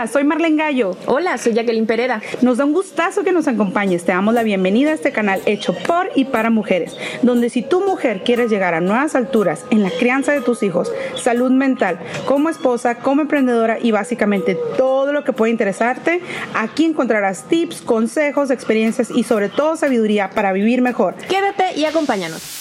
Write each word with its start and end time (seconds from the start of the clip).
Hola, 0.00 0.10
soy 0.10 0.24
Marlene 0.24 0.56
Gallo. 0.56 0.96
Hola, 1.04 1.36
soy 1.36 1.52
Jacqueline 1.52 1.84
Pereda. 1.84 2.22
Nos 2.40 2.56
da 2.56 2.64
un 2.64 2.72
gustazo 2.72 3.22
que 3.22 3.32
nos 3.32 3.48
acompañes. 3.48 4.02
Te 4.02 4.12
damos 4.12 4.32
la 4.32 4.42
bienvenida 4.42 4.92
a 4.92 4.94
este 4.94 5.12
canal 5.12 5.42
hecho 5.44 5.74
por 5.74 6.08
y 6.14 6.24
para 6.24 6.48
mujeres, 6.48 6.96
donde 7.20 7.50
si 7.50 7.60
tu 7.60 7.84
mujer 7.84 8.22
quieres 8.24 8.50
llegar 8.50 8.72
a 8.72 8.80
nuevas 8.80 9.14
alturas 9.14 9.66
en 9.68 9.82
la 9.82 9.90
crianza 9.90 10.32
de 10.32 10.40
tus 10.40 10.62
hijos, 10.62 10.90
salud 11.16 11.50
mental, 11.50 11.98
como 12.24 12.48
esposa, 12.48 12.94
como 12.94 13.20
emprendedora 13.20 13.76
y 13.78 13.90
básicamente 13.90 14.56
todo 14.78 15.12
lo 15.12 15.22
que 15.22 15.34
puede 15.34 15.52
interesarte, 15.52 16.22
aquí 16.54 16.86
encontrarás 16.86 17.46
tips, 17.48 17.82
consejos, 17.82 18.50
experiencias 18.50 19.10
y 19.10 19.24
sobre 19.24 19.50
todo 19.50 19.76
sabiduría 19.76 20.30
para 20.30 20.54
vivir 20.54 20.80
mejor. 20.80 21.14
Quédate 21.28 21.78
y 21.78 21.84
acompáñanos. 21.84 22.59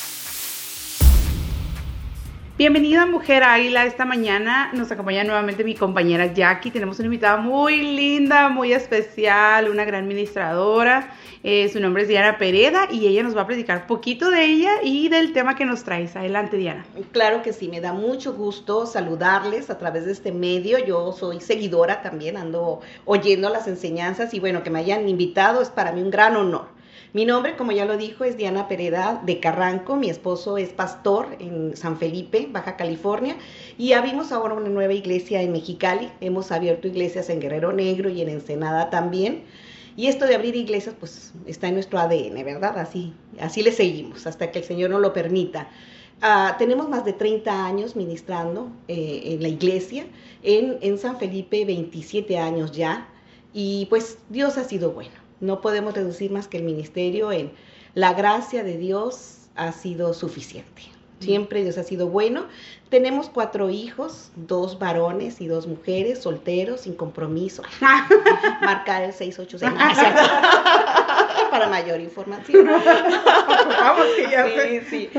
Bienvenida 2.60 3.05
Mujer 3.05 3.41
Águila, 3.41 3.86
esta 3.86 4.04
mañana 4.04 4.70
nos 4.73 4.91
acompaña 4.91 5.23
nuevamente 5.23 5.64
mi 5.64 5.76
compañera 5.76 6.34
Jackie, 6.34 6.71
tenemos 6.71 7.00
una 7.00 7.05
invitada 7.05 7.38
muy 7.38 7.78
linda, 7.78 8.50
muy 8.50 8.73
especial, 8.73 9.70
una 9.70 9.86
gran 9.86 10.04
administradora, 10.04 11.09
eh, 11.41 11.70
su 11.70 11.80
nombre 11.80 12.02
es 12.02 12.09
Diana 12.09 12.38
Pereda 12.38 12.90
y 12.91 13.08
ella 13.08 13.23
nos 13.23 13.34
va 13.34 13.44
a 13.44 13.48
platicar 13.48 13.88
poquito 13.88 14.30
de 14.30 14.44
ella 14.44 14.72
y 14.84 15.08
del 15.08 15.31
tema 15.31 15.55
que 15.55 15.64
nos 15.64 15.86
traes. 15.86 16.17
Adelante 16.17 16.58
Diana. 16.58 16.86
Claro 17.14 17.44
que 17.44 17.53
sí, 17.53 17.70
me 17.70 17.80
da 17.80 17.94
mucho 17.94 18.34
gusto 18.34 18.86
saludarles 18.86 19.70
a 19.70 19.78
través 19.78 20.05
de 20.05 20.12
este 20.12 20.34
medio, 20.34 20.80
yo 20.80 21.14
soy 21.14 21.39
seguidora 21.39 22.02
también, 22.02 22.36
ando 22.36 22.81
oyendo 23.05 23.50
las 23.50 23.70
enseñanzas 23.70 24.34
y 24.34 24.41
bueno, 24.41 24.64
que 24.64 24.70
me 24.70 24.80
hayan 24.80 25.08
invitado 25.08 25.62
es 25.62 25.70
para 25.70 25.94
mí 25.94 26.02
un 26.02 26.12
gran 26.12 26.36
honor. 26.36 26.78
Mi 27.12 27.26
nombre, 27.26 27.55
como 27.55 27.72
ya 27.72 27.86
lo 27.86 27.98
dijo, 27.98 28.23
es 28.23 28.38
Diana 28.38 28.68
Pereda 28.68 29.20
de 29.26 29.40
Carranco. 29.40 29.95
Mi 29.95 30.12
esposo 30.12 30.59
es 30.59 30.70
pastor 30.70 31.38
en 31.40 31.76
San 31.76 31.98
Felipe, 31.98 32.48
Baja 32.52 32.77
California. 32.77 33.36
Y 33.80 33.94
abrimos 33.94 34.31
ahora 34.31 34.54
una 34.54 34.70
nueva 34.70 34.94
iglesia 34.94 35.41
en 35.41 35.52
Mexicali. 35.52 36.12
Hemos 36.22 36.52
abierto 36.52 36.88
iglesias 36.88 37.31
en 37.31 37.40
Guerrero 37.40 37.73
Negro 37.73 38.09
y 38.09 38.22
en 38.22 38.30
Ensenada 38.30 38.91
también. 38.91 39.41
Y 39.98 40.05
esto 40.05 40.27
de 40.27 40.36
abrir 40.36 40.55
iglesias, 40.55 40.94
pues 41.00 41.33
está 41.48 41.67
en 41.67 41.73
nuestro 41.73 41.98
ADN, 41.98 42.45
¿verdad? 42.45 42.78
Así, 42.78 43.11
así 43.39 43.64
le 43.64 43.72
seguimos 43.72 44.28
hasta 44.28 44.52
que 44.52 44.59
el 44.59 44.66
Señor 44.66 44.92
nos 44.92 45.02
lo 45.02 45.11
permita. 45.11 45.67
Uh, 46.22 46.55
tenemos 46.59 46.89
más 46.89 47.05
de 47.05 47.14
30 47.14 47.66
años 47.66 47.95
ministrando 47.95 48.70
eh, 48.88 49.22
en 49.23 49.42
la 49.42 49.48
iglesia, 49.48 50.05
en 50.44 50.98
San 51.00 51.17
Felipe 51.17 51.66
27 51.66 52.38
años 52.38 52.72
ya, 52.72 53.08
y 53.52 53.88
pues 53.89 54.20
Dios 54.30 54.58
ha 54.58 54.64
sido 54.64 54.92
bueno. 54.92 55.19
No 55.42 55.62
podemos 55.62 55.94
reducir 55.94 56.32
más 56.32 56.48
que 56.48 56.58
el 56.58 56.64
ministerio 56.64 57.32
en 57.32 57.52
la 57.95 58.14
gracia 58.14 58.64
de 58.64 58.78
Dios 58.78 59.48
ha 59.56 59.72
sido 59.72 60.14
suficiente. 60.14 60.84
Siempre 61.20 61.64
Dios 61.64 61.78
ha 61.78 61.84
sido 61.84 62.08
bueno. 62.08 62.45
Tenemos 62.90 63.30
cuatro 63.30 63.70
hijos, 63.70 64.32
dos 64.36 64.80
varones 64.80 65.42
y 65.42 65.48
dos 65.48 65.67
mujeres, 65.67 66.20
solteros, 66.20 66.82
sin 66.82 66.94
compromiso. 66.94 67.62
Marcar 68.62 69.04
el 69.04 69.14
686. 69.14 70.14
Para 71.52 71.67
mayor 71.67 72.00
información. 72.00 72.67
Vamos, 72.67 74.06
que 74.16 74.32
ya 74.32 74.45
sí, 74.45 74.82
sí. 74.90 75.10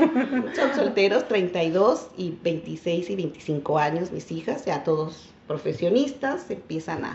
Son 0.55 0.73
solteros, 0.75 1.27
32 1.27 2.07
y 2.17 2.35
26 2.41 3.09
y 3.09 3.15
25 3.15 3.77
años, 3.77 4.11
mis 4.11 4.31
hijas, 4.31 4.65
ya 4.65 4.83
todos 4.83 5.29
profesionistas, 5.47 6.49
empiezan 6.49 7.05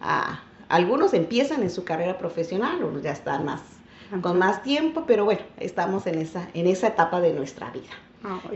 a 0.00 0.45
algunos 0.68 1.14
empiezan 1.14 1.62
en 1.62 1.70
su 1.70 1.84
carrera 1.84 2.18
profesional, 2.18 2.82
unos 2.82 3.02
ya 3.02 3.12
están 3.12 3.44
más 3.44 3.60
con 4.22 4.38
más 4.38 4.62
tiempo, 4.62 5.04
pero 5.06 5.24
bueno, 5.24 5.40
estamos 5.58 6.06
en 6.06 6.18
esa, 6.18 6.48
en 6.54 6.66
esa 6.66 6.88
etapa 6.88 7.20
de 7.20 7.32
nuestra 7.32 7.70
vida. 7.70 7.90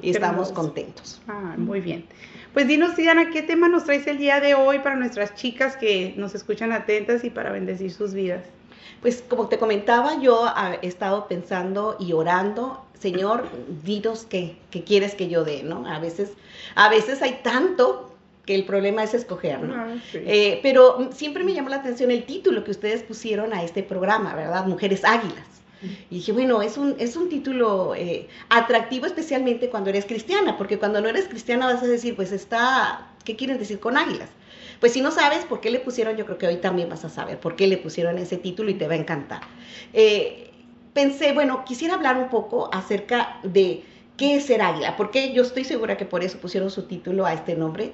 y 0.03 0.11
estamos 0.11 0.53
contentos. 0.53 1.21
muy 1.57 1.81
bien. 1.81 2.07
Pues 2.53 2.67
dinos, 2.67 2.97
Diana, 2.97 3.31
¿qué 3.31 3.43
tema 3.43 3.69
nos 3.69 3.85
traes 3.85 4.07
el 4.07 4.19
día 4.19 4.41
de 4.41 4.55
hoy 4.55 4.81
para 4.81 4.97
nuestras 4.97 5.35
chicas 5.35 5.77
que 5.77 6.15
nos 6.17 6.35
escuchan 6.35 6.73
atentas 6.73 7.23
y 7.25 7.31
para 7.31 7.53
bendecir 7.53 7.93
sus 7.93 8.13
vidas? 8.13 8.45
Pues 9.03 9.23
como 9.29 9.49
te 9.49 9.59
comentaba, 9.59 10.21
yo 10.21 10.47
he 10.83 10.87
estado 10.87 11.29
pensando 11.29 11.97
y 12.01 12.13
orando, 12.13 12.85
Señor, 12.99 13.49
dinos 13.85 14.27
qué, 14.29 14.57
qué 14.71 14.85
quieres 14.85 15.15
que 15.15 15.29
yo 15.29 15.45
dé, 15.45 15.63
¿no? 15.63 15.87
A 15.87 16.01
veces, 16.01 16.33
a 16.75 16.89
veces 16.91 17.23
hay 17.23 17.41
tanto 17.43 18.10
que 18.47 18.55
el 18.55 18.65
problema 18.65 19.03
es 19.03 19.15
escoger, 19.15 19.61
¿no? 19.61 19.75
Ah, 19.75 19.95
eh, 20.15 20.61
pero 20.63 21.11
siempre 21.13 21.45
me 21.45 21.53
llamó 21.53 21.69
la 21.69 21.77
atención 21.77 22.11
el 22.11 22.25
título 22.25 22.65
que 22.65 22.71
ustedes 22.71 23.03
pusieron 23.03 23.53
a 23.53 23.63
este 23.63 23.83
programa, 23.83 24.35
¿verdad? 24.35 24.67
Mujeres 24.67 25.05
Águilas. 25.05 25.47
Y 26.11 26.17
dije, 26.17 26.33
bueno, 26.33 26.61
es 26.61 26.77
un, 26.77 26.95
es 26.99 27.17
un 27.17 27.31
título 27.31 27.95
eh, 27.95 28.29
atractivo 28.51 29.07
especialmente 29.07 29.71
cuando 29.71 29.89
eres 29.89 30.05
cristiana, 30.05 30.59
porque 30.59 30.79
cuando 30.79 31.01
no 31.01 31.09
eres 31.09 31.27
cristiana 31.27 31.73
vas 31.73 31.83
a 31.83 31.87
decir, 31.87 32.15
pues 32.17 32.33
está, 32.33 33.09
¿qué 33.25 33.35
quieren 33.35 33.59
decir 33.59 33.81
con 33.81 33.97
águilas? 33.97 34.29
Pues 34.79 34.93
si 34.93 35.01
no 35.01 35.11
sabes 35.11 35.45
por 35.45 35.61
qué 35.61 35.71
le 35.71 35.81
pusieron, 35.81 36.17
yo 36.17 36.27
creo 36.27 36.39
que 36.39 36.47
hoy 36.47 36.57
también 36.57 36.89
vas 36.89 37.05
a 37.05 37.09
saber 37.09 37.39
por 37.39 37.57
qué 37.57 37.67
le 37.67 37.79
pusieron 37.79 38.19
ese 38.19 38.37
título 38.37 38.71
y 38.71 38.75
te 38.75 38.89
va 38.89 38.95
a 38.95 38.97
encantar. 38.97 39.41
Eh, 39.93 40.51
pensé, 40.93 41.33
bueno, 41.33 41.65
quisiera 41.65 41.95
hablar 41.95 42.17
un 42.17 42.29
poco 42.29 42.73
acerca 42.73 43.39
de 43.43 43.83
qué 44.17 44.37
es 44.37 44.45
ser 44.45 44.61
águila, 44.61 44.97
porque 44.97 45.33
yo 45.33 45.43
estoy 45.43 45.65
segura 45.65 45.97
que 45.97 46.05
por 46.05 46.23
eso 46.23 46.39
pusieron 46.39 46.71
su 46.71 46.83
título 46.83 47.25
a 47.25 47.33
este 47.33 47.57
nombre, 47.57 47.93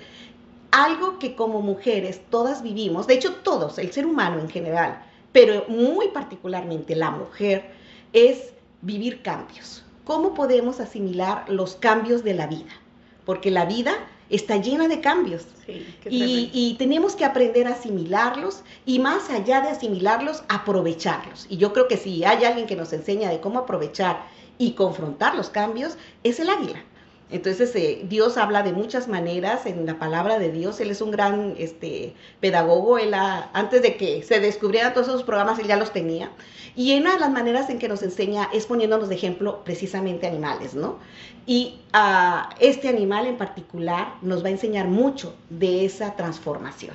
algo 0.70 1.18
que 1.18 1.34
como 1.34 1.60
mujeres 1.60 2.20
todas 2.30 2.62
vivimos, 2.62 3.06
de 3.06 3.14
hecho 3.14 3.34
todos, 3.36 3.78
el 3.78 3.92
ser 3.92 4.06
humano 4.06 4.40
en 4.40 4.48
general, 4.48 5.02
pero 5.32 5.64
muy 5.68 6.08
particularmente 6.08 6.96
la 6.96 7.10
mujer, 7.10 7.70
es 8.12 8.52
vivir 8.82 9.22
cambios. 9.22 9.84
¿Cómo 10.04 10.34
podemos 10.34 10.80
asimilar 10.80 11.44
los 11.48 11.76
cambios 11.76 12.22
de 12.22 12.34
la 12.34 12.46
vida? 12.46 12.72
Porque 13.24 13.50
la 13.50 13.64
vida 13.64 13.92
está 14.30 14.56
llena 14.56 14.88
de 14.88 15.00
cambios 15.00 15.46
y, 16.08 16.50
y, 16.52 16.74
tenemos 16.78 17.14
que 17.16 17.24
aprender 17.24 17.66
a 17.66 17.72
asimilarlos 17.72 18.62
y 18.84 18.98
más 18.98 19.30
allá 19.30 19.60
de 19.60 19.68
asimilarlos, 19.68 20.42
aprovecharlos. 20.48 21.46
Y 21.48 21.56
yo 21.56 21.72
creo 21.72 21.88
que 21.88 21.96
si 21.96 22.24
hay 22.24 22.44
alguien 22.44 22.66
que 22.66 22.76
nos 22.76 22.92
enseña 22.92 23.30
de 23.30 23.40
cómo 23.40 23.60
aprovechar 23.60 24.26
y 24.58 24.72
confrontar 24.72 25.34
los 25.34 25.50
cambios, 25.50 25.96
es 26.22 26.40
el 26.40 26.50
águila. 26.50 26.82
Entonces, 27.28 27.74
eh, 27.74 28.04
Dios 28.08 28.36
habla 28.36 28.62
de 28.62 28.72
muchas 28.72 29.08
maneras 29.08 29.66
en 29.66 29.84
la 29.84 29.98
palabra 29.98 30.38
de 30.38 30.52
Dios. 30.52 30.78
Él 30.80 30.90
es 30.90 31.00
un 31.00 31.10
gran 31.10 31.54
este, 31.58 32.14
pedagogo. 32.40 32.98
Él 32.98 33.14
antes 33.14 33.82
de 33.82 33.96
que 33.96 34.22
se 34.22 34.38
descubrieran 34.38 34.94
todos 34.94 35.08
esos 35.08 35.24
programas, 35.24 35.58
él 35.58 35.66
ya 35.66 35.76
los 35.76 35.92
tenía. 35.92 36.30
Y 36.76 36.96
una 36.98 37.14
de 37.14 37.20
las 37.20 37.30
maneras 37.30 37.68
en 37.68 37.78
que 37.78 37.88
nos 37.88 38.02
enseña 38.02 38.48
es 38.52 38.66
poniéndonos 38.66 39.08
de 39.08 39.16
ejemplo 39.16 39.64
precisamente 39.64 40.26
animales, 40.26 40.74
¿no? 40.74 40.98
Y 41.46 41.78
uh, 41.94 42.48
este 42.60 42.88
animal 42.88 43.26
en 43.26 43.38
particular 43.38 44.14
nos 44.20 44.44
va 44.44 44.48
a 44.48 44.50
enseñar 44.50 44.86
mucho 44.86 45.34
de 45.48 45.84
esa 45.84 46.14
transformación. 46.16 46.94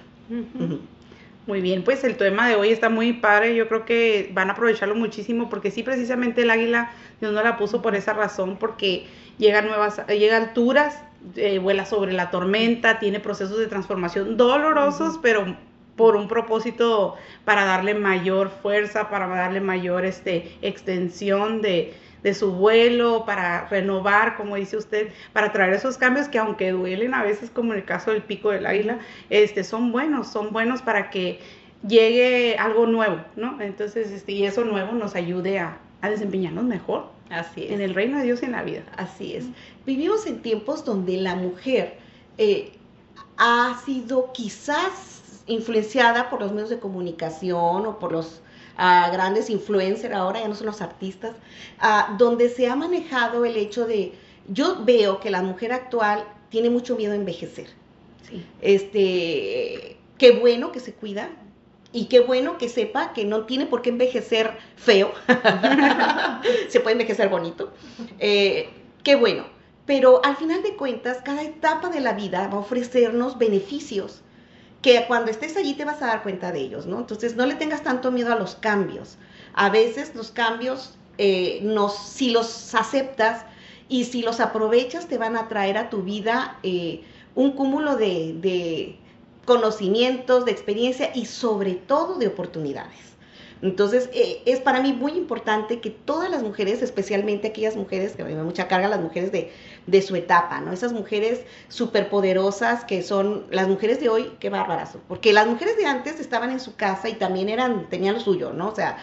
Muy 1.52 1.60
bien, 1.60 1.84
pues 1.84 2.06
el 2.06 2.16
tema 2.16 2.48
de 2.48 2.56
hoy 2.56 2.70
está 2.70 2.88
muy 2.88 3.12
padre, 3.12 3.54
yo 3.56 3.68
creo 3.68 3.84
que 3.84 4.32
van 4.34 4.50
a 4.50 4.54
aprovecharlo 4.54 4.96
muchísimo 4.96 5.50
porque 5.50 5.70
sí, 5.70 5.84
precisamente 5.84 6.44
el 6.44 6.50
águila 6.50 6.94
Dios 7.20 7.34
no 7.34 7.44
la 7.44 7.58
puso 7.58 7.82
por 7.82 7.94
esa 7.94 8.14
razón, 8.14 8.56
porque 8.56 9.06
llega 9.38 9.60
a 9.60 9.62
nuevas, 9.62 10.02
llega 10.08 10.38
a 10.38 10.40
alturas, 10.40 11.04
eh, 11.36 11.60
vuela 11.60 11.86
sobre 11.86 12.14
la 12.14 12.32
tormenta, 12.32 13.00
tiene 13.00 13.20
procesos 13.20 13.60
de 13.60 13.68
transformación 13.68 14.38
dolorosos, 14.38 15.20
pero 15.22 15.58
por 15.98 16.16
un 16.16 16.30
propósito 16.30 17.16
para 17.44 17.66
darle 17.66 17.96
mayor 17.96 18.50
fuerza, 18.50 19.10
para 19.10 19.28
darle 19.28 19.60
mayor 19.60 20.06
este, 20.06 20.58
extensión 20.62 21.62
de, 21.62 21.94
de 22.24 22.34
su 22.34 22.52
vuelo, 22.52 23.26
para 23.26 23.68
renovar, 23.68 24.36
como 24.36 24.56
dice 24.56 24.78
usted, 24.78 25.10
para 25.34 25.52
traer 25.52 25.74
esos 25.74 25.98
cambios 25.98 26.28
que 26.28 26.38
aunque 26.38 26.72
duelen 26.72 27.14
a 27.14 27.24
veces, 27.24 27.50
como 27.50 27.74
en 27.74 27.80
el 27.80 27.86
caso 27.86 28.12
del 28.12 28.22
pico 28.22 28.52
del 28.52 28.66
águila, 28.66 29.00
este, 29.30 29.64
son 29.64 29.92
buenos, 29.92 30.28
son 30.28 30.52
buenos 30.52 30.82
para 30.82 31.10
que 31.10 31.40
llegue 31.88 32.58
algo 32.58 32.86
nuevo, 32.86 33.22
¿no? 33.36 33.60
Entonces, 33.62 34.12
este, 34.12 34.34
y 34.34 34.46
eso 34.46 34.64
nuevo 34.64 34.92
nos 34.92 35.16
ayude 35.16 35.60
a, 35.60 35.80
a 36.02 36.10
desempeñarnos 36.10 36.64
mejor. 36.66 37.10
Así 37.30 37.64
es. 37.64 37.72
En 37.72 37.82
el 37.82 37.94
reino 37.94 38.18
de 38.18 38.26
Dios 38.26 38.42
y 38.42 38.46
en 38.46 38.52
la 38.52 38.64
vida. 38.64 38.84
Así 38.98 39.36
es. 39.36 39.46
Vivimos 39.86 40.28
en 40.28 40.42
tiempos 40.42 40.84
donde 40.84 41.18
la 41.18 41.36
mujer 41.36 41.98
eh, 42.38 42.74
ha 43.38 43.80
sido 43.86 44.32
quizás 44.34 45.44
influenciada 45.48 46.30
por 46.30 46.42
los 46.42 46.52
medios 46.52 46.70
de 46.70 46.80
comunicación 46.80 47.86
o 47.86 48.00
por 48.00 48.12
los 48.12 48.42
a 48.84 49.12
grandes 49.12 49.52
influencers, 49.52 50.12
ahora 50.12 50.40
ya 50.42 50.48
no 50.48 50.56
son 50.56 50.66
los 50.66 50.82
artistas, 50.82 51.36
donde 52.18 52.50
se 52.50 52.68
ha 52.68 52.76
manejado 52.76 53.46
el 53.46 53.56
hecho 53.56 53.86
de, 53.86 54.14
yo 54.48 54.84
veo 54.84 55.20
que 55.20 55.30
la 55.30 55.44
mujer 55.44 55.72
actual 55.72 56.26
tiene 56.50 56.72
mucho 56.72 56.96
miedo 56.96 57.14
a 57.14 57.16
envejecer. 57.16 57.68
Sí. 58.28 58.44
Este, 58.60 59.98
qué 60.18 60.32
bueno 60.32 60.72
que 60.72 60.80
se 60.80 60.94
cuida, 60.94 61.30
y 61.94 62.06
qué 62.06 62.22
bueno 62.22 62.58
que 62.58 62.70
sepa 62.70 63.14
que 63.14 63.24
no 63.24 63.46
tiene 63.46 63.68
por 63.68 63.84
qué 63.84 63.92
envejecer 63.92 64.58
feo, 64.78 65.14
se 66.70 66.80
puede 66.80 66.94
envejecer 66.94 67.30
bonito, 67.30 67.72
eh, 68.18 68.68
qué 69.04 69.16
bueno. 69.16 69.46
Pero 69.86 70.26
al 70.26 70.38
final 70.38 70.64
de 70.64 70.76
cuentas, 70.76 71.20
cada 71.24 71.44
etapa 71.44 71.90
de 71.90 72.00
la 72.00 72.14
vida 72.14 72.48
va 72.48 72.58
a 72.58 72.62
ofrecernos 72.62 73.38
beneficios 73.38 74.22
que 74.82 75.06
cuando 75.08 75.32
estés 75.32 75.56
allí 75.58 75.74
te 75.76 75.86
vas 75.86 76.02
a 76.02 76.08
dar 76.08 76.24
cuenta 76.24 76.52
de 76.52 76.60
ellos, 76.60 76.86
¿no? 76.86 77.00
Entonces 77.00 77.36
no 77.36 77.46
le 77.46 77.56
tengas 77.56 77.84
tanto 77.84 78.12
miedo 78.12 78.34
a 78.34 78.36
los 78.36 78.56
cambios. 78.56 79.18
A 79.54 79.70
veces 79.70 80.16
los 80.16 80.32
cambios, 80.32 80.96
eh, 81.18 81.60
nos, 81.62 81.98
si 81.98 82.32
los 82.32 82.74
aceptas 82.74 83.46
y 83.90 84.06
si 84.06 84.24
los 84.24 84.40
aprovechas, 84.40 85.08
te 85.08 85.18
van 85.18 85.38
a 85.38 85.48
traer 85.48 85.78
a 85.78 85.90
tu 85.90 86.02
vida 86.02 86.58
eh, 86.64 87.04
un 87.36 87.52
cúmulo 87.52 87.96
de, 87.96 88.98
conocimientos, 89.46 90.46
de 90.46 90.52
experiencia 90.52 91.12
y 91.14 91.26
sobre 91.26 91.74
todo 91.74 92.18
de 92.18 92.28
oportunidades. 92.28 93.11
Entonces, 93.62 94.10
eh, 94.14 94.42
es 94.46 94.60
para 94.60 94.82
mí 94.82 94.92
muy 94.92 95.12
importante 95.12 95.80
que 95.82 95.92
todas 95.92 96.30
las 96.32 96.42
mujeres, 96.42 96.82
especialmente 96.82 97.50
aquellas 97.50 97.76
mujeres, 97.76 98.14
que 98.14 98.24
me 98.24 98.34
da 98.34 98.44
mucha 98.44 98.68
carga 98.68 98.88
las 98.88 99.00
mujeres 99.00 99.32
de, 99.32 99.52
de 99.86 100.02
su 100.02 100.16
etapa, 100.16 100.62
¿no? 100.62 100.74
Esas 100.74 100.94
mujeres 100.94 101.42
superpoderosas 101.68 102.86
que 102.86 103.04
son 103.04 103.46
las 103.52 103.68
mujeres 103.68 104.00
de 104.00 104.10
hoy, 104.10 104.32
qué 104.40 104.50
bárbaras. 104.50 104.98
Porque 105.08 105.32
las 105.32 105.48
mujeres 105.48 105.78
de 105.78 105.86
antes 105.86 106.20
estaban 106.20 106.52
en 106.52 106.60
su 106.60 106.76
casa 106.76 107.08
y 107.08 107.14
también 107.14 107.50
eran, 107.50 107.88
tenían 107.90 108.16
lo 108.16 108.20
suyo, 108.20 108.52
¿no? 108.52 108.70
O 108.70 108.76
sea, 108.76 108.98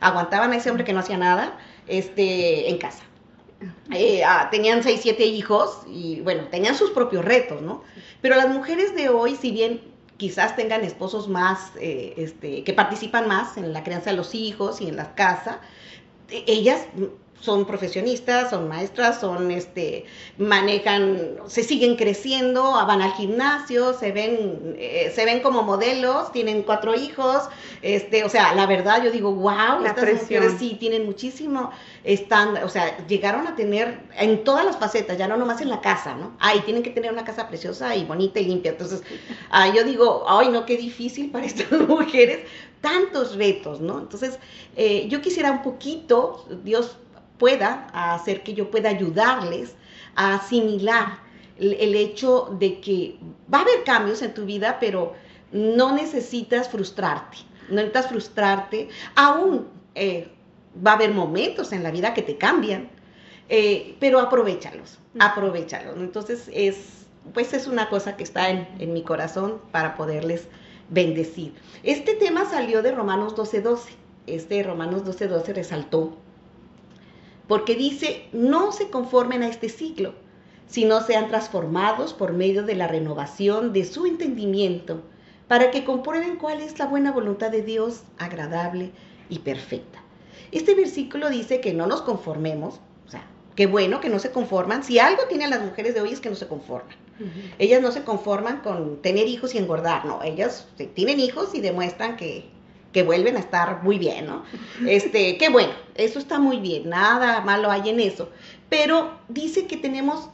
aguantaban 0.00 0.52
a 0.52 0.56
ese 0.56 0.70
hombre 0.70 0.84
que 0.84 0.92
no 0.92 1.00
hacía 1.00 1.18
nada, 1.18 1.58
este, 1.88 2.70
en 2.70 2.78
casa. 2.78 3.02
Eh, 3.92 4.22
ah, 4.24 4.48
tenían 4.50 4.82
seis, 4.82 5.00
siete 5.02 5.24
hijos 5.24 5.80
y 5.88 6.20
bueno, 6.20 6.44
tenían 6.50 6.74
sus 6.74 6.90
propios 6.90 7.24
retos, 7.24 7.62
¿no? 7.62 7.82
Pero 8.20 8.36
las 8.36 8.48
mujeres 8.48 8.94
de 8.94 9.08
hoy, 9.08 9.36
si 9.36 9.50
bien 9.50 9.93
quizás 10.16 10.56
tengan 10.56 10.84
esposos 10.84 11.28
más, 11.28 11.72
eh, 11.80 12.14
este, 12.16 12.64
que 12.64 12.72
participan 12.72 13.28
más 13.28 13.56
en 13.56 13.72
la 13.72 13.82
crianza 13.82 14.10
de 14.10 14.16
los 14.16 14.34
hijos 14.34 14.80
y 14.80 14.88
en 14.88 14.96
la 14.96 15.14
casa, 15.14 15.60
e, 16.30 16.44
ellas 16.46 16.86
son 17.44 17.66
profesionistas, 17.66 18.50
son 18.50 18.68
maestras, 18.68 19.20
son 19.20 19.50
este, 19.50 20.06
manejan, 20.38 21.36
se 21.46 21.62
siguen 21.62 21.96
creciendo, 21.96 22.62
van 22.72 23.02
al 23.02 23.12
gimnasio, 23.12 23.92
se 23.92 24.12
ven, 24.12 24.74
eh, 24.78 25.12
se 25.14 25.26
ven 25.26 25.40
como 25.40 25.62
modelos, 25.62 26.32
tienen 26.32 26.62
cuatro 26.62 26.94
hijos, 26.94 27.42
este, 27.82 28.24
o 28.24 28.30
sea, 28.30 28.54
la 28.54 28.66
verdad 28.66 29.04
yo 29.04 29.10
digo, 29.10 29.32
wow, 29.34 29.80
La 29.82 29.90
estas 29.90 30.04
presión. 30.04 30.42
mujeres 30.42 30.58
sí 30.58 30.76
tienen 30.80 31.04
muchísimo 31.04 31.70
estándar, 32.02 32.64
o 32.64 32.68
sea, 32.70 33.06
llegaron 33.06 33.46
a 33.46 33.54
tener 33.56 34.00
en 34.16 34.42
todas 34.42 34.64
las 34.64 34.78
facetas, 34.78 35.18
ya 35.18 35.28
no 35.28 35.36
nomás 35.36 35.60
en 35.60 35.68
la 35.68 35.82
casa, 35.82 36.14
¿no? 36.14 36.32
Ay, 36.40 36.60
tienen 36.60 36.82
que 36.82 36.90
tener 36.90 37.12
una 37.12 37.24
casa 37.24 37.46
preciosa 37.48 37.94
y 37.94 38.04
bonita 38.04 38.40
y 38.40 38.46
limpia. 38.46 38.70
Entonces, 38.72 39.02
ah, 39.50 39.68
yo 39.68 39.84
digo, 39.84 40.24
ay, 40.26 40.48
no, 40.48 40.64
qué 40.64 40.78
difícil 40.78 41.30
para 41.30 41.44
estas 41.46 41.70
mujeres, 41.72 42.40
tantos 42.80 43.36
retos, 43.36 43.80
¿no? 43.80 43.98
Entonces, 43.98 44.38
eh, 44.76 45.06
yo 45.08 45.20
quisiera 45.20 45.50
un 45.50 45.62
poquito, 45.62 46.46
Dios 46.64 46.98
pueda 47.38 47.86
hacer 47.92 48.42
que 48.42 48.54
yo 48.54 48.70
pueda 48.70 48.90
ayudarles 48.90 49.74
a 50.14 50.34
asimilar 50.34 51.18
el, 51.58 51.74
el 51.74 51.94
hecho 51.94 52.56
de 52.58 52.80
que 52.80 53.18
va 53.52 53.58
a 53.58 53.62
haber 53.62 53.84
cambios 53.84 54.22
en 54.22 54.34
tu 54.34 54.44
vida, 54.44 54.78
pero 54.80 55.14
no 55.52 55.94
necesitas 55.94 56.68
frustrarte, 56.68 57.38
no 57.68 57.76
necesitas 57.76 58.08
frustrarte, 58.08 58.88
aún 59.14 59.68
eh, 59.94 60.28
va 60.84 60.92
a 60.92 60.94
haber 60.94 61.12
momentos 61.12 61.72
en 61.72 61.82
la 61.82 61.90
vida 61.90 62.12
que 62.12 62.22
te 62.22 62.36
cambian, 62.36 62.90
eh, 63.48 63.96
pero 64.00 64.20
aprovechalos, 64.20 64.98
aprovechalos. 65.18 65.96
Entonces 65.96 66.50
es, 66.52 67.06
pues 67.32 67.52
es 67.54 67.66
una 67.66 67.88
cosa 67.88 68.16
que 68.16 68.24
está 68.24 68.50
en, 68.50 68.68
en 68.78 68.92
mi 68.92 69.02
corazón 69.02 69.60
para 69.70 69.96
poderles 69.96 70.48
bendecir. 70.88 71.54
Este 71.82 72.14
tema 72.14 72.44
salió 72.46 72.82
de 72.82 72.92
Romanos 72.92 73.36
12:12. 73.36 73.90
Este 74.26 74.62
Romanos 74.62 75.04
12:12 75.04 75.54
resaltó 75.54 76.16
porque 77.48 77.74
dice, 77.74 78.26
no 78.32 78.72
se 78.72 78.88
conformen 78.90 79.42
a 79.42 79.48
este 79.48 79.68
siglo, 79.68 80.14
sino 80.66 81.00
sean 81.00 81.28
transformados 81.28 82.14
por 82.14 82.32
medio 82.32 82.62
de 82.62 82.74
la 82.74 82.88
renovación 82.88 83.72
de 83.72 83.84
su 83.84 84.06
entendimiento, 84.06 85.02
para 85.48 85.70
que 85.70 85.84
comprueben 85.84 86.36
cuál 86.36 86.60
es 86.60 86.78
la 86.78 86.86
buena 86.86 87.12
voluntad 87.12 87.50
de 87.50 87.62
Dios, 87.62 88.02
agradable 88.18 88.92
y 89.28 89.40
perfecta. 89.40 90.00
Este 90.52 90.74
versículo 90.74 91.28
dice 91.30 91.60
que 91.60 91.74
no 91.74 91.86
nos 91.86 92.02
conformemos, 92.02 92.80
o 93.06 93.10
sea, 93.10 93.26
qué 93.54 93.66
bueno 93.66 94.00
que 94.00 94.08
no 94.08 94.18
se 94.18 94.30
conforman. 94.30 94.82
Si 94.82 94.98
algo 94.98 95.24
tienen 95.28 95.50
las 95.50 95.62
mujeres 95.62 95.94
de 95.94 96.00
hoy 96.00 96.12
es 96.12 96.20
que 96.20 96.30
no 96.30 96.36
se 96.36 96.48
conforman. 96.48 96.96
Ellas 97.58 97.80
no 97.80 97.92
se 97.92 98.02
conforman 98.02 98.60
con 98.60 99.00
tener 99.00 99.28
hijos 99.28 99.54
y 99.54 99.58
engordar, 99.58 100.04
no, 100.04 100.22
ellas 100.24 100.66
tienen 100.94 101.20
hijos 101.20 101.54
y 101.54 101.60
demuestran 101.60 102.16
que, 102.16 102.50
que 102.94 103.02
vuelven 103.02 103.36
a 103.36 103.40
estar 103.40 103.82
muy 103.82 103.98
bien, 103.98 104.24
¿no? 104.26 104.44
Este, 104.88 105.36
qué 105.38 105.50
bueno, 105.50 105.72
eso 105.96 106.18
está 106.18 106.38
muy 106.38 106.58
bien, 106.60 106.88
nada 106.88 107.40
malo 107.42 107.70
hay 107.70 107.90
en 107.90 108.00
eso. 108.00 108.30
Pero 108.70 109.18
dice 109.28 109.66
que 109.66 109.76
tenemos, 109.76 110.30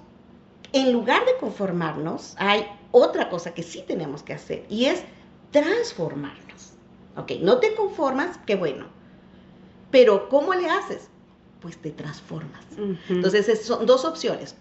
en 0.72 0.92
lugar 0.92 1.24
de 1.24 1.36
conformarnos, 1.40 2.34
hay 2.38 2.66
otra 2.92 3.28
cosa 3.30 3.54
que 3.54 3.62
sí 3.64 3.82
tenemos 3.86 4.22
que 4.22 4.34
hacer 4.34 4.64
y 4.68 4.84
es 4.84 5.02
transformarnos. 5.50 6.72
Ok, 7.16 7.32
no 7.40 7.58
te 7.58 7.74
conformas, 7.74 8.38
qué 8.46 8.54
bueno. 8.54 8.86
Pero 9.90 10.28
¿cómo 10.28 10.54
le 10.54 10.68
haces? 10.68 11.08
Pues 11.60 11.76
te 11.76 11.90
transformas. 11.90 12.64
Ujú. 12.72 12.94
Entonces 13.08 13.48
es- 13.48 13.64
son 13.64 13.86
dos 13.86 14.04
opciones, 14.04 14.54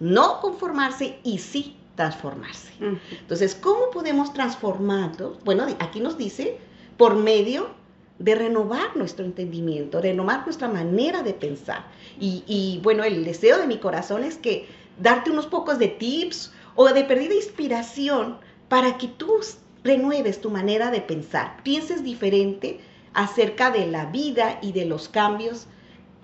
no 0.00 0.40
conformarse 0.40 1.18
y 1.22 1.38
sí 1.38 1.76
transformarse. 1.96 2.72
Ujú. 2.80 2.98
Entonces, 3.20 3.54
¿cómo 3.54 3.90
podemos 3.92 4.32
transformarnos? 4.32 5.42
Bueno, 5.44 5.66
aquí 5.78 6.00
nos 6.00 6.16
dice 6.18 6.58
por 6.96 7.16
medio 7.16 7.70
de 8.18 8.34
renovar 8.34 8.96
nuestro 8.96 9.24
entendimiento, 9.24 10.00
renovar 10.00 10.44
nuestra 10.44 10.68
manera 10.68 11.22
de 11.22 11.34
pensar. 11.34 11.86
Y, 12.20 12.80
bueno, 12.82 13.02
el 13.04 13.24
deseo 13.24 13.58
de 13.58 13.66
mi 13.66 13.78
corazón 13.78 14.22
es 14.22 14.36
que 14.36 14.66
darte 15.00 15.30
unos 15.30 15.46
pocos 15.46 15.78
de 15.78 15.88
tips 15.88 16.52
o 16.76 16.86
de 16.88 17.04
perdida 17.04 17.34
inspiración 17.34 18.38
para 18.68 18.96
que 18.96 19.08
tú 19.08 19.40
renueves 19.82 20.40
tu 20.40 20.50
manera 20.50 20.90
de 20.90 21.00
pensar, 21.00 21.62
pienses 21.64 22.04
diferente 22.04 22.78
acerca 23.14 23.70
de 23.70 23.86
la 23.86 24.06
vida 24.06 24.58
y 24.62 24.72
de 24.72 24.86
los 24.86 25.08
cambios 25.08 25.66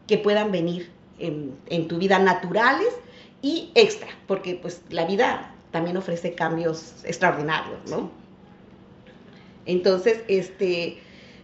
que 0.07 0.19
puedan 0.19 0.53
venir 0.53 0.91
en, 1.19 1.55
en 1.67 1.89
tu 1.89 1.99
vida 1.99 2.19
naturales 2.19 2.95
y 3.43 3.71
extra, 3.75 4.09
porque 4.27 4.55
pues 4.55 4.83
la 4.91 5.05
vida 5.05 5.53
también 5.73 5.97
ofrece 5.97 6.35
cambios 6.35 7.05
extraordinarios, 7.05 7.79
¿no? 7.91 8.11
Entonces, 9.69 10.23
este, 10.29 10.99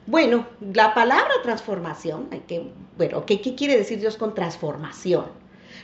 bueno, 0.06 0.46
la 0.72 0.94
palabra 0.94 1.30
transformación, 1.42 2.30
que, 2.48 2.72
bueno, 2.96 3.26
¿qué, 3.26 3.40
quiere 3.40 3.76
decir 3.76 4.00
Dios 4.00 4.16
con 4.16 4.34
transformación? 4.34 5.26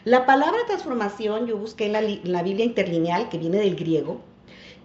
La 0.05 0.25
palabra 0.25 0.59
transformación 0.67 1.47
yo 1.47 1.59
busqué 1.59 1.87
en 1.87 2.33
la, 2.33 2.43
Biblia 2.43 2.65
interlineal, 2.65 3.29
que 3.29 3.37
viene 3.37 3.59
del 3.59 3.77
griego, 3.77 4.23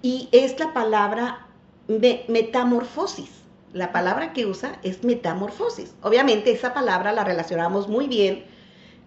y 0.01 0.27
es 0.33 0.59
la 0.59 0.73
palabra 0.73 1.47
me- 1.87 2.25
metamorfosis. 2.27 3.31
La 3.71 3.93
palabra 3.93 4.33
que 4.33 4.45
usa 4.45 4.77
es 4.83 5.05
metamorfosis. 5.05 5.95
Obviamente 6.01 6.51
esa 6.51 6.73
palabra 6.73 7.13
la 7.13 7.23
relacionamos 7.23 7.87
muy 7.87 8.07
bien 8.07 8.43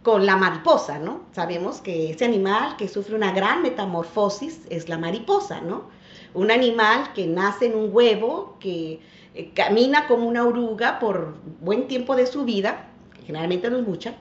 con 0.03 0.25
la 0.25 0.37
mariposa, 0.37 0.99
¿no? 0.99 1.21
Sabemos 1.33 1.83
que 1.83 2.13
ese 2.13 2.25
animal 2.25 2.77
que 2.79 2.89
sufre 2.89 3.15
una 3.15 3.33
gran 3.33 3.61
metamorfosis 3.63 4.61
es 4.71 4.89
la 4.89 4.97
mariposa, 4.97 5.61
¿no? 5.61 5.98
Un 6.35 6.51
animal 6.51 7.13
que 7.15 7.27
nace 7.27 7.67
en 7.67 7.75
un 7.75 7.91
huevo, 7.93 8.57
que 8.61 9.01
eh, 9.35 9.51
camina 9.55 10.07
como 10.07 10.29
una 10.29 10.45
oruga 10.45 10.99
por 10.99 11.37
buen 11.61 11.89
tiempo 11.89 12.17
de 12.17 12.27
su 12.27 12.45
vida, 12.45 12.87
generalmente 13.27 13.71
no 13.71 13.79
es 13.79 13.87
mucha, 13.87 14.15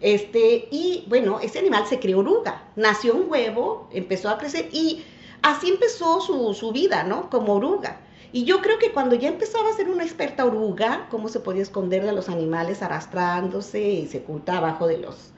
este, 0.00 0.68
y 0.70 1.04
bueno, 1.08 1.40
ese 1.40 1.58
animal 1.58 1.86
se 1.86 1.98
creó 1.98 2.20
oruga, 2.20 2.64
nació 2.76 3.14
un 3.14 3.30
huevo, 3.30 3.88
empezó 3.92 4.30
a 4.30 4.38
crecer 4.38 4.68
y 4.72 5.04
así 5.42 5.68
empezó 5.68 6.20
su, 6.20 6.54
su 6.54 6.72
vida, 6.72 7.04
¿no? 7.04 7.28
Como 7.28 7.54
oruga. 7.54 8.00
Y 8.32 8.44
yo 8.44 8.62
creo 8.62 8.78
que 8.78 8.92
cuando 8.92 9.16
ya 9.16 9.28
empezaba 9.28 9.68
a 9.68 9.72
ser 9.72 9.88
una 9.88 10.04
experta 10.04 10.44
oruga, 10.44 11.08
cómo 11.10 11.28
se 11.28 11.40
podía 11.40 11.62
esconder 11.62 12.04
de 12.04 12.12
los 12.12 12.28
animales 12.28 12.80
arrastrándose 12.80 13.80
y 13.82 14.06
se 14.06 14.18
oculta 14.18 14.58
abajo 14.58 14.86
de 14.86 14.98
los, 14.98 15.32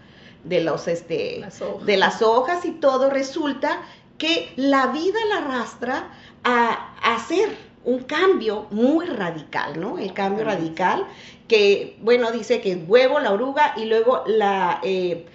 de 0.44 0.60
los, 0.60 0.86
este, 0.88 1.38
Las 1.40 1.62
de 1.84 1.96
las 1.96 2.22
hojas 2.22 2.64
y 2.64 2.72
todo, 2.72 3.08
resulta 3.08 3.82
que 4.18 4.52
la 4.56 4.88
vida 4.88 5.18
la 5.28 5.38
arrastra 5.38 6.10
a, 6.44 6.94
a 7.02 7.14
hacer 7.16 7.56
un 7.84 8.00
cambio 8.00 8.66
muy 8.70 9.06
radical, 9.06 9.80
¿no? 9.80 9.98
El 9.98 10.12
cambio 10.12 10.44
radical 10.44 11.06
que, 11.48 11.96
bueno, 12.00 12.30
dice 12.30 12.60
que 12.60 12.72
es 12.72 12.78
huevo, 12.86 13.18
la 13.20 13.32
oruga 13.32 13.74
y 13.76 13.86
luego 13.86 14.22
la, 14.26 14.80
eh, 14.82 15.26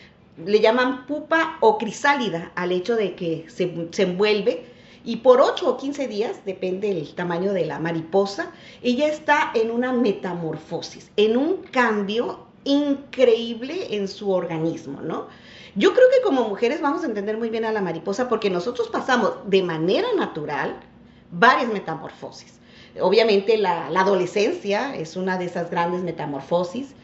le 0.46 0.60
llaman 0.60 1.06
pupa 1.06 1.58
o 1.60 1.78
crisálida 1.78 2.52
al 2.56 2.72
hecho 2.72 2.96
de 2.96 3.16
que 3.16 3.46
se, 3.50 3.90
se 3.92 4.04
envuelve 4.04 4.66
y 5.04 5.18
por 5.18 5.40
8 5.40 5.70
o 5.70 5.78
15 5.78 6.08
días, 6.08 6.42
depende 6.46 6.94
del 6.94 7.14
tamaño 7.16 7.54
de 7.54 7.66
la 7.66 7.80
mariposa, 7.80 8.52
ella 8.82 9.08
está 9.08 9.52
en 9.54 9.72
una 9.72 9.94
metamorfosis, 9.94 11.12
en 11.16 11.38
un 11.38 11.58
cambio 11.72 12.48
increíble 12.66 13.96
en 13.96 14.10
su 14.10 14.32
organismo, 14.32 15.02
¿no? 15.02 15.28
Yo 15.78 15.94
creo 15.94 16.08
que 16.10 16.24
como 16.24 16.50
mujeres 16.50 16.82
vamos 16.82 17.04
a 17.04 17.06
entender 17.06 17.38
muy 17.38 17.50
bien 17.50 17.64
a 17.64 17.72
la 17.72 17.82
mariposa 17.82 18.28
porque 18.28 18.50
nosotros 18.50 18.90
pasamos 18.90 19.34
de 19.46 19.62
manera 19.62 20.08
natural 20.18 20.76
varias 21.32 21.72
metamorfosis. 21.72 22.60
Obviamente 23.00 23.58
la, 23.58 23.90
la 23.92 24.02
adolescencia 24.02 24.96
es 24.96 25.16
una 25.16 25.38
de 25.38 25.46
esas 25.46 25.70
grandes 25.70 26.02
metamorfosis. 26.02 26.96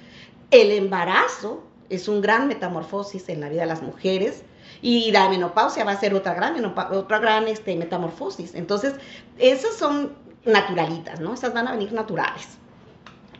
El 0.49 0.71
embarazo 0.71 1.63
es 1.89 2.07
un 2.07 2.21
gran 2.21 2.47
metamorfosis 2.47 3.29
en 3.29 3.41
la 3.41 3.49
vida 3.49 3.61
de 3.61 3.67
las 3.67 3.83
mujeres. 3.83 4.43
Y 4.81 5.11
la 5.11 5.29
menopausia 5.29 5.85
va 5.85 5.91
a 5.91 5.99
ser 5.99 6.13
otra 6.13 6.33
gran, 6.33 6.65
otra 6.65 7.19
gran 7.19 7.47
este, 7.47 7.75
metamorfosis. 7.75 8.55
Entonces, 8.55 8.95
esas 9.37 9.75
son 9.75 10.13
naturalitas, 10.45 11.19
¿no? 11.19 11.33
Esas 11.33 11.53
van 11.53 11.67
a 11.67 11.71
venir 11.71 11.93
naturales. 11.93 12.57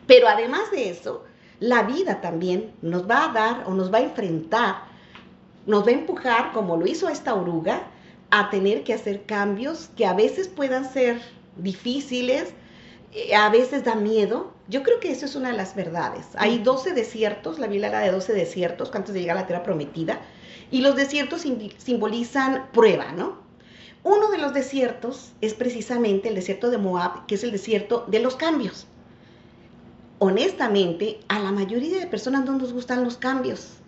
Pero 0.06 0.28
además 0.28 0.70
de 0.70 0.90
eso, 0.90 1.24
la 1.60 1.82
vida 1.82 2.20
también 2.20 2.72
nos 2.82 3.08
va 3.08 3.24
a 3.24 3.32
dar 3.32 3.64
o 3.66 3.74
nos 3.74 3.92
va 3.92 3.98
a 3.98 4.02
enfrentar, 4.02 4.76
nos 5.66 5.84
va 5.84 5.90
a 5.90 5.94
empujar, 5.94 6.52
como 6.52 6.76
lo 6.76 6.86
hizo 6.86 7.08
esta 7.08 7.34
oruga, 7.34 7.82
a 8.30 8.50
tener 8.50 8.84
que 8.84 8.94
hacer 8.94 9.24
cambios 9.24 9.90
que 9.96 10.06
a 10.06 10.12
veces 10.12 10.48
puedan 10.48 10.90
ser 10.90 11.20
difíciles, 11.56 12.52
eh, 13.12 13.34
a 13.34 13.48
veces 13.48 13.84
da 13.84 13.94
miedo. 13.94 14.52
Yo 14.68 14.82
creo 14.82 15.00
que 15.00 15.10
eso 15.10 15.26
es 15.26 15.36
una 15.36 15.50
de 15.50 15.56
las 15.56 15.74
verdades. 15.76 16.26
Hay 16.36 16.58
12 16.58 16.94
desiertos, 16.94 17.58
la 17.58 17.66
Biblia 17.66 17.88
habla 17.88 18.00
de 18.00 18.10
12 18.10 18.32
desiertos 18.32 18.90
antes 18.94 19.14
de 19.14 19.20
llegar 19.20 19.36
a 19.36 19.42
la 19.42 19.46
tierra 19.46 19.62
prometida, 19.62 20.20
y 20.70 20.80
los 20.80 20.96
desiertos 20.96 21.44
simbolizan 21.78 22.66
prueba, 22.72 23.12
¿no? 23.12 23.44
Uno 24.02 24.30
de 24.30 24.38
los 24.38 24.52
desiertos 24.52 25.32
es 25.40 25.54
precisamente 25.54 26.28
el 26.28 26.34
desierto 26.34 26.70
de 26.70 26.78
Moab, 26.78 27.26
que 27.26 27.36
es 27.36 27.44
el 27.44 27.52
desierto 27.52 28.04
de 28.08 28.18
los 28.20 28.36
cambios. 28.36 28.86
Honestamente, 30.18 31.20
a 31.28 31.38
la 31.38 31.52
mayoría 31.52 32.00
de 32.00 32.06
personas 32.06 32.44
no 32.44 32.58
nos 32.58 32.72
gustan 32.72 33.04
los 33.04 33.16
cambios. 33.16 33.78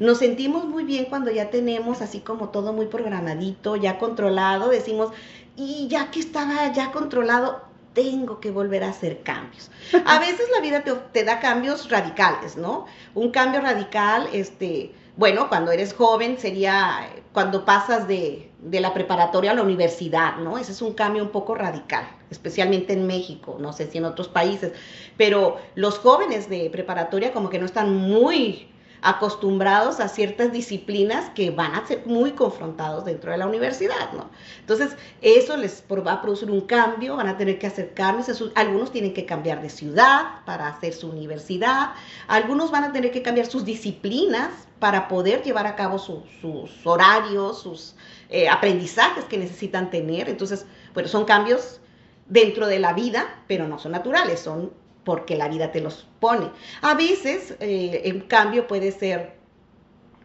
Nos 0.00 0.18
sentimos 0.18 0.64
muy 0.64 0.84
bien 0.84 1.06
cuando 1.06 1.30
ya 1.30 1.50
tenemos 1.50 2.00
así 2.00 2.20
como 2.20 2.50
todo 2.50 2.72
muy 2.72 2.86
programadito, 2.86 3.76
ya 3.76 3.98
controlado, 3.98 4.68
decimos, 4.68 5.10
y 5.56 5.88
ya 5.88 6.10
que 6.10 6.20
estaba 6.20 6.72
ya 6.72 6.92
controlado, 6.92 7.62
tengo 7.92 8.38
que 8.38 8.52
volver 8.52 8.84
a 8.84 8.90
hacer 8.90 9.22
cambios. 9.22 9.70
A 10.04 10.18
veces 10.20 10.46
la 10.54 10.60
vida 10.60 10.84
te, 11.12 11.24
da 11.24 11.40
cambios 11.40 11.90
radicales, 11.90 12.56
¿no? 12.56 12.86
Un 13.14 13.30
cambio 13.30 13.60
radical, 13.60 14.28
este, 14.32 14.92
bueno, 15.16 15.48
cuando 15.48 15.72
eres 15.72 15.94
joven 15.94 16.38
sería 16.38 17.10
cuando 17.32 17.64
pasas 17.64 18.06
de, 18.06 18.52
de, 18.60 18.80
la 18.80 18.94
preparatoria 18.94 19.50
a 19.50 19.54
la 19.54 19.62
universidad, 19.62 20.36
¿no? 20.36 20.58
Ese 20.58 20.72
es 20.72 20.80
un 20.80 20.94
cambio 20.94 21.24
un 21.24 21.30
poco 21.30 21.56
radical, 21.56 22.08
especialmente 22.30 22.92
en 22.92 23.06
México, 23.06 23.56
no 23.58 23.72
sé 23.72 23.90
si 23.90 23.98
en 23.98 24.04
otros 24.04 24.28
países, 24.28 24.72
pero 25.16 25.56
los 25.74 25.98
jóvenes 25.98 26.48
de 26.48 26.70
preparatoria 26.70 27.32
como 27.32 27.50
que 27.50 27.58
no 27.58 27.66
están 27.66 27.96
muy 27.96 28.68
acostumbrados 29.02 30.00
a 30.00 30.08
ciertas 30.08 30.52
disciplinas 30.52 31.30
que 31.30 31.50
van 31.50 31.74
a 31.74 31.86
ser 31.86 32.02
muy 32.06 32.32
confrontados 32.32 33.04
dentro 33.04 33.30
de 33.30 33.38
la 33.38 33.46
universidad, 33.46 34.12
¿no? 34.12 34.30
Entonces, 34.60 34.96
eso 35.20 35.56
les 35.56 35.84
va 35.90 36.12
a 36.12 36.22
producir 36.22 36.50
un 36.50 36.62
cambio, 36.62 37.16
van 37.16 37.28
a 37.28 37.36
tener 37.36 37.58
que 37.58 37.66
hacer 37.66 37.94
cambios, 37.94 38.42
algunos 38.54 38.90
tienen 38.90 39.14
que 39.14 39.26
cambiar 39.26 39.62
de 39.62 39.70
ciudad 39.70 40.44
para 40.44 40.68
hacer 40.68 40.92
su 40.92 41.08
universidad, 41.08 41.90
algunos 42.26 42.70
van 42.70 42.84
a 42.84 42.92
tener 42.92 43.10
que 43.10 43.22
cambiar 43.22 43.46
sus 43.46 43.64
disciplinas 43.64 44.50
para 44.78 45.08
poder 45.08 45.42
llevar 45.42 45.66
a 45.66 45.76
cabo 45.76 45.98
sus 45.98 46.86
horarios, 46.86 47.62
sus 47.62 47.94
eh, 48.30 48.48
aprendizajes 48.48 49.24
que 49.24 49.38
necesitan 49.38 49.90
tener, 49.90 50.28
entonces, 50.28 50.66
bueno, 50.94 51.08
son 51.08 51.24
cambios 51.24 51.80
dentro 52.28 52.66
de 52.66 52.78
la 52.78 52.92
vida, 52.92 53.42
pero 53.46 53.66
no 53.66 53.78
son 53.78 53.92
naturales, 53.92 54.40
son 54.40 54.70
porque 55.08 55.36
la 55.36 55.48
vida 55.48 55.72
te 55.72 55.80
los 55.80 56.06
pone. 56.20 56.50
A 56.82 56.92
veces 56.92 57.54
eh, 57.60 58.02
el 58.04 58.26
cambio 58.26 58.66
puede 58.66 58.92
ser 58.92 59.38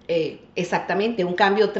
eh, 0.09 0.41
exactamente 0.55 1.23
un 1.23 1.35
cambio 1.35 1.71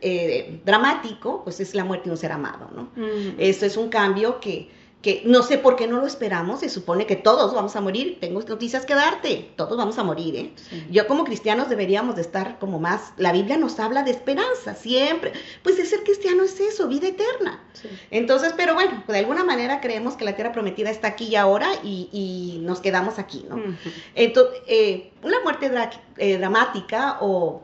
eh, 0.00 0.60
dramático, 0.64 1.44
pues 1.44 1.60
es 1.60 1.72
la 1.76 1.84
muerte 1.84 2.06
de 2.06 2.10
un 2.10 2.16
ser 2.16 2.32
amado, 2.32 2.68
¿no? 2.74 2.90
Eso 3.38 3.64
es 3.64 3.76
un 3.76 3.90
cambio 3.90 4.40
que 4.40 4.68
que 5.06 5.22
no 5.24 5.44
sé 5.44 5.56
por 5.56 5.76
qué 5.76 5.86
no 5.86 5.98
lo 6.00 6.06
esperamos, 6.08 6.58
se 6.58 6.68
supone 6.68 7.06
que 7.06 7.14
todos 7.14 7.54
vamos 7.54 7.76
a 7.76 7.80
morir, 7.80 8.18
tengo 8.20 8.40
noticias 8.40 8.84
que 8.84 8.96
darte, 8.96 9.52
todos 9.54 9.78
vamos 9.78 9.96
a 9.98 10.02
morir, 10.02 10.34
¿eh? 10.34 10.52
Yo 10.90 11.06
como 11.06 11.22
cristianos 11.22 11.68
deberíamos 11.68 12.16
de 12.16 12.22
estar 12.22 12.58
como 12.58 12.80
más, 12.80 13.12
la 13.16 13.30
Biblia 13.30 13.56
nos 13.56 13.78
habla 13.78 14.02
de 14.02 14.10
esperanza, 14.10 14.74
siempre, 14.74 15.32
pues 15.62 15.76
de 15.76 15.86
ser 15.86 16.02
cristiano 16.02 16.42
es 16.42 16.58
eso, 16.58 16.88
vida 16.88 17.06
eterna. 17.06 17.62
Entonces, 18.10 18.52
pero 18.56 18.74
bueno, 18.74 19.04
de 19.06 19.18
alguna 19.18 19.44
manera 19.44 19.80
creemos 19.80 20.16
que 20.16 20.24
la 20.24 20.34
tierra 20.34 20.50
prometida 20.50 20.90
está 20.90 21.06
aquí 21.06 21.26
y 21.26 21.36
ahora 21.36 21.68
y, 21.84 22.58
nos 22.62 22.80
quedamos 22.80 23.20
aquí, 23.20 23.46
¿no? 23.48 23.62
Entonces, 24.16 24.60
eh, 24.66 25.12
una 25.22 25.38
muerte 25.44 25.70
eh, 26.16 26.36
dramática 26.36 27.18
o 27.20 27.62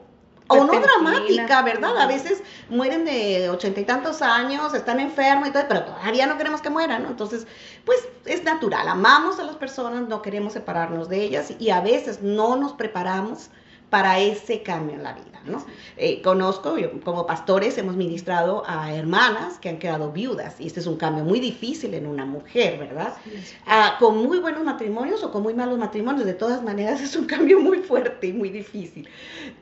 o 0.52 0.64
no 0.64 0.80
dramática, 0.80 1.62
¿verdad? 1.62 1.98
A 1.98 2.06
veces 2.06 2.42
mueren 2.68 3.04
de 3.04 3.48
ochenta 3.50 3.80
y 3.80 3.84
tantos 3.84 4.22
años, 4.22 4.74
están 4.74 5.00
enfermos 5.00 5.48
y 5.48 5.52
todo, 5.52 5.64
pero 5.68 5.84
todavía 5.84 6.26
no 6.26 6.36
queremos 6.38 6.60
que 6.60 6.70
mueran, 6.70 7.02
¿no? 7.02 7.08
Entonces, 7.10 7.46
pues 7.84 8.08
es 8.24 8.44
natural, 8.44 8.88
amamos 8.88 9.38
a 9.38 9.44
las 9.44 9.56
personas, 9.56 10.08
no 10.08 10.22
queremos 10.22 10.52
separarnos 10.52 11.08
de 11.08 11.22
ellas 11.22 11.52
y 11.58 11.70
a 11.70 11.80
veces 11.80 12.22
no 12.22 12.56
nos 12.56 12.72
preparamos 12.72 13.50
para 13.92 14.18
ese 14.18 14.62
cambio 14.62 14.96
en 14.96 15.02
la 15.02 15.12
vida, 15.12 15.42
¿no? 15.44 15.62
Eh, 15.98 16.22
conozco, 16.22 16.76
como 17.04 17.26
pastores 17.26 17.76
hemos 17.76 17.94
ministrado 17.94 18.62
a 18.66 18.94
hermanas 18.94 19.58
que 19.58 19.68
han 19.68 19.78
quedado 19.78 20.12
viudas 20.12 20.58
y 20.58 20.66
este 20.66 20.80
es 20.80 20.86
un 20.86 20.96
cambio 20.96 21.24
muy 21.24 21.40
difícil 21.40 21.92
en 21.92 22.06
una 22.06 22.24
mujer, 22.24 22.78
¿verdad? 22.78 23.12
Ah, 23.66 23.96
con 24.00 24.16
muy 24.16 24.38
buenos 24.38 24.64
matrimonios 24.64 25.22
o 25.22 25.30
con 25.30 25.42
muy 25.42 25.52
malos 25.52 25.78
matrimonios, 25.78 26.24
de 26.24 26.32
todas 26.32 26.62
maneras 26.62 27.00
es 27.02 27.14
un 27.16 27.26
cambio 27.26 27.60
muy 27.60 27.80
fuerte 27.80 28.28
y 28.28 28.32
muy 28.32 28.48
difícil. 28.48 29.06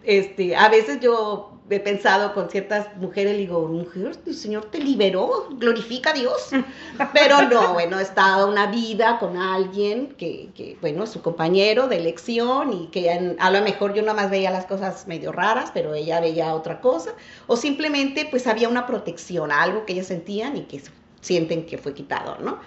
Este, 0.04 0.54
a 0.54 0.68
veces 0.68 1.00
yo 1.00 1.58
he 1.68 1.80
pensado 1.80 2.32
con 2.32 2.50
ciertas 2.50 2.96
mujeres, 2.99 3.37
digo, 3.37 3.66
mujer, 3.66 4.12
el 4.26 4.34
Señor 4.34 4.66
te 4.66 4.78
liberó, 4.78 5.49
glorifica 5.50 6.10
a 6.10 6.12
Dios. 6.12 6.50
Pero 7.14 7.42
no, 7.42 7.72
bueno, 7.72 7.99
he 7.99 8.02
estado 8.02 8.49
una 8.49 8.66
vida 8.66 9.18
con 9.18 9.37
alguien 9.37 10.14
que, 10.16 10.50
que, 10.54 10.76
bueno, 10.80 11.04
es 11.04 11.10
su 11.10 11.20
compañero 11.20 11.88
de 11.88 11.96
elección 11.96 12.72
y 12.72 12.87
que 12.88 13.10
a 13.10 13.50
lo 13.50 13.62
mejor 13.62 13.94
yo 13.94 14.02
nada 14.02 14.20
más 14.21 14.31
veía 14.31 14.50
las 14.50 14.67
cosas 14.67 15.07
medio 15.07 15.33
raras, 15.33 15.71
pero 15.73 15.95
ella 15.95 16.21
veía 16.21 16.55
otra 16.55 16.81
cosa. 16.81 17.12
O 17.47 17.57
simplemente 17.57 18.27
pues 18.31 18.47
había 18.47 18.69
una 18.69 18.87
protección, 18.87 19.50
algo 19.50 19.85
que 19.87 19.95
ellas 19.95 20.07
sentían 20.07 20.57
y 20.57 20.62
que 20.62 20.83
sienten 21.21 21.67
que 21.67 21.79
fue 21.79 21.95
quitado, 21.95 22.39
¿no? 22.39 22.59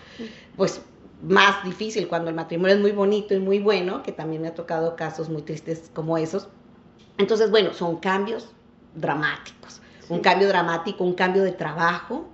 Pues 0.55 0.81
más 1.21 1.63
difícil 1.63 2.07
cuando 2.07 2.29
el 2.29 2.35
matrimonio 2.35 2.75
es 2.75 2.81
muy 2.81 2.91
bonito 2.91 3.33
y 3.33 3.39
muy 3.39 3.59
bueno, 3.59 4.03
que 4.03 4.11
también 4.11 4.41
me 4.41 4.49
ha 4.49 4.53
tocado 4.53 4.95
casos 4.95 5.29
muy 5.29 5.41
tristes 5.41 5.89
como 5.93 6.17
esos. 6.17 6.49
Entonces, 7.17 7.49
bueno, 7.51 7.73
son 7.73 7.97
cambios 7.97 8.49
dramáticos. 8.95 9.81
Un 10.09 10.19
cambio 10.19 10.47
dramático, 10.49 11.03
un 11.03 11.13
cambio 11.13 11.43
de 11.43 11.53
trabajo 11.53 12.25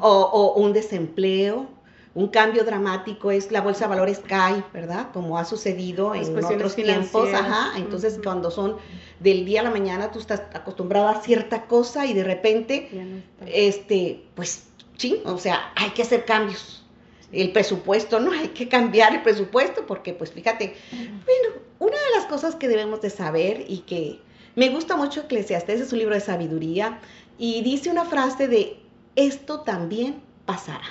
o, 0.00 0.54
un 0.56 0.72
desempleo. 0.72 1.68
Un 2.16 2.28
cambio 2.28 2.64
dramático 2.64 3.30
es 3.30 3.52
la 3.52 3.60
bolsa 3.60 3.84
de 3.84 3.90
valores 3.90 4.22
cae, 4.26 4.64
¿verdad? 4.72 5.08
Como 5.12 5.36
ha 5.36 5.44
sucedido 5.44 6.14
en 6.14 6.42
otros 6.42 6.74
tiempos. 6.74 7.28
Ajá. 7.34 7.76
Entonces, 7.76 8.18
cuando 8.24 8.50
son 8.50 8.78
del 9.20 9.44
día 9.44 9.60
a 9.60 9.64
la 9.64 9.70
mañana, 9.70 10.10
tú 10.10 10.18
estás 10.18 10.42
acostumbrado 10.54 11.08
a 11.08 11.20
cierta 11.20 11.66
cosa 11.66 12.06
y 12.06 12.14
de 12.14 12.24
repente, 12.24 12.88
este, 13.44 14.24
pues, 14.34 14.68
sí, 14.96 15.20
o 15.26 15.36
sea, 15.36 15.72
hay 15.74 15.90
que 15.90 16.00
hacer 16.00 16.24
cambios 16.24 16.86
el 17.32 17.52
presupuesto, 17.52 18.18
¿no? 18.18 18.32
Hay 18.32 18.48
que 18.48 18.66
cambiar 18.66 19.14
el 19.14 19.22
presupuesto 19.22 19.84
porque, 19.86 20.14
pues 20.14 20.32
fíjate, 20.32 20.74
bueno, 20.90 21.60
una 21.80 21.96
de 21.96 22.16
las 22.16 22.24
cosas 22.24 22.54
que 22.54 22.66
debemos 22.66 23.02
de 23.02 23.10
saber 23.10 23.66
y 23.68 23.80
que 23.80 24.20
me 24.54 24.70
gusta 24.70 24.96
mucho 24.96 25.20
Eclesiastes, 25.20 25.82
es 25.82 25.92
un 25.92 25.98
libro 25.98 26.14
de 26.14 26.22
sabiduría, 26.22 26.98
y 27.36 27.60
dice 27.60 27.90
una 27.90 28.06
frase 28.06 28.48
de, 28.48 28.78
esto 29.16 29.60
también 29.60 30.22
pasará. 30.46 30.86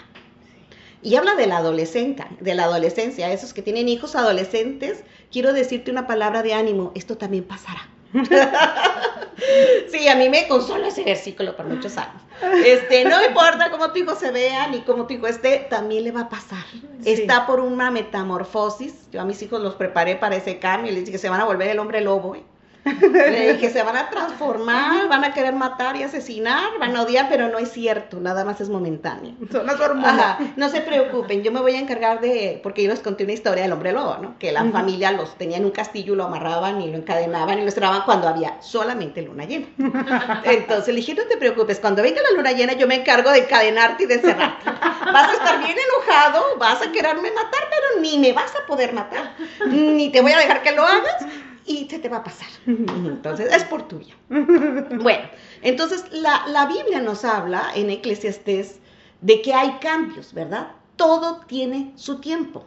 Y 1.06 1.18
habla 1.18 1.36
de 1.36 1.46
la 1.46 1.58
adolescencia, 1.58 2.28
de 2.40 2.56
la 2.56 2.64
adolescencia, 2.64 3.32
esos 3.32 3.54
que 3.54 3.62
tienen 3.62 3.88
hijos 3.88 4.16
adolescentes, 4.16 5.04
quiero 5.32 5.54
decirte 5.54 5.92
una 5.92 6.08
palabra 6.08 6.42
de 6.42 6.56
ánimo, 6.56 6.92
esto 6.96 7.16
también 7.16 7.44
pasará. 7.44 7.88
sí, 9.92 10.08
a 10.08 10.16
mí 10.16 10.30
me 10.30 10.48
consola 10.48 10.88
ese 10.88 11.04
versículo 11.04 11.56
por 11.56 11.68
muchos 11.68 11.96
años. 11.98 12.24
Este, 12.66 13.06
no 13.06 13.24
importa 13.24 13.70
cómo 13.70 13.92
tu 13.92 14.00
hijo 14.00 14.16
se 14.16 14.32
vea 14.32 14.68
ni 14.68 14.82
cómo 14.82 15.06
tu 15.06 15.14
hijo 15.14 15.28
esté, 15.28 15.68
también 15.70 16.06
le 16.06 16.12
va 16.12 16.22
a 16.22 16.30
pasar. 16.30 16.66
Está 17.06 17.46
por 17.46 17.60
una 17.60 17.92
metamorfosis. 17.92 19.08
Yo 19.12 19.22
a 19.22 19.26
mis 19.26 19.40
hijos 19.44 19.62
los 19.62 19.76
preparé 19.76 20.16
para 20.16 20.36
ese 20.36 20.58
cambio 20.58 20.92
y 20.92 20.96
les 20.96 21.06
dije 21.06 21.12
que 21.12 21.20
se 21.20 21.30
van 21.30 21.40
a 21.40 21.46
volver 21.46 21.70
el 21.70 21.78
hombre 21.78 22.02
lobo. 22.02 22.34
¿eh? 22.34 22.44
Que 22.86 23.70
se 23.72 23.82
van 23.82 23.98
a 23.98 24.10
transformar, 24.10 25.08
van 25.10 25.24
a 25.24 25.34
querer 25.34 25.54
matar 25.54 25.96
y 25.96 26.04
asesinar, 26.04 26.78
van 26.80 26.96
a 26.96 27.02
odiar, 27.02 27.28
pero 27.30 27.50
no 27.50 27.58
es 27.58 27.72
cierto, 27.72 28.20
nada 28.20 28.46
más 28.46 28.62
es 28.62 28.70
momentáneo. 28.70 29.34
Son 29.52 29.66
las 29.66 29.80
hormonas. 29.80 30.38
No 30.56 30.70
se 30.70 30.82
preocupen, 30.82 31.42
yo 31.42 31.52
me 31.52 31.62
voy 31.62 31.74
a 31.76 31.80
encargar 31.80 32.22
de, 32.22 32.60
porque 32.62 32.84
yo 32.84 32.90
les 32.90 33.00
conté 33.00 33.24
una 33.24 33.34
historia 33.34 33.64
del 33.64 33.72
hombre 33.72 33.92
lobo, 33.92 34.18
¿no? 34.22 34.38
Que 34.38 34.52
la 34.52 34.64
familia 34.66 35.12
los 35.12 35.36
tenía 35.36 35.58
en 35.58 35.66
un 35.66 35.72
castillo, 35.72 36.16
lo 36.16 36.26
amarraban 36.26 36.80
y 36.82 36.92
lo 36.92 36.98
encadenaban 36.98 37.58
y 37.60 37.66
lo 37.66 37.72
cerraban 37.72 38.04
cuando 38.04 38.28
había 38.28 38.62
solamente 38.62 39.24
luna 39.24 39.46
llena. 39.46 39.68
Entonces 40.44 40.90
le 40.90 41.00
dije, 41.00 41.16
no 41.16 41.24
te 41.24 41.38
preocupes, 41.38 41.80
cuando 41.80 42.04
venga 42.04 42.22
la 42.22 42.38
luna 42.38 42.52
llena 42.52 42.74
yo 42.74 42.88
me 42.88 42.96
encargo 42.96 43.32
de 43.32 43.40
encadenarte 43.40 44.04
y 44.04 44.08
de 44.08 44.20
cerrarte. 44.20 44.70
Vas 44.70 45.30
a 45.30 45.34
estar 45.34 45.60
bien 45.60 45.76
enojado, 45.78 46.58
vas 46.60 46.82
a 46.82 46.92
quererme 46.92 47.32
matar, 47.32 47.64
pero 47.70 48.02
ni 48.02 48.20
me 48.20 48.34
vas 48.34 48.54
a 48.56 48.66
poder 48.68 48.94
matar, 48.94 49.34
ni 49.68 50.10
te 50.12 50.22
voy 50.22 50.34
a 50.34 50.38
dejar 50.38 50.62
que 50.62 50.72
lo 50.72 50.84
hagas 50.84 51.26
y 51.66 51.88
se 51.90 52.00
te 52.00 52.10
va 52.10 52.18
a 52.18 52.24
pasar. 52.24 52.48
Entonces, 52.66 53.54
es 53.54 53.64
por 53.66 53.88
tuya. 53.88 54.16
Bueno, 54.30 55.30
entonces 55.62 56.06
la, 56.12 56.46
la 56.48 56.66
Biblia 56.68 57.02
nos 57.02 57.26
habla 57.26 57.72
en 57.76 57.90
Eclesiastés 57.90 58.80
de 59.22 59.42
que 59.42 59.54
hay 59.54 59.78
cambios, 59.80 60.34
¿verdad? 60.34 60.72
Todo 60.96 61.42
tiene 61.48 61.92
su 61.96 62.20
tiempo. 62.20 62.66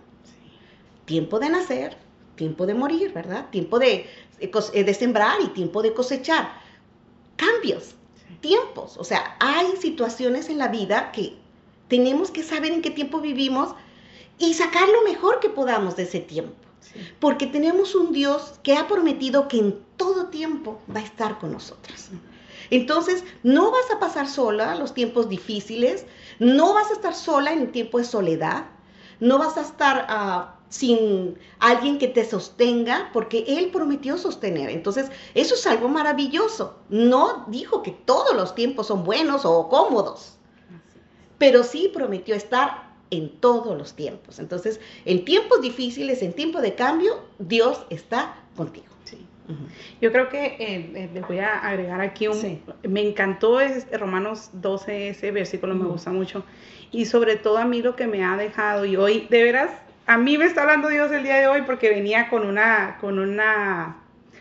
Tiempo 1.04 1.38
de 1.38 1.48
nacer, 1.48 1.96
tiempo 2.36 2.66
de 2.66 2.74
morir, 2.74 3.12
¿verdad? 3.12 3.48
Tiempo 3.50 3.78
de, 3.78 4.06
eh, 4.40 4.84
de 4.84 4.94
sembrar 4.94 5.40
y 5.42 5.48
tiempo 5.48 5.82
de 5.82 5.94
cosechar. 5.94 6.52
Cambios, 7.36 7.94
tiempos. 8.40 8.96
O 8.96 9.04
sea, 9.04 9.36
hay 9.40 9.76
situaciones 9.76 10.48
en 10.48 10.58
la 10.58 10.68
vida 10.68 11.12
que 11.12 11.36
tenemos 11.88 12.30
que 12.30 12.42
saber 12.42 12.72
en 12.72 12.82
qué 12.82 12.90
tiempo 12.90 13.20
vivimos 13.20 13.74
y 14.38 14.54
sacar 14.54 14.88
lo 14.88 15.02
mejor 15.02 15.40
que 15.40 15.48
podamos 15.48 15.96
de 15.96 16.04
ese 16.04 16.20
tiempo. 16.20 16.67
Porque 17.20 17.46
tenemos 17.46 17.94
un 17.94 18.12
Dios 18.12 18.58
que 18.62 18.76
ha 18.76 18.86
prometido 18.86 19.48
que 19.48 19.58
en 19.58 19.78
todo 19.96 20.26
tiempo 20.26 20.80
va 20.94 21.00
a 21.00 21.04
estar 21.04 21.38
con 21.38 21.52
nosotros. 21.52 22.08
Entonces, 22.70 23.24
no 23.42 23.70
vas 23.70 23.90
a 23.94 23.98
pasar 23.98 24.28
sola 24.28 24.74
los 24.74 24.94
tiempos 24.94 25.28
difíciles, 25.28 26.06
no 26.38 26.74
vas 26.74 26.90
a 26.90 26.94
estar 26.94 27.14
sola 27.14 27.52
en 27.52 27.60
el 27.60 27.72
tiempo 27.72 27.98
de 27.98 28.04
soledad, 28.04 28.66
no 29.20 29.38
vas 29.38 29.56
a 29.56 29.62
estar 29.62 30.06
ah, 30.08 30.56
sin 30.68 31.38
alguien 31.58 31.98
que 31.98 32.08
te 32.08 32.24
sostenga, 32.24 33.10
porque 33.12 33.44
Él 33.48 33.70
prometió 33.70 34.18
sostener. 34.18 34.70
Entonces, 34.70 35.10
eso 35.34 35.54
es 35.54 35.66
algo 35.66 35.88
maravilloso. 35.88 36.76
No 36.88 37.46
dijo 37.48 37.82
que 37.82 37.92
todos 37.92 38.36
los 38.36 38.54
tiempos 38.54 38.86
son 38.88 39.04
buenos 39.04 39.44
o 39.44 39.68
cómodos, 39.68 40.36
pero 41.38 41.64
sí 41.64 41.90
prometió 41.92 42.34
estar 42.34 42.87
en 43.10 43.30
todos 43.40 43.76
los 43.76 43.94
tiempos. 43.94 44.38
Entonces, 44.38 44.80
en 45.04 45.24
tiempos 45.24 45.60
difíciles, 45.60 46.22
en 46.22 46.32
tiempo 46.32 46.60
de 46.60 46.74
cambio, 46.74 47.20
Dios 47.38 47.86
está 47.90 48.36
contigo. 48.56 48.86
Yo 50.00 50.12
creo 50.12 50.28
que 50.28 50.44
eh, 50.44 50.90
eh, 50.94 51.10
les 51.12 51.26
voy 51.26 51.38
a 51.38 51.58
agregar 51.58 52.00
aquí 52.00 52.28
un... 52.28 52.62
Me 52.82 53.00
encantó 53.00 53.60
este 53.60 53.96
Romanos 53.96 54.50
12, 54.52 55.08
ese 55.08 55.30
versículo 55.30 55.74
me 55.74 55.86
gusta 55.86 56.10
mucho. 56.10 56.44
Y 56.90 57.06
sobre 57.06 57.36
todo 57.36 57.58
a 57.58 57.64
mí 57.64 57.82
lo 57.82 57.96
que 57.96 58.06
me 58.06 58.24
ha 58.24 58.36
dejado, 58.36 58.84
y 58.84 58.96
hoy, 58.96 59.26
de 59.30 59.42
veras, 59.42 59.70
a 60.06 60.18
mí 60.18 60.38
me 60.38 60.44
está 60.44 60.62
hablando 60.62 60.88
Dios 60.88 61.10
el 61.12 61.22
día 61.22 61.36
de 61.36 61.48
hoy 61.48 61.62
porque 61.62 61.88
venía 61.90 62.28
con 62.28 62.46
una, 62.46 62.98
con 63.00 63.18
una, 63.18 63.98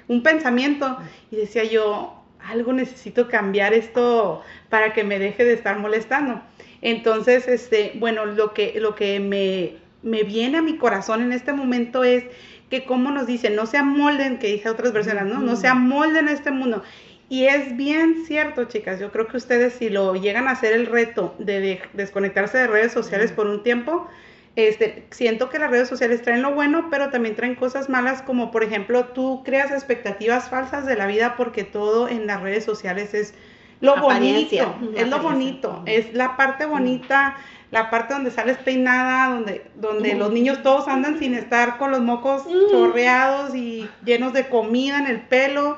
un 0.08 0.24
pensamiento 0.24 0.98
y 1.32 1.38
decía 1.38 1.64
yo, 1.64 2.24
algo 2.40 2.72
necesito 2.74 3.28
cambiar 3.28 3.74
esto 3.74 4.42
para 4.70 4.94
que 4.94 5.04
me 5.04 5.20
deje 5.20 5.44
de 5.44 5.54
estar 5.54 5.80
molestando. 5.80 6.42
Entonces, 6.82 7.48
este, 7.48 7.94
bueno, 7.96 8.26
lo 8.26 8.54
que, 8.54 8.80
lo 8.80 8.96
que 8.96 9.20
me, 9.20 9.74
me 10.04 10.24
viene 10.24 10.58
a 10.58 10.62
mi 10.62 10.78
corazón 10.78 11.22
en 11.22 11.32
este 11.32 11.54
momento 11.54 12.04
es 12.04 12.26
que 12.70 12.86
como 12.86 13.12
nos 13.12 13.28
dicen, 13.28 13.56
no 13.56 13.66
se 13.66 13.78
amolden, 13.78 14.40
que 14.40 14.48
dice 14.48 14.70
otras 14.70 14.92
versiones, 14.92 15.26
¿no? 15.26 15.40
No 15.40 15.56
se 15.56 15.68
amolden 15.68 16.28
a 16.28 16.34
este 16.34 16.52
mundo. 16.52 16.84
Y 17.30 17.46
es 17.46 17.76
bien 17.76 18.26
cierto, 18.26 18.66
chicas, 18.66 19.00
yo 19.00 19.12
creo 19.12 19.28
que 19.28 19.38
ustedes 19.38 19.74
si 19.74 19.90
lo 19.90 20.16
llegan 20.16 20.48
a 20.48 20.52
hacer 20.52 20.74
el 20.74 20.86
reto 20.86 21.36
de, 21.40 21.82
desconectarse 21.94 22.58
de 22.58 22.68
redes 22.68 22.94
sociales 22.94 23.32
por 23.32 23.48
un 23.48 23.64
tiempo, 23.64 24.08
este, 24.56 25.06
siento 25.12 25.50
que 25.50 25.60
las 25.60 25.70
redes 25.70 25.88
sociales 25.88 26.22
traen 26.22 26.42
lo 26.42 26.54
bueno, 26.54 26.88
pero 26.90 27.10
también 27.10 27.36
traen 27.36 27.56
cosas 27.56 27.90
malas, 27.90 28.22
como 28.22 28.50
por 28.50 28.64
ejemplo, 28.64 29.06
tú 29.06 29.44
creas 29.46 29.72
expectativas 29.72 30.50
falsas 30.50 30.86
de 30.86 30.96
la 30.96 31.06
vida 31.06 31.36
porque 31.38 31.64
todo 31.64 32.08
en 32.08 32.28
las 32.28 32.42
redes 32.42 32.64
sociales 32.64 33.14
es 33.14 33.34
lo 33.80 33.98
bonito, 34.02 34.76
es 34.96 35.08
lo 35.08 35.20
bonito, 35.20 35.84
es 35.86 36.14
la 36.14 36.36
parte 36.36 36.66
bonita, 36.66 37.36
la 37.70 37.90
parte 37.90 38.14
donde 38.14 38.32
sales 38.32 38.58
peinada, 38.58 39.34
donde, 39.34 39.70
donde 39.76 40.16
los 40.16 40.32
niños 40.32 40.64
todos 40.64 40.88
andan 40.88 41.20
sin 41.20 41.34
estar 41.34 41.78
con 41.78 41.92
los 41.92 42.02
mocos 42.02 42.44
chorreados 42.72 43.54
y 43.56 43.88
llenos 44.04 44.34
de 44.34 44.48
comida 44.48 44.98
en 45.00 45.08
el 45.08 45.22
pelo. 45.22 45.78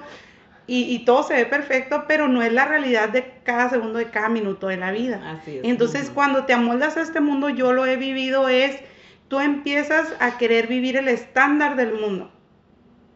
Y, 0.72 1.00
todo 1.00 1.24
se 1.24 1.34
ve 1.34 1.46
perfecto, 1.48 2.06
pero 2.08 2.27
no 2.27 2.44
es 2.44 2.53
la 2.53 2.65
realidad 2.65 3.10
de 3.10 3.34
cada 3.44 3.72
segundo, 3.72 3.98
de 3.98 4.12
cada 4.12 4.29
minuto 4.29 4.68
de 4.68 4.77
la 4.77 4.91
vida. 4.91 5.20
Así 5.41 5.58
es. 5.58 5.63
Entonces, 5.63 6.12
cuando 6.13 6.46
te 6.46 6.53
amoldas 6.53 6.96
a 6.96 7.01
este 7.01 7.22
mundo, 7.22 7.50
yo 7.50 7.74
lo 7.74 7.88
he 7.88 7.98
vivido, 7.98 8.50
es, 8.50 8.77
tú 9.29 9.39
empiezas 9.39 10.13
a 10.20 10.38
querer 10.38 10.68
vivir 10.68 10.96
el 10.96 11.08
estándar 11.08 11.75
del 11.75 11.96
mundo. 11.96 12.32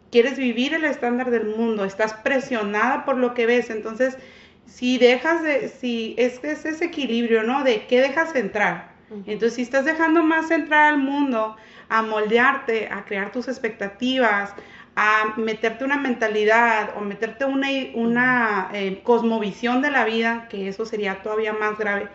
Quieres 0.09 0.39
vivir 0.39 0.73
el 0.73 0.83
estándar 0.83 1.29
del 1.29 1.45
mundo, 1.45 1.85
estás 1.85 2.15
presionada 2.15 3.05
por 3.05 3.17
lo 3.17 3.35
que 3.35 3.45
ves, 3.45 3.69
entonces 3.69 4.17
si 4.65 4.97
dejas 4.97 5.43
de, 5.43 5.69
si 5.69 6.15
es 6.17 6.39
que 6.39 6.51
es 6.51 6.65
ese 6.65 6.85
equilibrio, 6.85 7.43
¿no? 7.43 7.63
De 7.63 7.85
qué 7.87 8.01
dejas 8.01 8.35
entrar. 8.35 8.93
Entonces, 9.27 9.53
si 9.53 9.61
estás 9.61 9.85
dejando 9.85 10.23
más 10.23 10.49
entrar 10.49 10.93
al 10.93 10.97
mundo, 10.97 11.55
a 11.87 12.01
moldearte, 12.01 12.89
a 12.91 13.05
crear 13.05 13.31
tus 13.31 13.47
expectativas, 13.47 14.55
a 14.95 15.33
meterte 15.37 15.83
una 15.83 15.97
mentalidad 15.97 16.91
o 16.97 17.01
meterte 17.01 17.45
una, 17.45 17.67
una 17.95 18.69
eh, 18.73 19.01
cosmovisión 19.03 19.81
de 19.81 19.91
la 19.91 20.05
vida, 20.05 20.47
que 20.49 20.67
eso 20.67 20.85
sería 20.85 21.21
todavía 21.21 21.53
más 21.53 21.77
grave, 21.77 22.09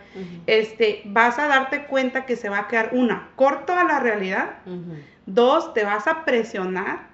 este, 0.45 1.01
vas 1.05 1.39
a 1.39 1.47
darte 1.47 1.85
cuenta 1.85 2.25
que 2.25 2.35
se 2.35 2.49
va 2.49 2.59
a 2.59 2.67
quedar 2.67 2.89
una, 2.93 3.29
corto 3.35 3.73
a 3.73 3.83
la 3.83 3.99
realidad, 3.99 4.59
dos, 5.25 5.73
te 5.73 5.83
vas 5.83 6.07
a 6.07 6.23
presionar 6.25 7.08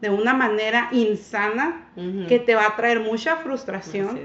de 0.00 0.10
una 0.10 0.32
manera 0.32 0.88
insana 0.92 1.84
que 2.28 2.38
te 2.38 2.54
va 2.54 2.66
a 2.66 2.76
traer 2.76 3.00
mucha 3.00 3.36
frustración. 3.36 4.20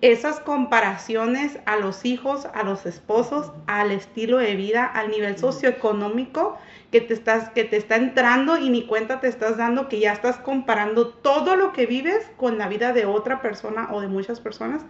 Esas 0.00 0.38
comparaciones 0.38 1.58
a 1.66 1.76
los 1.76 2.04
hijos, 2.04 2.46
a 2.54 2.62
los 2.62 2.86
esposos, 2.86 3.50
al 3.66 3.90
estilo 3.90 4.38
de 4.38 4.54
vida, 4.54 4.84
al 4.86 5.10
nivel 5.10 5.36
socioeconómico 5.36 6.56
que 6.92 7.00
te 7.00 7.14
estás 7.14 7.50
que 7.50 7.64
te 7.64 7.76
está 7.76 7.96
entrando 7.96 8.56
y 8.56 8.70
ni 8.70 8.86
cuenta 8.86 9.20
te 9.20 9.28
estás 9.28 9.56
dando 9.56 9.88
que 9.88 9.98
ya 9.98 10.12
estás 10.12 10.36
comparando 10.38 11.08
todo 11.08 11.56
lo 11.56 11.72
que 11.72 11.86
vives 11.86 12.30
con 12.36 12.56
la 12.56 12.68
vida 12.68 12.92
de 12.92 13.04
otra 13.04 13.42
persona 13.42 13.88
o 13.92 14.00
de 14.00 14.06
muchas 14.06 14.40
personas. 14.40 14.82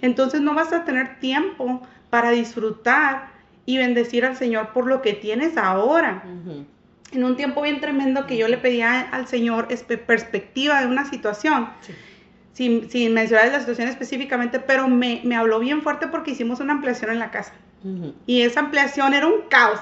Entonces 0.00 0.40
no 0.40 0.54
vas 0.54 0.72
a 0.72 0.84
tener 0.84 1.20
tiempo 1.20 1.82
para 2.08 2.30
disfrutar 2.30 3.28
y 3.66 3.76
bendecir 3.76 4.24
al 4.24 4.36
Señor 4.36 4.72
por 4.72 4.86
lo 4.86 5.02
que 5.02 5.12
tienes 5.12 5.56
ahora 5.56 6.24
en 7.16 7.24
un 7.24 7.36
tiempo 7.36 7.62
bien 7.62 7.80
tremendo 7.80 8.26
que 8.26 8.36
yo 8.36 8.46
le 8.46 8.58
pedía 8.58 9.00
al 9.00 9.26
Señor 9.26 9.68
perspectiva 10.06 10.80
de 10.80 10.86
una 10.86 11.08
situación. 11.08 11.70
Sin, 12.52 12.88
sin, 12.90 13.12
mencionar 13.12 13.52
la 13.52 13.60
situación 13.60 13.88
específicamente, 13.88 14.60
pero 14.60 14.88
me, 14.88 15.20
me, 15.24 15.36
habló 15.36 15.58
bien 15.58 15.82
fuerte 15.82 16.06
porque 16.06 16.30
hicimos 16.30 16.60
una 16.60 16.72
ampliación 16.72 17.10
en 17.10 17.18
la 17.18 17.30
casa. 17.30 17.52
Y 18.26 18.40
esa 18.40 18.60
ampliación 18.60 19.12
era 19.14 19.26
un 19.26 19.42
caos, 19.48 19.78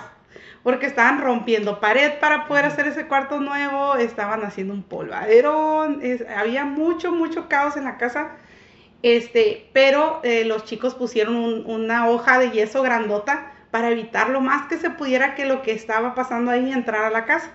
porque 0.63 0.87
estaban 0.87 1.23
rompiendo 1.23 1.81
pared 1.81 2.19
para 2.21 2.47
poder 2.47 2.67
hacer 2.67 2.87
ese 2.89 3.07
cuarto 3.07 3.41
nuevo, 3.41 3.95
estaban 3.95 4.43
haciendo 4.45 4.75
un 4.75 4.83
polvaderón, 4.83 6.03
había 6.37 6.65
mucho, 6.65 7.13
mucho 7.13 7.49
caos 7.49 7.77
en 7.77 7.85
la 7.85 7.97
casa. 7.97 8.33
Este, 9.03 9.71
pero 9.73 10.21
eh, 10.25 10.45
los 10.45 10.65
chicos 10.65 10.95
pusieron 10.95 11.37
una 11.67 12.09
hoja 12.09 12.39
de 12.39 12.51
yeso 12.51 12.83
grandota 12.83 13.54
para 13.75 13.91
evitar 13.91 14.31
lo 14.31 14.41
más 14.41 14.69
que 14.69 14.79
se 14.79 14.89
pudiera 14.89 15.35
que 15.35 15.47
lo 15.47 15.63
que 15.63 15.73
estaba 15.73 16.15
pasando 16.15 16.53
ahí 16.53 16.71
entrara 16.73 17.09
a 17.09 17.11
la 17.11 17.25
casa. 17.25 17.51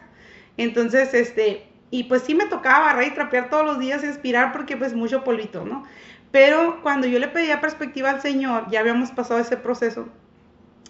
Entonces, 0.57 1.13
este, 1.13 1.65
y 1.91 2.03
pues 2.03 2.23
sí 2.23 2.35
me 2.35 2.45
tocaba 2.47 2.87
barrer 2.87 3.07
y 3.07 3.11
trapear 3.11 3.49
todos 3.49 3.63
los 3.65 3.79
días 3.79 4.03
y 4.03 4.07
aspirar 4.07 4.51
porque 4.51 4.75
pues 4.75 4.93
mucho 4.93 5.23
polvito, 5.23 5.63
¿no? 5.63 5.85
Pero 6.33 6.81
cuando 6.83 7.07
yo 7.07 7.19
le 7.19 7.29
pedía 7.29 7.61
perspectiva 7.61 8.09
al 8.09 8.19
Señor, 8.19 8.69
ya 8.69 8.81
habíamos 8.81 9.11
pasado 9.11 9.39
ese 9.39 9.55
proceso 9.55 10.09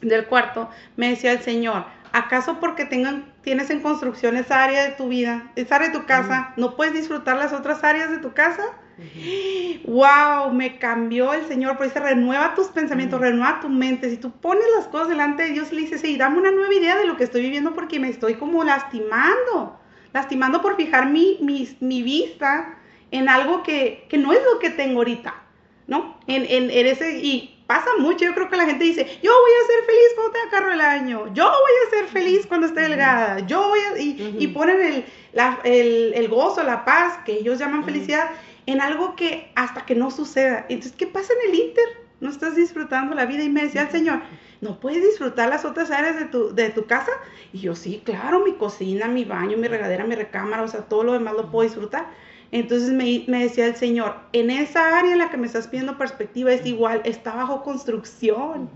del 0.01 0.25
cuarto, 0.25 0.67
me 0.97 1.11
decía 1.11 1.31
el 1.33 1.41
Señor, 1.41 1.85
¿acaso 2.11 2.59
porque 2.59 2.85
tengan, 2.85 3.31
tienes 3.43 3.69
en 3.69 3.81
construcción 3.81 4.35
esa 4.35 4.63
área 4.63 4.81
de 4.81 4.95
tu 4.95 5.09
vida, 5.09 5.51
esa 5.55 5.75
área 5.75 5.89
de 5.89 5.99
tu 5.99 6.07
casa, 6.07 6.55
no 6.57 6.75
puedes 6.75 6.95
disfrutar 6.95 7.37
las 7.37 7.53
otras 7.53 7.83
áreas 7.83 8.09
de 8.09 8.17
tu 8.17 8.33
casa? 8.33 8.63
Wow, 9.85 10.51
me 10.51 10.77
cambió 10.77 11.33
el 11.33 11.45
Señor, 11.47 11.77
por 11.77 11.87
eso 11.87 11.99
renueva 11.99 12.53
tus 12.55 12.67
pensamientos, 12.67 13.19
renueva 13.19 13.59
tu 13.61 13.69
mente. 13.69 14.09
Si 14.09 14.17
tú 14.17 14.31
pones 14.31 14.63
las 14.75 14.87
cosas 14.87 15.09
delante 15.09 15.43
de 15.43 15.51
Dios 15.51 15.71
y 15.71 15.75
le 15.75 15.81
dices, 15.81 16.01
sí, 16.01 16.17
dame 16.17 16.39
una 16.39 16.51
nueva 16.51 16.73
idea 16.73 16.97
de 16.97 17.05
lo 17.05 17.17
que 17.17 17.23
estoy 17.23 17.41
viviendo 17.41 17.73
porque 17.73 17.99
me 17.99 18.09
estoy 18.09 18.35
como 18.35 18.63
lastimando, 18.63 19.79
lastimando 20.13 20.61
por 20.61 20.75
fijar 20.75 21.09
mi, 21.09 21.37
mi, 21.41 22.03
vista 22.03 22.77
en 23.11 23.29
algo 23.29 23.63
que, 23.63 24.07
no 24.17 24.33
es 24.33 24.39
lo 24.53 24.59
que 24.59 24.69
tengo 24.69 24.99
ahorita, 24.99 25.33
¿no? 25.87 26.19
En, 26.27 26.45
en, 26.47 26.85
ese, 26.85 27.19
y 27.19 27.63
pasa 27.69 27.89
mucho, 27.99 28.25
yo 28.25 28.33
creo 28.33 28.49
que 28.49 28.57
la 28.57 28.65
gente 28.65 28.83
dice, 28.83 29.05
yo 29.21 29.31
voy 29.31 29.51
a 29.51 29.67
ser 29.67 29.85
feliz 29.85 30.07
cuando 30.15 30.33
tenga 30.33 30.49
carro 30.49 30.69
del 30.71 30.81
año, 30.81 31.33
yo 31.33 31.43
voy 31.43 31.71
a 31.85 31.89
ser 31.91 32.05
feliz 32.07 32.47
cuando 32.47 32.67
esté 32.67 32.81
delgada, 32.81 33.39
yo 33.41 33.67
voy 33.69 33.79
a, 33.79 33.99
y, 33.99 34.47
ponen 34.47 34.81
el, 34.81 35.05
el, 35.63 36.13
el, 36.15 36.27
gozo, 36.29 36.63
la 36.63 36.83
paz, 36.83 37.19
que 37.25 37.33
ellos 37.33 37.59
llaman 37.59 37.83
felicidad, 37.83 38.31
en 38.69 38.81
algo 38.81 39.15
que 39.15 39.51
hasta 39.55 39.83
que 39.83 39.95
no 39.95 40.11
suceda. 40.11 40.67
Entonces, 40.69 40.93
¿qué 40.95 41.07
pasa 41.07 41.33
en 41.33 41.49
el 41.49 41.59
Inter? 41.59 41.85
No 42.19 42.29
estás 42.29 42.55
disfrutando 42.55 43.15
la 43.15 43.25
vida. 43.25 43.43
Y 43.43 43.49
me 43.49 43.63
decía 43.63 43.81
el 43.81 43.89
Señor, 43.89 44.21
¿no 44.61 44.79
puedes 44.79 45.03
disfrutar 45.03 45.49
las 45.49 45.65
otras 45.65 45.89
áreas 45.89 46.19
de 46.19 46.25
tu, 46.25 46.53
de 46.53 46.69
tu 46.69 46.85
casa? 46.85 47.11
Y 47.51 47.61
yo, 47.61 47.73
sí, 47.75 48.03
claro, 48.05 48.45
mi 48.45 48.53
cocina, 48.53 49.07
mi 49.07 49.25
baño, 49.25 49.57
mi 49.57 49.67
regadera, 49.67 50.05
mi 50.05 50.13
recámara, 50.13 50.61
o 50.61 50.67
sea, 50.67 50.81
todo 50.81 51.03
lo 51.03 51.13
demás 51.13 51.33
lo 51.33 51.49
puedo 51.49 51.67
disfrutar. 51.67 52.11
Entonces 52.51 52.91
me, 52.91 53.25
me, 53.27 53.41
decía 53.41 53.65
el 53.65 53.75
Señor, 53.75 54.17
en 54.33 54.51
esa 54.51 54.99
área 54.99 55.13
en 55.13 55.17
la 55.17 55.31
que 55.31 55.37
me 55.37 55.47
estás 55.47 55.67
pidiendo 55.67 55.97
perspectiva 55.97 56.53
es 56.53 56.63
igual, 56.63 57.01
está 57.05 57.33
bajo 57.33 57.63
construcción. 57.63 58.69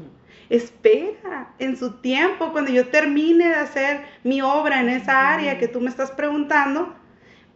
Espera, 0.49 1.53
en 1.59 1.77
su 1.77 1.91
tiempo, 2.01 2.51
cuando 2.51 2.71
yo 2.71 2.87
termine 2.87 3.49
de 3.49 3.55
hacer 3.55 4.05
mi 4.23 4.41
obra 4.41 4.81
en 4.81 4.89
esa 4.89 5.33
área 5.33 5.59
que 5.59 5.67
tú 5.67 5.79
me 5.81 5.89
estás 5.89 6.09
preguntando, 6.09 6.95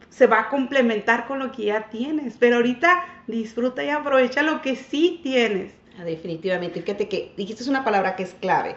se 0.09 0.27
va 0.27 0.41
a 0.41 0.49
complementar 0.49 1.27
con 1.27 1.39
lo 1.39 1.51
que 1.51 1.65
ya 1.65 1.89
tienes. 1.89 2.35
Pero 2.39 2.57
ahorita 2.57 3.05
disfruta 3.27 3.83
y 3.83 3.89
aprovecha 3.89 4.41
lo 4.41 4.61
que 4.61 4.75
sí 4.75 5.19
tienes. 5.23 5.73
Ah, 5.99 6.03
definitivamente. 6.03 6.81
Fíjate 6.81 7.07
que 7.07 7.33
dijiste 7.37 7.67
una 7.69 7.83
palabra 7.83 8.15
que 8.15 8.23
es 8.23 8.35
clave. 8.39 8.75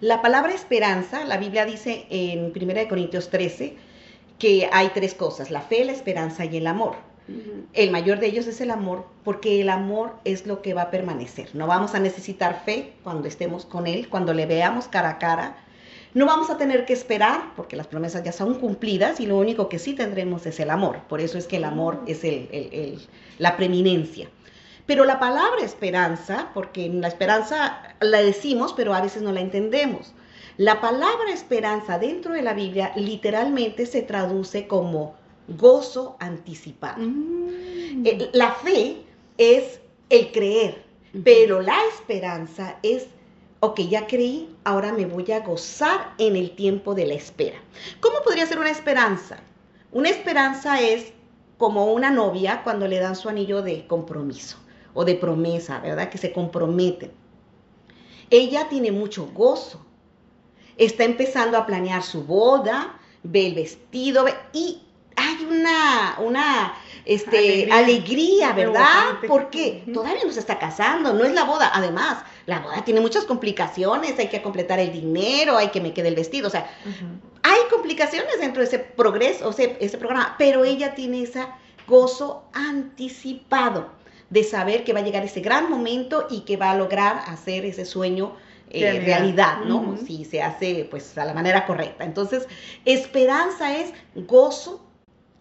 La 0.00 0.20
palabra 0.20 0.52
esperanza, 0.52 1.24
la 1.24 1.36
Biblia 1.36 1.64
dice 1.64 2.06
en 2.10 2.52
1 2.54 2.88
Corintios 2.88 3.30
13 3.30 3.76
que 4.38 4.68
hay 4.72 4.88
tres 4.88 5.14
cosas, 5.14 5.52
la 5.52 5.60
fe, 5.60 5.84
la 5.84 5.92
esperanza 5.92 6.44
y 6.44 6.56
el 6.56 6.66
amor. 6.66 6.96
El 7.72 7.92
mayor 7.92 8.18
de 8.18 8.26
ellos 8.26 8.48
es 8.48 8.60
el 8.60 8.72
amor, 8.72 9.06
porque 9.22 9.60
el 9.60 9.68
amor 9.68 10.16
es 10.24 10.44
lo 10.44 10.60
que 10.60 10.74
va 10.74 10.82
a 10.82 10.90
permanecer. 10.90 11.50
No 11.54 11.68
vamos 11.68 11.94
a 11.94 12.00
necesitar 12.00 12.62
fe 12.64 12.92
cuando 13.04 13.28
estemos 13.28 13.64
con 13.64 13.86
Él, 13.86 14.08
cuando 14.08 14.34
le 14.34 14.46
veamos 14.46 14.88
cara 14.88 15.10
a 15.10 15.18
cara, 15.18 15.56
no 16.14 16.26
vamos 16.26 16.50
a 16.50 16.58
tener 16.58 16.84
que 16.84 16.92
esperar 16.92 17.52
porque 17.56 17.76
las 17.76 17.86
promesas 17.86 18.22
ya 18.22 18.32
son 18.32 18.54
cumplidas 18.54 19.20
y 19.20 19.26
lo 19.26 19.38
único 19.38 19.68
que 19.68 19.78
sí 19.78 19.94
tendremos 19.94 20.44
es 20.46 20.60
el 20.60 20.70
amor. 20.70 21.00
Por 21.08 21.20
eso 21.20 21.38
es 21.38 21.46
que 21.46 21.56
el 21.56 21.64
amor 21.64 22.00
es 22.06 22.24
el, 22.24 23.00
la 23.38 23.56
preeminencia. 23.56 24.28
Pero 24.86 25.04
la 25.04 25.18
palabra 25.20 25.62
esperanza, 25.62 26.50
porque 26.54 26.88
la 26.88 27.08
esperanza 27.08 27.94
la 28.00 28.20
decimos, 28.20 28.74
pero 28.74 28.92
a 28.94 29.00
veces 29.00 29.22
no 29.22 29.32
la 29.32 29.40
entendemos. 29.40 30.12
La 30.58 30.80
palabra 30.80 31.32
esperanza 31.32 31.98
dentro 31.98 32.34
de 32.34 32.42
la 32.42 32.52
Biblia 32.52 32.92
literalmente 32.96 33.86
se 33.86 34.02
traduce 34.02 34.66
como 34.66 35.14
gozo 35.48 36.16
anticipado. 36.20 36.98
Mm. 36.98 38.06
Eh, 38.06 38.30
La 38.32 38.52
fe 38.52 38.98
es 39.38 39.80
el 40.10 40.30
creer, 40.30 40.82
pero 41.24 41.62
la 41.62 41.78
esperanza 41.94 42.78
es, 42.82 43.06
ok, 43.64 43.78
ya 43.88 44.08
creí, 44.08 44.52
ahora 44.64 44.92
me 44.92 45.06
voy 45.06 45.30
a 45.30 45.38
gozar 45.38 46.14
en 46.18 46.34
el 46.34 46.50
tiempo 46.56 46.96
de 46.96 47.06
la 47.06 47.14
espera. 47.14 47.58
¿Cómo 48.00 48.16
podría 48.24 48.44
ser 48.44 48.58
una 48.58 48.70
esperanza? 48.70 49.38
Una 49.92 50.08
esperanza 50.08 50.80
es 50.80 51.12
como 51.58 51.92
una 51.92 52.10
novia 52.10 52.62
cuando 52.64 52.88
le 52.88 52.98
dan 52.98 53.14
su 53.14 53.28
anillo 53.28 53.62
de 53.62 53.86
compromiso 53.86 54.56
o 54.94 55.04
de 55.04 55.14
promesa, 55.14 55.78
¿verdad? 55.78 56.10
Que 56.10 56.18
se 56.18 56.32
comprometen. 56.32 57.12
Ella 58.30 58.68
tiene 58.68 58.90
mucho 58.90 59.26
gozo. 59.32 59.80
Está 60.76 61.04
empezando 61.04 61.56
a 61.56 61.64
planear 61.64 62.02
su 62.02 62.24
boda, 62.24 62.98
ve 63.22 63.46
el 63.46 63.54
vestido 63.54 64.24
ve- 64.24 64.34
y 64.52 64.82
una, 65.42 66.16
una 66.18 66.74
este, 67.04 67.38
Alegría. 67.38 67.76
alegría, 67.78 68.52
¿verdad? 68.52 69.18
Porque 69.26 69.84
todavía 69.92 70.24
no 70.24 70.32
se 70.32 70.40
está 70.40 70.58
casando, 70.58 71.12
no 71.12 71.24
es 71.24 71.32
la 71.32 71.44
boda. 71.44 71.70
Además, 71.74 72.24
la 72.46 72.60
boda 72.60 72.84
tiene 72.84 73.00
muchas 73.00 73.24
complicaciones, 73.24 74.18
hay 74.18 74.28
que 74.28 74.42
completar 74.42 74.78
el 74.78 74.92
dinero, 74.92 75.56
hay 75.56 75.68
que 75.68 75.80
me 75.80 75.92
quede 75.92 76.08
el 76.08 76.14
vestido, 76.14 76.48
o 76.48 76.50
sea, 76.50 76.70
hay 77.42 77.58
complicaciones 77.70 78.38
dentro 78.40 78.62
de 78.62 78.68
ese 78.68 78.78
progreso, 78.78 79.48
o 79.48 79.52
sea, 79.52 79.66
ese 79.80 79.98
programa, 79.98 80.36
pero 80.38 80.64
ella 80.64 80.94
tiene 80.94 81.22
ese 81.22 81.44
gozo 81.86 82.44
anticipado 82.52 83.90
de 84.30 84.44
saber 84.44 84.84
que 84.84 84.92
va 84.92 85.00
a 85.00 85.02
llegar 85.02 85.24
ese 85.24 85.40
gran 85.40 85.68
momento 85.68 86.26
y 86.30 86.40
que 86.40 86.56
va 86.56 86.70
a 86.70 86.76
lograr 86.76 87.22
hacer 87.26 87.64
ese 87.64 87.84
sueño 87.84 88.34
eh, 88.74 89.02
Realidad. 89.04 89.58
¿no? 89.66 89.98
Si 90.06 90.24
se 90.24 90.40
hace 90.40 90.86
pues 90.90 91.18
a 91.18 91.26
la 91.26 91.34
manera 91.34 91.66
correcta. 91.66 92.04
Entonces, 92.04 92.48
esperanza 92.86 93.76
es 93.76 93.92
gozo 94.14 94.82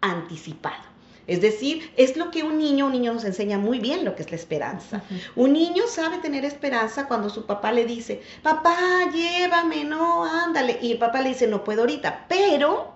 anticipado. 0.02 0.92
Es 1.28 1.40
decir, 1.40 1.94
es 1.98 2.18
lo 2.18 2.32
que 2.32 2.44
un 2.44 2.58
niño, 2.58 2.88
un 2.88 2.92
niño 2.94 3.14
nos 3.14 3.24
enseña 3.24 3.58
muy 3.58 3.80
bien 3.80 4.04
lo 4.04 4.16
que 4.16 4.24
es 4.24 4.32
la 4.32 4.36
esperanza. 4.38 5.02
Un 5.36 5.54
niño 5.54 5.84
sabe 5.88 6.18
tener 6.18 6.44
esperanza 6.44 7.08
cuando 7.08 7.30
su 7.30 7.46
papá 7.46 7.72
le 7.72 7.86
dice, 7.86 8.22
papá, 8.42 8.76
llévame, 9.14 9.84
no, 9.86 10.26
ándale. 10.26 10.80
Y 10.82 10.94
el 10.94 10.98
papá 10.98 11.22
le 11.22 11.30
dice, 11.30 11.48
no 11.48 11.64
puedo 11.64 11.82
ahorita, 11.82 12.26
pero 12.28 12.94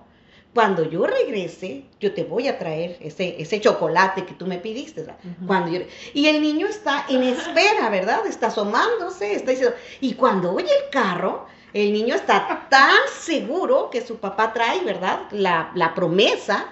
cuando 0.54 0.90
yo 0.90 1.06
regrese, 1.06 1.86
yo 2.00 2.14
te 2.14 2.24
voy 2.24 2.48
a 2.48 2.58
traer 2.58 2.98
ese, 3.02 3.36
ese 3.40 3.62
chocolate 3.62 4.26
que 4.26 4.34
tú 4.34 4.48
me 4.48 4.58
pidiste. 4.58 5.06
Cuando 5.46 5.70
yo- 5.72 5.86
y 6.14 6.28
el 6.28 6.42
niño 6.42 6.66
está 6.68 7.06
en 7.08 7.24
espera, 7.24 7.90
¿verdad? 7.90 8.26
Está 8.26 8.48
asomándose, 8.48 9.34
está 9.36 9.52
diciendo, 9.52 9.76
y 10.02 10.14
cuando 10.16 10.52
oye 10.54 10.70
el 10.86 10.90
carro, 10.90 11.46
el 11.74 11.94
niño 11.94 12.16
está 12.16 12.68
tan 12.70 12.96
seguro 13.22 13.90
que 13.90 14.02
su 14.06 14.18
papá 14.18 14.52
trae, 14.52 14.82
¿verdad? 14.84 15.20
La, 15.32 15.72
la 15.76 15.94
promesa 15.94 16.66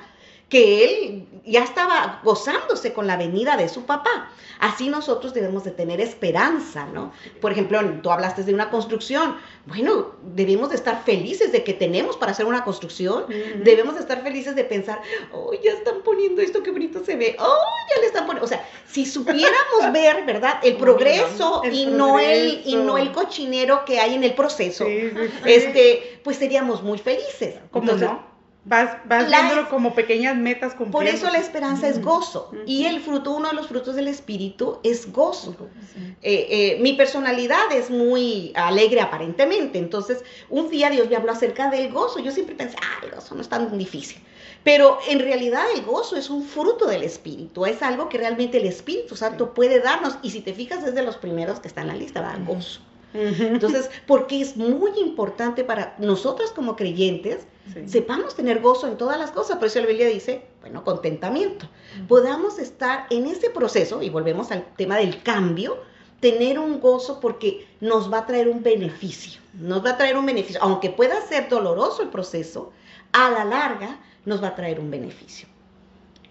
que 0.49 0.86
él 0.86 1.27
ya 1.45 1.63
estaba 1.63 2.21
gozándose 2.23 2.93
con 2.93 3.08
la 3.08 3.17
venida 3.17 3.58
de 3.58 3.67
su 3.69 3.86
papá. 3.86 4.29
Así 4.60 4.88
nosotros 4.88 5.34
debemos 5.34 5.63
de 5.63 5.71
tener 5.71 5.99
esperanza, 5.99 6.86
¿no? 6.86 7.12
Por 7.41 7.51
ejemplo, 7.51 7.82
tú 8.01 8.12
hablaste 8.12 8.43
de 8.43 8.53
una 8.53 8.69
construcción. 8.69 9.38
Bueno, 9.65 10.15
debemos 10.21 10.69
de 10.69 10.75
estar 10.75 11.03
felices 11.03 11.51
de 11.51 11.63
que 11.63 11.73
tenemos 11.73 12.15
para 12.17 12.32
hacer 12.32 12.45
una 12.45 12.63
construcción. 12.63 13.25
Debemos 13.63 13.95
de 13.95 14.01
estar 14.01 14.21
felices 14.23 14.56
de 14.56 14.63
pensar, 14.63 15.01
oh, 15.34 15.51
ya 15.53 15.71
están 15.71 16.01
poniendo 16.03 16.41
esto, 16.41 16.63
qué 16.63 16.71
bonito 16.71 17.03
se 17.03 17.15
ve. 17.15 17.36
Oh, 17.39 17.58
ya 17.93 18.01
le 18.01 18.08
están 18.08 18.25
poniendo. 18.25 18.45
O 18.45 18.47
sea, 18.47 18.65
si 18.88 19.06
supiéramos 19.06 19.91
ver, 19.91 20.25
¿verdad? 20.25 20.60
El 20.63 20.77
progreso 20.77 21.62
El 21.63 21.73
y 21.73 21.86
no 21.88 22.19
el 22.19 22.62
y 22.63 22.75
no 22.75 22.97
el 22.97 23.12
cochinero 23.12 23.84
que 23.86 23.99
hay 23.99 24.13
en 24.13 24.23
el 24.23 24.34
proceso. 24.34 24.86
Sí, 24.86 25.10
sí, 25.10 25.15
sí. 25.15 25.51
Este, 25.51 26.21
pues 26.23 26.38
seríamos 26.38 26.84
muy 26.84 26.99
felices. 26.99 27.56
¿Cómo 27.71 27.91
Entonces, 27.91 28.10
no? 28.10 28.33
Vas, 28.65 28.95
vas 29.10 29.30
la- 29.30 29.41
viéndolo 29.41 29.69
como 29.69 29.93
pequeñas 29.93 30.38
metas 30.38 30.73
Por 30.73 30.89
cumpliendo. 30.89 31.17
eso 31.17 31.30
la 31.30 31.38
esperanza 31.39 31.89
es 31.89 32.02
gozo. 32.02 32.47
Ujú. 32.54 32.62
Y 32.65 32.86
el 32.86 33.02
fruto, 33.02 33.32
uno 33.32 33.49
de 33.49 33.56
los 33.56 33.67
frutos 33.67 33.95
del 33.95 34.08
espíritu 34.08 34.80
es 34.84 35.12
gozo. 35.12 35.54
Sí. 35.93 36.15
Eh, 36.21 36.47
eh, 36.49 36.78
mi 36.82 36.93
personalidad 36.93 37.71
es 37.73 37.89
muy 37.89 38.54
alegre 38.56 39.02
aparentemente, 39.02 39.80
entonces 39.80 40.23
un 40.49 40.69
día 40.69 40.89
Dios 40.89 41.10
me 41.10 41.17
habló 41.17 41.34
acerca 41.34 41.69
del 41.69 41.91
gozo. 41.91 42.19
Yo 42.19 42.32
siempre 42.32 42.56
pensé, 42.56 42.78
ah, 42.82 43.04
el 43.06 43.12
gozo 43.12 43.36
no 43.36 43.41
es 43.41 43.49
tan 43.49 43.78
difícil. 43.78 44.21
Pero 44.63 44.97
en 45.10 45.19
realidad 45.19 45.65
el 45.76 45.82
gozo 45.84 46.15
es 46.15 46.30
un 46.30 46.43
fruto 46.45 46.86
del 46.86 47.04
Espíritu, 47.04 47.65
es 47.65 47.82
algo 47.82 48.08
que 48.08 48.17
realmente 48.17 48.60
el 48.60 48.65
Espíritu 48.65 49.17
Santo 49.17 49.54
puede 49.54 49.82
darnos. 49.82 50.17
Y 50.23 50.32
si 50.32 50.39
te 50.39 50.54
fijas, 50.54 50.86
es 50.86 50.95
de 50.95 51.04
los 51.04 51.17
primeros 51.17 51.60
que 51.60 51.67
está 51.67 51.82
en 51.82 51.88
la 51.89 51.95
lista. 51.95 52.21
Ujú. 52.41 52.54
Gozo. 52.54 52.80
Entonces, 53.13 53.89
porque 54.08 54.39
es 54.41 54.56
muy 54.56 54.91
importante 54.99 55.63
para 55.65 55.95
nosotros 55.99 56.52
como 56.52 56.76
creyentes, 56.78 57.45
Sí. 57.71 57.88
sepamos 57.88 58.36
tener 58.36 58.60
gozo 58.60 58.88
en 58.88 58.97
todas 58.97 59.17
las 59.17 59.32
cosas. 59.32 59.58
Por 59.58 59.67
eso 59.67 59.80
la 59.80 59.88
Biblia 59.88 60.08
dice, 60.08 60.45
bueno, 60.62 60.84
contentamiento. 60.84 61.69
Podamos 62.08 62.60
estar 62.60 63.08
en 63.10 63.26
ese 63.26 63.49
proceso, 63.49 64.02
y 64.02 64.10
volvemos 64.10 64.52
al 64.52 64.65
tema 64.76 64.97
del 64.97 65.23
cambio, 65.23 65.78
tener 66.19 66.60
un 66.60 66.80
gozo 66.80 67.19
porque 67.19 67.67
nos 67.80 68.12
va 68.12 68.19
a 68.19 68.26
traer 68.26 68.47
un 68.47 68.63
beneficio. 68.63 69.41
Nos 69.54 69.84
va 69.86 69.91
a 69.91 69.97
traer 69.97 70.17
un 70.17 70.26
beneficio. 70.26 70.62
Aunque 70.62 70.89
pueda 70.89 71.21
ser 71.21 71.49
doloroso 71.49 72.02
el 72.02 72.10
proceso, 72.10 72.71
a 73.12 73.30
la 73.30 73.45
larga 73.45 73.99
nos 74.26 74.43
va 74.43 74.49
a 74.49 74.56
traer 74.56 74.80
un 74.80 74.91
beneficio. 74.91 75.47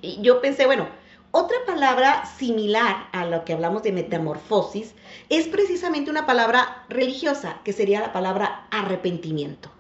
Y 0.01 0.21
yo 0.21 0.41
pensé, 0.41 0.67
bueno, 0.67 0.89
otra 1.31 1.57
palabra 1.67 2.27
similar 2.27 3.09
a 3.13 3.25
lo 3.25 3.45
que 3.45 3.55
hablamos 3.55 3.83
de 3.83 3.93
metamorfosis 3.93 4.95
es 5.31 5.49
precisamente 5.49 6.11
una 6.11 6.27
palabra 6.27 6.85
religiosa, 6.89 7.61
que 7.65 7.73
sería 7.73 8.01
la 8.01 8.13
palabra 8.13 8.67
arrepentimiento. 8.71 9.71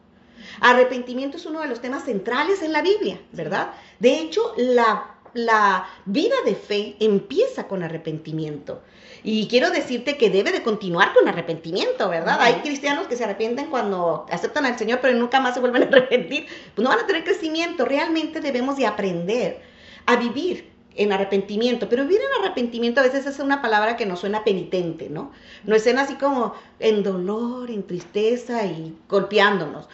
Arrepentimiento 0.61 1.37
es 1.37 1.47
uno 1.47 1.61
de 1.61 1.69
los 1.69 1.81
temas 1.81 2.05
centrales 2.05 2.63
en 2.63 2.73
la 2.73 2.83
Biblia, 2.83 3.21
¿verdad? 3.33 3.73
De 3.99 4.19
hecho, 4.19 4.55
la, 4.57 5.15
la 5.35 5.87
vida 6.05 6.35
de 6.45 6.55
fe 6.55 6.97
empieza 7.01 7.69
con 7.69 7.83
arrepentimiento. 7.83 8.83
Y 9.25 9.47
quiero 9.47 9.71
decirte 9.71 10.17
que 10.17 10.31
debe 10.31 10.51
de 10.51 10.63
continuar 10.63 11.13
con 11.15 11.29
arrepentimiento, 11.29 12.09
¿verdad? 12.09 12.39
Hay 12.41 12.55
cristianos 12.55 13.07
que 13.07 13.17
se 13.17 13.25
arrepienten 13.25 13.67
cuando 13.67 14.27
aceptan 14.31 14.67
al 14.67 14.77
Señor, 14.79 14.99
pero 15.01 15.17
nunca 15.17 15.41
más 15.41 15.55
se 15.55 15.61
vuelven 15.61 15.85
a 15.85 15.87
arrepentir. 15.87 16.47
Pues 16.75 16.83
no 16.83 16.91
van 16.91 17.05
a 17.05 17.07
tener 17.07 17.23
crecimiento. 17.23 17.85
Realmente 17.85 18.41
debemos 18.41 18.77
de 18.77 18.87
aprender 18.87 19.63
a 20.07 20.17
vivir 20.17 20.72
en 20.95 21.13
arrepentimiento, 21.13 21.89
pero 21.89 22.05
vivir 22.05 22.21
en 22.21 22.45
arrepentimiento 22.45 23.01
a 23.01 23.05
veces 23.05 23.27
es 23.27 23.39
una 23.39 23.63
palabra 23.63 23.97
que 23.97 24.07
nos 24.07 24.21
suena 24.21 24.45
penitente, 24.45 25.09
¿no? 25.09 25.33
Nos 25.65 25.83
suena 25.83 26.03
así 26.03 26.15
como 26.15 26.55
en 26.79 27.03
dolor, 27.03 27.71
en 27.71 27.87
tristeza 27.87 28.65
y 28.67 28.95
golpeándonos. 29.09 29.89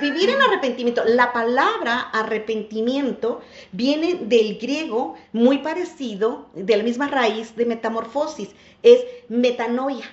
Vivir 0.00 0.30
en 0.30 0.40
arrepentimiento, 0.40 1.02
la 1.06 1.32
palabra 1.32 2.00
arrepentimiento 2.12 3.40
viene 3.72 4.14
del 4.14 4.58
griego 4.58 5.16
muy 5.32 5.58
parecido, 5.58 6.46
de 6.54 6.76
la 6.76 6.82
misma 6.82 7.08
raíz 7.08 7.56
de 7.56 7.66
metamorfosis, 7.66 8.50
es 8.82 9.00
metanoia 9.28 10.04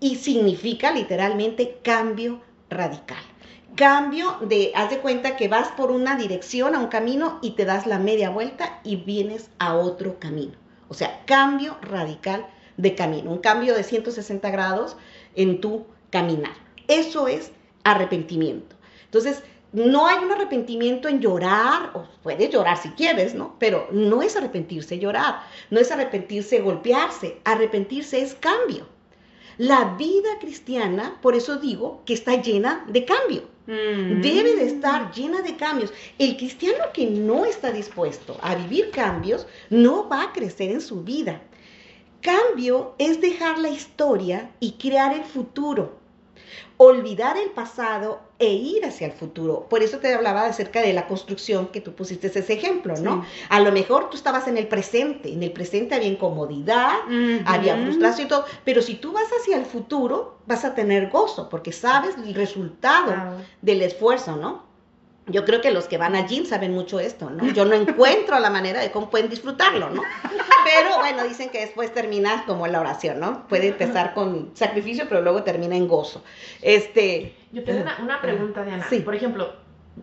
y 0.00 0.16
significa 0.16 0.92
literalmente 0.92 1.78
cambio 1.82 2.40
radical. 2.70 3.22
Cambio 3.76 4.38
de, 4.40 4.72
haz 4.74 4.88
de 4.88 5.00
cuenta 5.00 5.36
que 5.36 5.48
vas 5.48 5.68
por 5.68 5.90
una 5.90 6.16
dirección 6.16 6.74
a 6.74 6.78
un 6.78 6.86
camino 6.86 7.38
y 7.42 7.50
te 7.50 7.66
das 7.66 7.86
la 7.86 7.98
media 7.98 8.30
vuelta 8.30 8.80
y 8.84 8.96
vienes 8.96 9.50
a 9.58 9.74
otro 9.74 10.18
camino. 10.18 10.54
O 10.88 10.94
sea, 10.94 11.22
cambio 11.26 11.76
radical 11.82 12.46
de 12.78 12.94
camino, 12.94 13.30
un 13.30 13.36
cambio 13.36 13.74
de 13.74 13.82
160 13.84 14.48
grados 14.48 14.96
en 15.34 15.60
tu 15.60 15.84
caminar. 16.08 16.54
Eso 16.88 17.28
es 17.28 17.52
arrepentimiento. 17.84 18.76
Entonces, 19.04 19.42
no 19.74 20.06
hay 20.06 20.24
un 20.24 20.32
arrepentimiento 20.32 21.08
en 21.08 21.20
llorar, 21.20 21.90
o 21.92 22.06
puedes 22.22 22.48
llorar 22.48 22.78
si 22.78 22.88
quieres, 22.92 23.34
¿no? 23.34 23.56
Pero 23.58 23.88
no 23.92 24.22
es 24.22 24.36
arrepentirse 24.36 24.98
llorar, 24.98 25.42
no 25.68 25.78
es 25.78 25.92
arrepentirse 25.92 26.60
golpearse, 26.60 27.42
arrepentirse 27.44 28.22
es 28.22 28.34
cambio. 28.36 28.86
La 29.58 29.96
vida 29.98 30.38
cristiana, 30.40 31.18
por 31.20 31.34
eso 31.34 31.56
digo 31.56 32.00
que 32.06 32.14
está 32.14 32.40
llena 32.40 32.86
de 32.88 33.04
cambio. 33.04 33.55
Mm. 33.66 34.20
Debe 34.20 34.56
de 34.56 34.66
estar 34.66 35.12
llena 35.12 35.42
de 35.42 35.56
cambios. 35.56 35.92
El 36.18 36.36
cristiano 36.36 36.84
que 36.92 37.06
no 37.06 37.44
está 37.44 37.72
dispuesto 37.72 38.38
a 38.40 38.54
vivir 38.54 38.90
cambios 38.90 39.46
no 39.70 40.08
va 40.08 40.22
a 40.22 40.32
crecer 40.32 40.70
en 40.70 40.80
su 40.80 41.02
vida. 41.02 41.42
Cambio 42.20 42.94
es 42.98 43.20
dejar 43.20 43.58
la 43.58 43.68
historia 43.68 44.50
y 44.60 44.72
crear 44.72 45.14
el 45.14 45.24
futuro. 45.24 45.98
Olvidar 46.78 47.36
el 47.38 47.50
pasado 47.50 48.20
e 48.38 48.52
ir 48.52 48.84
hacia 48.84 49.06
el 49.06 49.12
futuro. 49.12 49.66
Por 49.70 49.82
eso 49.82 49.98
te 49.98 50.12
hablaba 50.12 50.44
acerca 50.44 50.82
de 50.82 50.92
la 50.92 51.06
construcción 51.06 51.68
que 51.68 51.80
tú 51.80 51.94
pusiste 51.94 52.26
ese 52.26 52.52
ejemplo, 52.52 52.94
¿no? 52.98 53.22
Sí. 53.22 53.28
A 53.48 53.60
lo 53.60 53.72
mejor 53.72 54.10
tú 54.10 54.16
estabas 54.16 54.46
en 54.46 54.58
el 54.58 54.68
presente. 54.68 55.32
En 55.32 55.42
el 55.42 55.52
presente 55.52 55.94
había 55.94 56.08
incomodidad, 56.08 56.92
había 57.46 57.76
frustración 57.76 58.26
y 58.26 58.28
todo. 58.28 58.44
Pero 58.64 58.82
si 58.82 58.96
tú 58.96 59.12
vas 59.12 59.28
hacia 59.40 59.56
el 59.56 59.64
futuro, 59.64 60.36
vas 60.46 60.64
a 60.66 60.74
tener 60.74 61.08
gozo 61.08 61.48
porque 61.48 61.72
sabes 61.72 62.16
el 62.16 62.34
resultado 62.34 63.14
del 63.62 63.80
esfuerzo, 63.82 64.36
¿no? 64.36 64.65
Yo 65.28 65.44
creo 65.44 65.60
que 65.60 65.72
los 65.72 65.88
que 65.88 65.98
van 65.98 66.14
al 66.14 66.26
gym 66.28 66.46
saben 66.46 66.72
mucho 66.72 67.00
esto, 67.00 67.30
¿no? 67.30 67.52
Yo 67.52 67.64
no 67.64 67.74
encuentro 67.74 68.38
la 68.38 68.50
manera 68.50 68.80
de 68.80 68.90
cómo 68.92 69.10
pueden 69.10 69.28
disfrutarlo, 69.28 69.90
¿no? 69.90 70.02
Pero 70.64 70.98
bueno, 70.98 71.24
dicen 71.24 71.50
que 71.50 71.60
después 71.60 71.92
termina 71.92 72.44
como 72.46 72.66
la 72.68 72.80
oración, 72.80 73.18
¿no? 73.18 73.46
Puede 73.48 73.68
empezar 73.68 74.14
con 74.14 74.50
sacrificio, 74.54 75.06
pero 75.08 75.22
luego 75.22 75.42
termina 75.42 75.76
en 75.76 75.88
gozo. 75.88 76.22
Este. 76.62 77.34
Yo 77.52 77.64
tengo 77.64 77.82
una, 77.82 77.98
una 78.00 78.20
pregunta, 78.20 78.64
Diana. 78.64 78.86
Sí. 78.88 79.00
Por 79.00 79.14
ejemplo, 79.14 79.54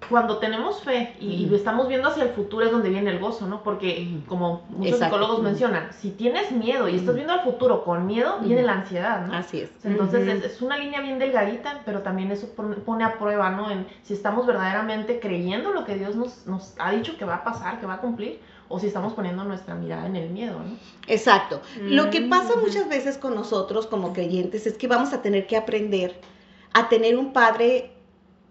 cuando 0.10 0.38
tenemos 0.38 0.82
fe 0.82 1.16
y, 1.20 1.46
y 1.46 1.56
estamos 1.56 1.88
viendo 1.88 2.10
hacia 2.10 2.24
el 2.24 2.30
futuro 2.30 2.66
es 2.66 2.72
donde 2.72 2.90
viene 2.90 3.12
el 3.12 3.20
gozo, 3.20 3.46
¿no? 3.46 3.62
Porque 3.62 4.22
como 4.28 4.64
muchos 4.70 4.94
Exacto. 4.94 5.16
psicólogos 5.16 5.44
mencionan, 5.44 5.90
si 5.94 6.12
tienes 6.12 6.52
miedo 6.52 6.90
y 6.90 6.96
estás 6.96 7.14
viendo 7.14 7.34
al 7.34 7.42
futuro 7.42 7.84
con 7.84 8.08
miedo, 8.08 8.40
viene 8.42 8.64
la 8.64 8.74
ansiedad, 8.74 9.26
¿no? 9.28 9.34
Así 9.34 9.62
es. 9.62 9.70
Entonces 9.84 10.28
es, 10.28 10.44
es 10.44 10.62
una 10.62 10.78
línea 10.78 11.02
bien 11.02 11.20
delgadita, 11.20 11.82
pero 11.86 12.02
también 12.02 12.32
eso 12.32 12.48
pone, 12.56 13.04
a 13.04 13.18
prueba, 13.20 13.52
¿no? 13.52 13.70
En 13.70 13.86
si 14.02 14.14
estamos 14.14 14.48
verdaderamente 14.48 15.20
creyendo 15.20 15.72
lo 15.72 15.86
que 15.86 15.96
Dios 15.96 16.16
nos, 16.16 16.48
nos 16.48 16.74
ha 16.80 16.92
dicho 16.92 17.16
que 17.18 17.26
va 17.26 17.36
a 17.36 17.44
pasar, 17.44 17.80
que 17.80 17.86
va 17.86 17.96
a 17.96 18.02
cumplir, 18.02 18.40
o 18.70 18.80
si 18.80 18.88
estamos 18.88 19.14
poniendo 19.14 19.44
nuestra 19.44 19.76
mirada 19.76 20.08
en 20.08 20.16
el 20.16 20.30
miedo, 20.32 20.58
¿no? 20.58 20.76
Exacto. 21.08 21.62
Lo 21.82 22.10
que 22.10 22.22
pasa 22.22 22.56
muchas 22.56 22.90
veces 22.90 23.20
con 23.20 23.36
nosotros 23.36 23.86
como 23.86 24.14
creyentes 24.14 24.66
es 24.66 24.78
que 24.78 24.88
vamos 24.88 25.14
a 25.14 25.22
tener 25.22 25.46
que 25.46 25.56
aprender 25.56 26.20
a 26.74 26.90
tener 26.90 27.18
un 27.18 27.34
Padre 27.34 27.93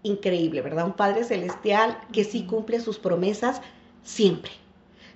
increíble, 0.03 0.61
¿verdad? 0.61 0.85
Un 0.85 0.93
Padre 0.93 1.23
celestial 1.23 1.97
que 2.11 2.23
sí 2.23 2.43
cumple 2.43 2.79
sus 2.79 2.99
promesas 2.99 3.61
siempre. 4.03 4.51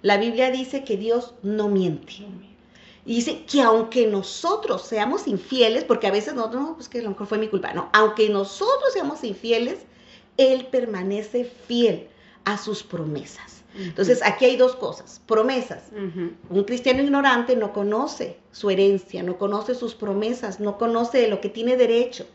La 0.02 0.18
Biblia 0.18 0.52
dice 0.52 0.84
que 0.84 0.98
Dios 0.98 1.36
no 1.44 1.68
miente. 1.68 2.14
Y 3.06 3.16
dice 3.16 3.46
que 3.46 3.62
aunque 3.62 4.08
nosotros 4.08 4.82
seamos 4.82 5.28
infieles, 5.28 5.84
porque 5.84 6.08
a 6.08 6.12
veces 6.12 6.34
no, 6.34 6.50
no, 6.52 6.76
pues 6.76 6.90
que 6.90 7.00
a 7.00 7.04
lo 7.04 7.10
mejor 7.10 7.28
fue 7.28 7.38
mi 7.38 7.48
culpa, 7.48 7.74
no, 7.74 7.90
aunque 7.94 8.30
nosotros 8.30 8.92
seamos 8.94 9.24
infieles, 9.24 9.80
Él 10.38 10.68
permanece 10.72 11.46
fiel 11.46 12.08
a 12.44 12.58
sus 12.58 12.84
promesas. 12.84 13.64
Entonces, 13.78 14.22
aquí 14.24 14.46
hay 14.46 14.58
dos 14.58 14.76
cosas, 14.76 15.22
promesas. 15.28 15.84
Un 16.50 16.64
cristiano 16.64 17.04
ignorante 17.04 17.56
no 17.56 17.74
conoce 17.74 18.38
su 18.52 18.70
herencia, 18.72 19.22
no 19.22 19.38
conoce 19.38 19.76
sus 19.76 19.94
promesas, 19.94 20.60
no 20.60 20.78
conoce 20.78 21.20
de 21.20 21.28
lo 21.28 21.42
que 21.42 21.50
tiene 21.50 21.78
derecho. 21.78 22.26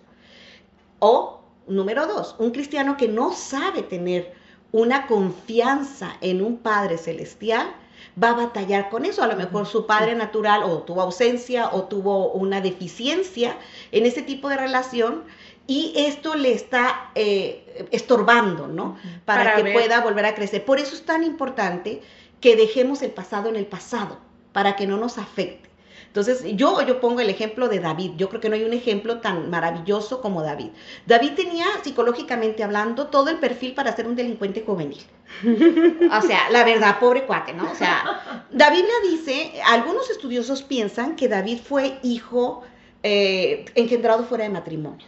O, 1.00 1.41
número 1.66 2.06
dos, 2.06 2.36
un 2.38 2.50
cristiano 2.50 2.96
que 2.96 3.08
no 3.08 3.32
sabe 3.32 3.82
tener 3.82 4.32
una 4.72 5.06
confianza 5.06 6.16
en 6.20 6.42
un 6.42 6.58
Padre 6.58 6.98
Celestial, 6.98 7.74
va 8.22 8.30
a 8.30 8.34
batallar 8.34 8.90
con 8.90 9.04
eso. 9.04 9.22
A 9.22 9.26
lo 9.26 9.36
mejor 9.36 9.66
su 9.66 9.86
padre 9.86 10.14
natural 10.14 10.62
o 10.64 10.82
tuvo 10.82 11.02
ausencia 11.02 11.70
o 11.72 11.84
tuvo 11.84 12.32
una 12.32 12.60
deficiencia 12.60 13.56
en 13.90 14.06
ese 14.06 14.22
tipo 14.22 14.48
de 14.48 14.56
relación 14.56 15.24
y 15.66 15.92
esto 15.96 16.34
le 16.34 16.52
está 16.52 17.10
eh, 17.14 17.86
estorbando, 17.90 18.66
¿no? 18.66 18.96
Para, 19.24 19.44
Para 19.44 19.56
que 19.56 19.62
ver. 19.62 19.72
pueda 19.74 20.00
volver 20.00 20.26
a 20.26 20.34
crecer. 20.34 20.64
Por 20.64 20.78
eso 20.78 20.94
es 20.94 21.04
tan 21.04 21.22
importante 21.22 22.02
que 22.40 22.56
dejemos 22.56 23.02
el 23.02 23.12
pasado 23.12 23.48
en 23.48 23.56
el 23.56 23.66
pasado, 23.66 24.18
para 24.52 24.74
que 24.74 24.86
no 24.86 24.96
nos 24.96 25.18
afecte. 25.18 25.70
Entonces, 26.12 26.44
yo, 26.56 26.82
yo 26.82 27.00
pongo 27.00 27.20
el 27.20 27.30
ejemplo 27.30 27.70
de 27.70 27.80
David. 27.80 28.10
Yo 28.18 28.28
creo 28.28 28.38
que 28.38 28.50
no 28.50 28.54
hay 28.54 28.64
un 28.64 28.74
ejemplo 28.74 29.22
tan 29.22 29.48
maravilloso 29.48 30.20
como 30.20 30.42
David. 30.42 30.68
David 31.06 31.30
tenía, 31.36 31.64
psicológicamente 31.82 32.62
hablando, 32.62 33.06
todo 33.06 33.30
el 33.30 33.38
perfil 33.38 33.72
para 33.72 33.96
ser 33.96 34.06
un 34.06 34.14
delincuente 34.14 34.62
juvenil. 34.66 35.00
O 35.42 36.20
sea, 36.20 36.50
la 36.50 36.64
verdad, 36.64 36.98
pobre 37.00 37.24
cuate, 37.24 37.54
¿no? 37.54 37.72
O 37.72 37.74
sea, 37.74 38.44
la 38.50 38.68
Biblia 38.68 38.92
dice, 39.10 39.54
algunos 39.64 40.10
estudiosos 40.10 40.62
piensan 40.62 41.16
que 41.16 41.28
David 41.28 41.60
fue 41.64 41.98
hijo 42.02 42.62
eh, 43.02 43.64
engendrado 43.74 44.24
fuera 44.24 44.44
de 44.44 44.50
matrimonio. 44.50 45.06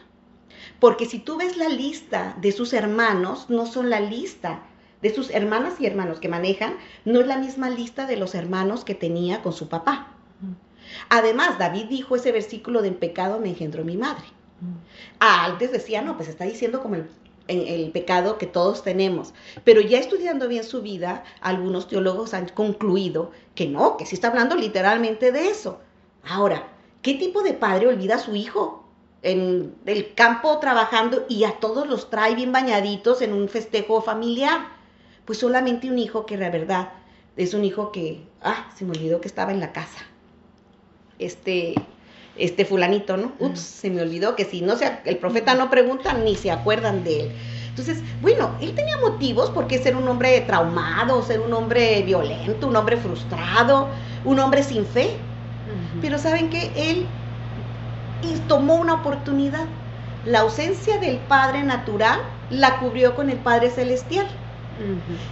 Porque 0.80 1.04
si 1.04 1.18
tú 1.18 1.36
ves 1.36 1.58
la 1.58 1.68
lista 1.68 2.34
de 2.40 2.50
sus 2.50 2.72
hermanos, 2.72 3.50
no 3.50 3.66
son 3.66 3.90
la 3.90 4.00
lista 4.00 4.62
de 5.02 5.14
sus 5.14 5.28
hermanas 5.28 5.74
y 5.80 5.84
hermanos 5.84 6.18
que 6.18 6.30
manejan, 6.30 6.78
no 7.04 7.20
es 7.20 7.26
la 7.26 7.36
misma 7.36 7.68
lista 7.68 8.06
de 8.06 8.16
los 8.16 8.34
hermanos 8.34 8.86
que 8.86 8.94
tenía 8.94 9.42
con 9.42 9.52
su 9.52 9.68
papá. 9.68 10.13
Además, 11.09 11.59
David 11.59 11.87
dijo 11.87 12.16
ese 12.16 12.33
versículo 12.33 12.83
de 12.83 12.88
en 12.88 12.94
pecado 12.94 13.38
me 13.38 13.50
engendró 13.50 13.85
mi 13.85 13.96
madre. 13.96 14.24
Ah, 15.20 15.44
antes 15.46 15.72
decía, 15.72 16.02
no, 16.02 16.16
pues 16.16 16.28
está 16.28 16.44
diciendo 16.44 16.80
como 16.80 16.96
el 17.48 17.90
pecado 17.92 18.38
que 18.38 18.46
todos 18.46 18.83
tenemos. 18.83 19.35
Pero 19.64 19.80
ya 19.80 19.98
estudiando 19.98 20.48
bien 20.48 20.64
su 20.64 20.83
vida, 20.83 21.24
algunos 21.40 21.88
teólogos 21.88 22.35
han 22.35 22.48
concluido 22.48 23.30
que 23.54 23.66
no, 23.66 23.96
que 23.96 24.07
sí 24.07 24.14
está 24.14 24.28
hablando 24.28 24.57
literalmente 24.57 25.33
de 25.33 25.48
eso. 25.48 25.80
Ahora, 26.26 26.68
¿qué 27.02 27.14
tipo 27.14 27.42
de 27.42 27.52
padre 27.52 27.88
olvida 27.88 28.16
a 28.16 28.18
su 28.18 28.35
hijo 28.35 28.88
en 29.22 29.74
el 29.87 30.14
campo 30.14 30.59
trabajando 30.59 31.24
y 31.28 31.44
a 31.44 31.59
todos 31.61 31.87
los 31.87 32.11
trae 32.11 32.35
bien 32.35 32.52
bañaditos 32.52 33.20
en 33.22 33.33
un 33.33 33.48
festejo 33.48 34.00
familiar? 34.00 34.68
Pues 35.24 35.38
solamente 35.38 35.90
un 35.90 35.98
hijo 35.98 36.26
que 36.26 36.37
la 36.37 36.50
verdad 36.50 36.92
es 37.37 37.54
un 37.54 37.64
hijo 37.64 37.92
que, 37.92 38.26
ah, 38.42 38.70
se 38.74 38.85
me 38.85 38.92
olvidó 38.92 39.20
que 39.20 39.28
estaba 39.28 39.52
en 39.52 39.61
la 39.61 39.72
casa. 39.72 39.98
Este, 41.18 41.74
este 42.37 42.64
fulanito, 42.64 43.16
¿no? 43.16 43.33
Ups, 43.38 43.61
se 43.61 43.90
me 43.90 44.03
olvidó 44.03 44.35
que 44.35 44.44
si 44.44 44.61
no 44.61 44.77
se, 44.77 44.98
el 45.05 45.18
profeta 45.18 45.55
no 45.55 45.70
pregunta 45.70 46.12
ni 46.14 46.35
se 46.35 46.50
acuerdan 46.50 47.05
de 47.05 47.22
él. 47.22 47.33
Entonces, 47.68 48.03
bueno, 48.20 48.50
él 48.61 48.74
tenía 48.74 48.96
motivos 48.98 49.50
por 49.50 49.66
qué 49.66 49.79
ser 49.79 49.96
un 49.96 50.07
hombre 50.09 50.40
traumado, 50.42 51.22
ser 51.22 51.40
un 51.40 51.53
hombre 51.53 52.03
violento, 52.03 52.68
un 52.68 52.77
hombre 52.77 52.96
frustrado, 52.96 53.88
un 54.24 54.38
hombre 54.38 54.62
sin 54.62 54.87
fe. 54.87 55.11
Pero 56.00 56.18
saben 56.18 56.50
que 56.50 56.70
él 56.77 57.07
tomó 58.48 58.77
una 58.77 58.94
oportunidad. 58.94 59.66
La 60.24 60.40
ausencia 60.40 60.98
del 60.98 61.16
Padre 61.18 61.62
natural 61.62 62.20
la 62.50 62.79
cubrió 62.79 63.14
con 63.14 63.29
el 63.29 63.38
Padre 63.38 63.70
celestial 63.70 64.27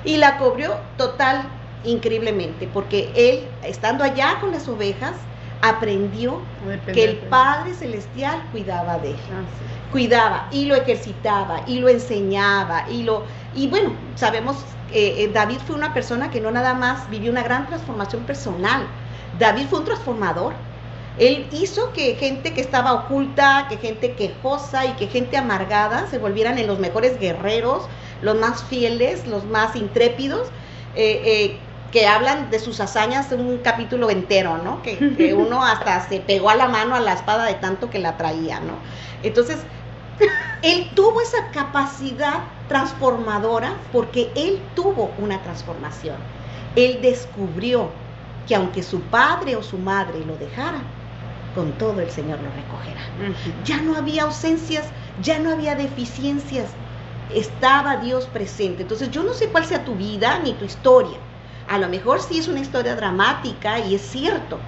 y 0.04 0.16
la 0.16 0.38
cubrió 0.38 0.76
total 0.96 1.44
increíblemente, 1.84 2.68
porque 2.72 3.10
él, 3.14 3.48
estando 3.64 4.04
allá 4.04 4.38
con 4.40 4.52
las 4.52 4.68
ovejas, 4.68 5.14
aprendió 5.62 6.40
Depende 6.66 6.92
que 6.92 7.04
el 7.04 7.16
Padre 7.28 7.72
celestial 7.72 8.42
cuidaba 8.52 8.98
de 8.98 9.10
él. 9.10 9.16
Ah, 9.32 9.42
sí. 9.58 9.90
cuidaba 9.90 10.48
y 10.50 10.66
lo 10.66 10.74
ejercitaba 10.74 11.62
y 11.66 11.78
lo 11.78 11.88
enseñaba 11.88 12.86
y 12.90 13.04
lo 13.04 13.24
y 13.54 13.68
bueno 13.68 13.92
sabemos 14.16 14.56
que 14.90 15.24
eh, 15.24 15.28
David 15.28 15.58
fue 15.66 15.76
una 15.76 15.94
persona 15.94 16.30
que 16.30 16.40
no 16.40 16.50
nada 16.50 16.74
más 16.74 17.08
vivió 17.08 17.30
una 17.30 17.42
gran 17.42 17.66
transformación 17.66 18.24
personal. 18.24 18.86
David 19.38 19.66
fue 19.70 19.78
un 19.80 19.84
transformador. 19.86 20.54
Él 21.16 21.46
hizo 21.52 21.92
que 21.92 22.14
gente 22.16 22.54
que 22.54 22.60
estaba 22.60 22.92
oculta 22.94 23.66
que 23.68 23.76
gente 23.76 24.14
quejosa 24.14 24.86
y 24.86 24.92
que 24.94 25.06
gente 25.08 25.36
amargada 25.36 26.06
se 26.08 26.18
volvieran 26.18 26.58
en 26.58 26.66
los 26.66 26.78
mejores 26.78 27.18
guerreros 27.18 27.88
los 28.22 28.36
más 28.36 28.64
fieles 28.64 29.26
los 29.26 29.44
más 29.44 29.76
intrépidos 29.76 30.48
eh, 30.94 31.22
eh, 31.24 31.60
que 31.92 32.06
hablan 32.06 32.50
de 32.50 32.58
sus 32.58 32.80
hazañas 32.80 33.30
en 33.30 33.40
un 33.40 33.58
capítulo 33.58 34.10
entero, 34.10 34.58
¿no? 34.58 34.82
Que, 34.82 35.14
que 35.16 35.34
uno 35.34 35.64
hasta 35.64 36.08
se 36.08 36.20
pegó 36.20 36.50
a 36.50 36.56
la 36.56 36.68
mano 36.68 36.96
a 36.96 37.00
la 37.00 37.12
espada 37.12 37.44
de 37.44 37.54
tanto 37.54 37.90
que 37.90 37.98
la 37.98 38.16
traía, 38.16 38.58
¿no? 38.60 38.74
Entonces, 39.22 39.58
él 40.62 40.90
tuvo 40.94 41.20
esa 41.20 41.50
capacidad 41.52 42.40
transformadora 42.68 43.74
porque 43.92 44.32
él 44.34 44.60
tuvo 44.74 45.12
una 45.18 45.42
transformación. 45.42 46.16
Él 46.76 47.00
descubrió 47.02 47.90
que 48.46 48.54
aunque 48.54 48.82
su 48.82 49.00
padre 49.02 49.56
o 49.56 49.62
su 49.62 49.78
madre 49.78 50.24
lo 50.24 50.36
dejaran, 50.36 50.82
con 51.54 51.72
todo 51.72 52.00
el 52.00 52.10
Señor 52.10 52.40
lo 52.40 52.50
recogerá. 52.50 53.02
Ya 53.64 53.82
no 53.82 53.96
había 53.96 54.22
ausencias, 54.22 54.86
ya 55.20 55.38
no 55.38 55.50
había 55.50 55.74
deficiencias, 55.74 56.70
estaba 57.28 57.96
Dios 57.98 58.26
presente. 58.26 58.82
Entonces 58.82 59.10
yo 59.10 59.22
no 59.22 59.34
sé 59.34 59.48
cuál 59.50 59.66
sea 59.66 59.84
tu 59.84 59.94
vida 59.94 60.38
ni 60.38 60.54
tu 60.54 60.64
historia. 60.64 61.18
A 61.72 61.78
lo 61.78 61.88
mejor 61.88 62.20
sí 62.20 62.38
es 62.38 62.48
una 62.48 62.60
historia 62.60 62.96
dramática 62.96 63.78
y 63.78 63.94
es 63.94 64.02
cierto, 64.02 64.58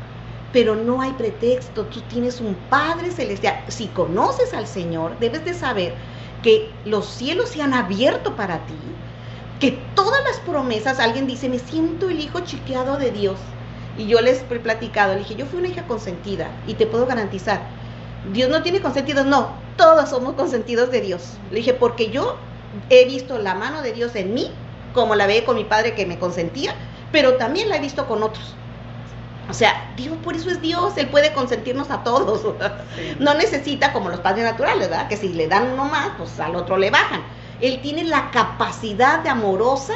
pero 0.54 0.74
no 0.74 1.02
hay 1.02 1.12
pretexto. 1.12 1.84
Tú 1.84 2.00
tienes 2.00 2.40
un 2.40 2.54
Padre 2.70 3.10
Celestial. 3.10 3.62
Si 3.68 3.88
conoces 3.88 4.54
al 4.54 4.66
Señor, 4.66 5.18
debes 5.18 5.44
de 5.44 5.52
saber 5.52 5.92
que 6.42 6.70
los 6.86 7.04
cielos 7.04 7.50
se 7.50 7.60
han 7.60 7.74
abierto 7.74 8.36
para 8.36 8.64
ti, 8.64 8.78
que 9.60 9.72
todas 9.94 10.24
las 10.24 10.40
promesas, 10.46 10.98
alguien 10.98 11.26
dice, 11.26 11.50
me 11.50 11.58
siento 11.58 12.08
el 12.08 12.20
hijo 12.20 12.40
chiqueado 12.40 12.96
de 12.96 13.10
Dios. 13.10 13.36
Y 13.98 14.06
yo 14.06 14.22
les 14.22 14.40
he 14.40 14.58
platicado, 14.58 15.12
le 15.12 15.18
dije, 15.18 15.34
yo 15.34 15.44
fui 15.44 15.58
una 15.58 15.68
hija 15.68 15.86
consentida 15.86 16.48
y 16.66 16.72
te 16.72 16.86
puedo 16.86 17.04
garantizar, 17.04 17.60
Dios 18.32 18.48
no 18.48 18.62
tiene 18.62 18.80
consentidos, 18.80 19.26
no, 19.26 19.50
todos 19.76 20.08
somos 20.08 20.36
consentidos 20.36 20.90
de 20.90 21.02
Dios. 21.02 21.34
Le 21.50 21.56
dije, 21.56 21.74
porque 21.74 22.08
yo 22.08 22.38
he 22.88 23.04
visto 23.04 23.36
la 23.36 23.54
mano 23.54 23.82
de 23.82 23.92
Dios 23.92 24.16
en 24.16 24.32
mí, 24.32 24.50
como 24.94 25.16
la 25.16 25.26
veía 25.26 25.44
con 25.44 25.56
mi 25.56 25.64
padre 25.64 25.94
que 25.94 26.06
me 26.06 26.18
consentía, 26.18 26.74
pero 27.14 27.34
también 27.34 27.68
la 27.68 27.76
he 27.76 27.80
visto 27.80 28.08
con 28.08 28.24
otros. 28.24 28.56
O 29.48 29.54
sea, 29.54 29.92
Dios, 29.96 30.16
por 30.24 30.34
eso 30.34 30.50
es 30.50 30.60
Dios, 30.60 30.96
Él 30.96 31.06
puede 31.10 31.32
consentirnos 31.32 31.92
a 31.92 32.02
todos. 32.02 32.44
No 33.20 33.34
necesita 33.34 33.92
como 33.92 34.08
los 34.08 34.18
padres 34.18 34.42
naturales, 34.42 34.90
¿verdad? 34.90 35.06
Que 35.06 35.16
si 35.16 35.28
le 35.28 35.46
dan 35.46 35.74
uno 35.74 35.84
más, 35.84 36.08
pues 36.18 36.40
al 36.40 36.56
otro 36.56 36.76
le 36.76 36.90
bajan. 36.90 37.22
Él 37.60 37.80
tiene 37.82 38.02
la 38.02 38.32
capacidad 38.32 39.20
de 39.20 39.28
amorosa, 39.28 39.94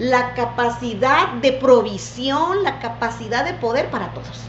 la 0.00 0.34
capacidad 0.34 1.34
de 1.34 1.52
provisión, 1.52 2.64
la 2.64 2.80
capacidad 2.80 3.44
de 3.44 3.54
poder 3.54 3.88
para 3.88 4.12
todos. 4.12 4.40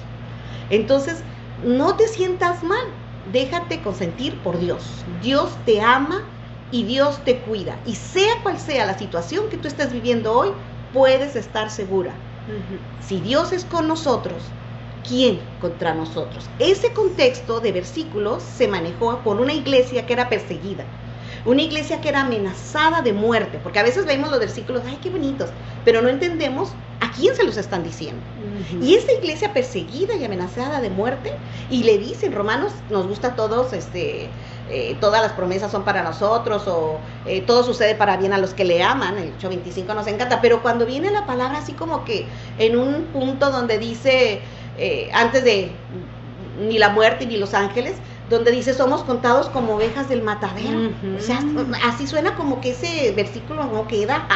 Entonces, 0.72 1.18
no 1.64 1.98
te 1.98 2.08
sientas 2.08 2.64
mal, 2.64 2.88
déjate 3.32 3.84
consentir 3.84 4.40
por 4.40 4.58
Dios. 4.58 4.84
Dios 5.22 5.52
te 5.68 5.82
ama 5.82 6.24
y 6.72 6.84
Dios 6.84 7.24
te 7.26 7.42
cuida. 7.42 7.78
Y 7.86 7.94
sea 7.94 8.42
cual 8.42 8.58
sea 8.58 8.88
la 8.88 8.98
situación 8.98 9.50
que 9.50 9.58
tú 9.58 9.68
estás 9.68 9.94
viviendo 9.94 10.34
hoy, 10.34 10.50
puedes 10.94 11.36
estar 11.36 11.70
segura. 11.70 12.14
Si 13.06 13.20
Dios 13.20 13.52
es 13.52 13.66
con 13.66 13.88
nosotros, 13.88 14.42
¿quién 15.08 15.40
contra 15.60 15.94
nosotros? 15.94 16.46
Ese 16.60 16.94
contexto 16.94 17.60
de 17.60 17.72
versículos 17.72 18.42
se 18.44 18.68
manejó 18.68 19.20
por 19.20 19.42
una 19.42 19.54
iglesia 19.54 20.06
que 20.06 20.14
era 20.14 20.30
perseguida 20.30 20.86
una 21.48 21.62
iglesia 21.62 22.02
que 22.02 22.10
era 22.10 22.22
amenazada 22.22 23.02
de 23.02 23.14
muerte, 23.14 23.60
porque 23.64 23.80
a 23.80 23.84
veces 23.84 24.06
vemos 24.06 24.30
los 24.30 24.40
versículos, 24.40 24.84
ay, 24.86 24.98
qué 25.02 25.10
bonitos, 25.10 25.50
pero 25.86 26.02
no 26.02 26.10
entendemos 26.10 26.72
a 27.00 27.12
quién 27.12 27.36
se 27.36 27.46
los 27.46 27.58
están 27.58 27.84
diciendo. 27.84 28.22
Y 28.82 28.96
esa 28.96 29.14
iglesia 29.14 29.54
perseguida 29.54 30.16
y 30.16 30.26
amenazada 30.26 30.82
de 30.82 30.90
muerte, 30.90 31.32
y 31.70 31.84
le 31.84 31.98
dicen, 31.98 32.34
Romanos, 32.34 32.74
nos 32.90 33.08
gusta 33.08 33.30
a 33.30 33.36
todos, 33.36 33.72
este, 33.72 34.30
eh, 34.70 34.98
todas 35.00 35.22
las 35.22 35.32
promesas 35.34 35.72
son 35.72 35.84
para 35.84 36.04
nosotros, 36.04 36.68
o 36.68 37.00
eh, 37.26 37.42
todo 37.42 37.64
sucede 37.64 37.96
para 37.96 38.18
bien 38.18 38.34
a 38.34 38.38
los 38.38 38.54
que 38.54 38.66
le 38.66 38.84
aman, 38.84 39.18
el 39.18 39.38
8.25 39.38 39.96
nos 39.96 40.08
encanta, 40.08 40.42
pero 40.42 40.62
cuando 40.62 40.86
viene 40.86 41.10
la 41.10 41.26
palabra 41.26 41.60
así 41.60 41.74
como 41.74 42.04
que 42.04 42.26
en 42.58 42.78
un 42.78 43.06
punto 43.14 43.52
donde 43.52 43.78
dice, 43.78 44.42
eh, 44.78 45.10
antes 45.14 45.44
de 45.44 45.72
ni 46.60 46.78
la 46.80 46.90
muerte 46.90 47.26
ni 47.26 47.38
los 47.38 47.54
ángeles, 47.54 47.96
donde 48.30 48.52
dice 48.52 48.74
somos 48.74 49.04
contados 49.04 49.48
como 49.50 49.76
ovejas 49.76 50.10
del 50.10 50.22
matadero. 50.22 50.92
O 51.18 51.22
sea, 51.22 51.40
así 51.86 52.08
suena 52.08 52.36
como 52.36 52.60
que 52.60 52.72
ese 52.72 53.14
versículo 53.14 53.64
no 53.64 53.88
queda. 53.88 54.28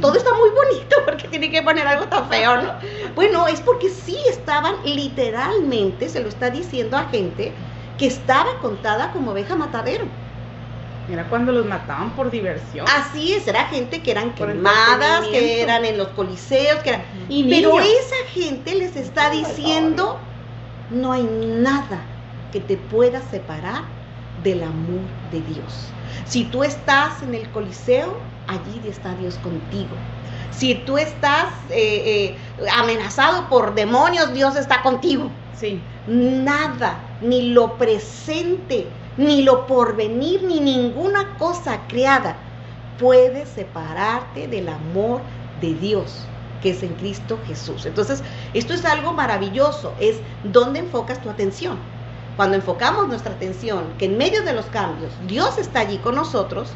Todo 0.00 0.14
está 0.14 0.32
muy 0.34 0.50
bonito 0.50 0.96
porque 1.04 1.26
tiene 1.28 1.50
que 1.50 1.62
poner 1.62 1.86
algo 1.86 2.06
tan 2.06 2.28
feo, 2.28 2.62
¿no? 2.62 2.74
Bueno, 3.16 3.46
es 3.48 3.60
porque 3.62 3.88
sí 3.88 4.16
estaban 4.28 4.76
literalmente, 4.84 6.08
se 6.08 6.20
lo 6.20 6.28
está 6.28 6.50
diciendo 6.50 6.96
a 6.96 7.04
gente 7.08 7.52
que 7.98 8.06
estaba 8.06 8.58
contada 8.60 9.12
como 9.12 9.32
oveja 9.32 9.56
matadero. 9.56 10.04
Era 11.10 11.28
cuando 11.28 11.52
los 11.52 11.66
mataban 11.66 12.10
por 12.16 12.30
diversión. 12.30 12.86
Así 12.88 13.32
es, 13.32 13.46
era 13.46 13.66
gente 13.66 14.02
que 14.02 14.10
eran 14.10 14.34
quemadas, 14.34 15.24
que 15.28 15.62
eran 15.62 15.84
en 15.84 15.98
los 15.98 16.08
coliseos, 16.08 16.82
que 16.82 16.90
eran... 16.90 17.02
Pero 17.28 17.78
esa 17.80 18.16
gente 18.32 18.74
les 18.74 18.96
está 18.96 19.30
diciendo, 19.30 20.18
no 20.90 21.12
hay 21.12 21.22
nada 21.22 22.00
que 22.52 22.60
te 22.60 22.76
pueda 22.76 23.20
separar 23.22 23.84
del 24.42 24.62
amor 24.64 25.00
de 25.30 25.40
Dios. 25.42 25.88
Si 26.24 26.44
tú 26.44 26.64
estás 26.64 27.22
en 27.22 27.34
el 27.34 27.48
Coliseo, 27.50 28.16
allí 28.48 28.80
está 28.88 29.14
Dios 29.14 29.36
contigo. 29.38 29.94
Si 30.50 30.74
tú 30.74 30.98
estás 30.98 31.46
eh, 31.70 32.36
eh, 32.58 32.66
amenazado 32.72 33.48
por 33.48 33.74
demonios, 33.74 34.32
Dios 34.32 34.56
está 34.56 34.82
contigo. 34.82 35.30
Sí. 35.58 35.80
Nada, 36.06 36.98
ni 37.20 37.50
lo 37.50 37.78
presente, 37.78 38.86
ni 39.16 39.42
lo 39.42 39.66
porvenir, 39.66 40.42
ni 40.42 40.60
ninguna 40.60 41.36
cosa 41.38 41.80
creada 41.88 42.36
puede 42.98 43.46
separarte 43.46 44.48
del 44.48 44.68
amor 44.68 45.20
de 45.60 45.74
Dios 45.74 46.26
que 46.62 46.70
es 46.70 46.82
en 46.82 46.94
Cristo 46.94 47.38
Jesús. 47.46 47.86
Entonces, 47.86 48.22
esto 48.54 48.74
es 48.74 48.84
algo 48.84 49.12
maravilloso, 49.12 49.94
es 50.00 50.16
dónde 50.42 50.80
enfocas 50.80 51.20
tu 51.20 51.30
atención. 51.30 51.78
Cuando 52.36 52.56
enfocamos 52.56 53.08
nuestra 53.08 53.32
atención, 53.32 53.84
que 53.98 54.06
en 54.06 54.18
medio 54.18 54.42
de 54.42 54.52
los 54.52 54.66
cambios 54.66 55.12
Dios 55.26 55.58
está 55.58 55.80
allí 55.80 55.98
con 55.98 56.14
nosotros, 56.14 56.70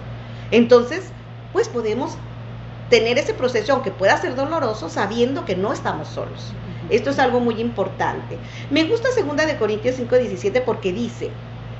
entonces 0.51 1.13
pues 1.53 1.69
podemos 1.69 2.13
tener 2.89 3.19
ese 3.19 3.35
proceso, 3.35 3.73
aunque 3.73 3.91
pueda 3.91 4.17
ser 4.17 4.35
doloroso, 4.35 4.89
sabiendo 4.89 5.45
que 5.45 5.57
no 5.57 5.73
estamos 5.73 6.09
solos. 6.09 6.53
Esto 6.91 7.11
es 7.11 7.19
algo 7.19 7.41
muy 7.41 7.61
importante. 7.61 8.43
Me 8.69 8.85
gusta 8.85 9.09
2 9.17 9.47
de 9.47 9.57
Corintios 9.59 9.97
5:17 9.97 10.63
porque 10.65 10.93
dice, 10.93 11.31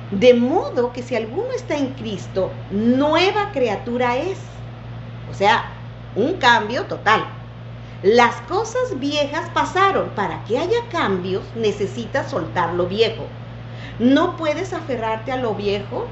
de 0.09 0.33
modo 0.33 0.93
que 0.93 1.03
si 1.03 1.15
alguno 1.15 1.51
está 1.55 1.77
en 1.77 1.93
Cristo, 1.95 2.65
nueva 2.69 3.51
criatura 3.51 4.17
es. 4.17 4.39
O 5.25 5.33
sea, 5.33 5.63
un 6.15 6.37
cambio 6.37 6.85
total. 6.87 7.25
Las 8.01 8.41
cosas 8.41 8.99
viejas 8.99 9.49
pasaron. 9.53 10.15
Para 10.15 10.43
que 10.43 10.57
haya 10.57 10.89
cambios, 10.91 11.55
necesitas 11.55 12.31
soltar 12.31 12.73
lo 12.73 12.87
viejo. 12.87 13.27
No 13.99 14.37
puedes 14.37 14.73
aferrarte 14.73 15.31
a 15.31 15.37
lo 15.37 15.55
viejo 15.55 16.07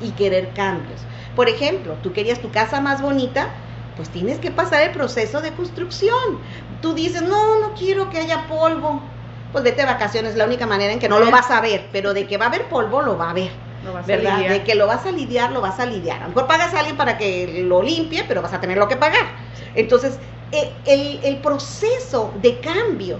y 0.00 0.12
querer 0.12 0.52
cambios. 0.54 1.06
Por 1.34 1.48
ejemplo, 1.48 1.98
tú 2.02 2.12
querías 2.12 2.40
tu 2.40 2.50
casa 2.50 2.80
más 2.80 3.02
bonita, 3.02 3.48
pues 3.94 4.10
tienes 4.10 4.40
que 4.40 4.50
pasar 4.50 4.82
el 4.82 4.92
proceso 4.92 5.40
de 5.40 5.54
construcción. 5.54 6.42
Tú 6.84 6.92
dices, 6.92 7.22
no, 7.22 7.60
no 7.60 7.72
quiero 7.72 8.10
que 8.10 8.18
haya 8.18 8.46
polvo. 8.46 9.00
Pues 9.52 9.64
vete 9.64 9.80
de 9.80 9.86
vacaciones, 9.86 10.36
la 10.36 10.44
única 10.44 10.66
manera 10.66 10.92
en 10.92 10.98
que 10.98 11.08
no 11.08 11.18
lo 11.18 11.30
vas 11.30 11.50
a 11.50 11.62
ver, 11.62 11.88
pero 11.90 12.12
de 12.12 12.26
que 12.26 12.36
va 12.36 12.44
a 12.44 12.48
haber 12.48 12.68
polvo, 12.68 13.00
lo 13.00 13.16
va 13.16 13.30
a 13.30 13.32
ver. 13.32 13.50
¿Verdad? 14.06 14.46
De 14.50 14.64
que 14.64 14.74
lo 14.74 14.86
vas 14.86 15.06
a 15.06 15.10
lidiar, 15.10 15.50
lo 15.52 15.62
vas 15.62 15.80
a 15.80 15.86
lidiar. 15.86 16.18
A 16.18 16.24
lo 16.24 16.28
mejor 16.28 16.46
pagas 16.46 16.74
a 16.74 16.80
alguien 16.80 16.98
para 16.98 17.16
que 17.16 17.62
lo 17.66 17.82
limpie, 17.82 18.24
pero 18.28 18.42
vas 18.42 18.52
a 18.52 18.60
tener 18.60 18.76
lo 18.76 18.86
que 18.86 18.96
pagar. 18.96 19.24
Entonces, 19.74 20.18
e, 20.52 20.74
el, 21.24 21.38
proceso 21.38 22.34
de 22.42 22.60
cambio 22.60 23.16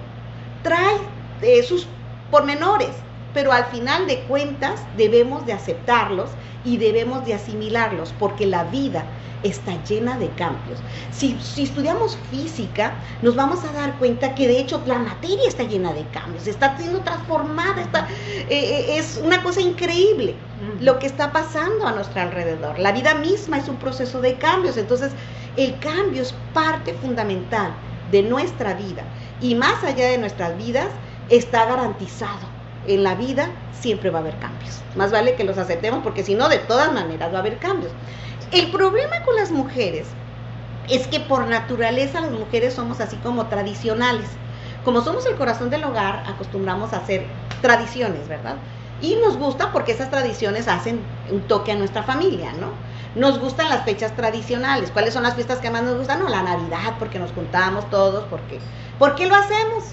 trae 0.63 0.99
eh, 1.41 1.63
sus 1.63 1.89
pormenores 2.31 2.91
pero 3.35 3.53
al 3.53 3.67
final 3.67 4.07
de 4.07 4.21
cuentas 4.21 4.81
debemos 4.97 5.45
de 5.45 5.53
aceptarlos 5.53 6.31
y 6.65 6.79
debemos 6.79 7.27
de 7.27 7.35
asimilarlos 7.35 8.15
porque 8.19 8.47
la 8.47 8.65
vida 8.65 9.05
está 9.43 9.83
llena 9.85 10.17
de 10.17 10.31
cambios. 10.31 10.79
Si, 11.11 11.37
estudiamos 11.63 12.17
física, 12.31 12.95
nos 13.21 13.37
vamos 13.37 13.63
a 13.65 13.73
dar 13.73 13.99
cuenta 13.99 14.35
que 14.35 14.49
de 14.49 14.59
hecho 14.59 14.81
la 14.87 14.99
materia 14.99 15.47
está 15.47 15.65
llena 15.65 15.93
de 15.93 16.07
cambios, 16.09 16.47
está 16.47 16.79
siendo 16.79 17.01
transformada, 17.01 17.83
está, 17.83 18.09
eh, 18.09 18.47
eh, 18.49 18.99
es 18.99 19.21
una 19.23 19.43
cosa 19.43 19.61
increíble 19.61 20.35
lo 20.81 20.99
que 20.99 21.07
está 21.07 21.31
pasando 21.31 21.87
a 21.87 21.93
nuestro 21.93 22.23
alrededor. 22.23 22.79
La 22.79 22.93
vida 22.93 23.15
misma 23.17 23.59
es 23.59 23.69
un 23.69 23.77
proceso 23.77 24.23
de 24.23 24.39
cambios, 24.39 24.79
entonces 24.79 25.13
el 25.59 25.79
cambio 25.79 26.23
es 26.23 26.35
parte 26.55 26.95
fundamental 26.95 27.75
de 28.11 28.23
nuestra 28.23 28.73
vida 28.75 29.05
y 29.41 29.55
más 29.55 29.85
allá 29.85 30.07
de 30.09 30.19
nuestras 30.19 30.57
vidas 30.57 30.89
está 31.29 31.67
garantizado 31.67 32.54
en 32.87 33.03
la 33.03 33.15
vida 33.15 33.49
siempre 33.73 34.11
va 34.11 34.19
a 34.19 34.23
haber 34.23 34.39
cambios. 34.39 34.81
Más 34.97 35.11
vale 35.11 35.35
que 35.35 35.45
los 35.45 35.59
aceptemos 35.59 36.03
porque 36.03 36.25
si 36.25 36.35
no, 36.35 36.49
de 36.49 36.59
todas 36.59 36.93
maneras 36.93 37.33
va 37.33 37.39
a 37.39 37.41
haber 37.41 37.59
cambios. 37.59 37.93
El 38.53 38.71
problema 38.71 39.23
con 39.25 39.37
las 39.37 39.51
mujeres 39.51 40.07
es 40.89 41.07
que 41.07 41.21
por 41.21 41.47
naturaleza 41.47 42.21
las 42.21 42.31
mujeres 42.31 42.75
somos 42.75 43.01
así 43.01 43.17
como 43.17 43.47
tradicionales. 43.47 44.29
Como 44.85 45.01
somos 45.01 45.25
el 45.27 45.37
corazón 45.37 45.71
del 45.71 45.85
hogar, 45.85 46.25
acostumbramos 46.27 46.93
a 46.93 46.99
hacer 46.99 47.27
tradiciones, 47.63 48.29
¿verdad? 48.29 48.57
Y 49.01 49.17
nos 49.17 49.39
gusta 49.39 49.73
porque 49.73 49.93
esas 49.93 50.11
tradiciones 50.11 50.69
hacen 50.69 51.01
un 51.31 51.43
toque 51.43 51.73
a 51.73 51.77
nuestra 51.77 52.03
familia, 52.03 52.53
¿no? 52.53 52.69
Nos 53.15 53.39
gustan 53.39 53.69
las 53.69 53.85
fechas 53.85 54.15
tradicionales. 54.15 54.91
¿Cuáles 54.91 55.15
son 55.15 55.23
las 55.23 55.35
fiestas 55.35 55.59
que 55.59 55.71
más 55.71 55.83
nos 55.83 55.97
gustan? 55.97 56.21
No, 56.21 56.29
la 56.29 56.43
Navidad, 56.43 56.95
porque 56.99 57.19
nos 57.19 57.33
juntamos 57.33 57.89
todos, 57.89 58.25
porque 58.29 58.61
¿por 58.99 59.15
qué 59.15 59.27
lo 59.27 59.37
hacemos? 59.37 59.85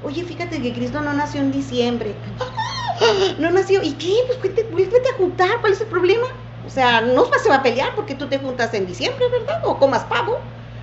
Oye, 0.00 0.24
fíjate 0.24 0.60
que 0.62 0.72
Cristo 0.72 1.00
no 1.00 1.12
nació 1.12 1.40
en 1.40 1.52
diciembre. 1.52 2.20
No 3.38 3.50
nació. 3.50 3.82
¿Y 3.82 3.94
qué? 3.94 4.12
Pues 4.26 4.42
vete, 4.42 4.68
vete 4.74 5.08
a 5.14 5.16
juntar. 5.16 5.48
¿Cuál 5.60 5.72
es 5.72 5.80
el 5.80 5.86
problema? 5.88 6.26
O 6.62 6.68
sea, 6.68 7.00
no 7.00 7.24
se 7.42 7.48
va 7.48 7.56
a 7.56 7.62
pelear 7.62 7.94
porque 7.94 8.14
tú 8.14 8.28
te 8.28 8.38
juntas 8.38 8.74
en 8.74 8.86
diciembre, 8.86 9.24
¿verdad? 9.38 9.56
O 9.64 9.78
comas 9.78 10.04
pavo. 10.04 10.36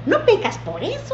No 0.05 0.25
pecas 0.25 0.57
por 0.57 0.83
eso. 0.83 1.13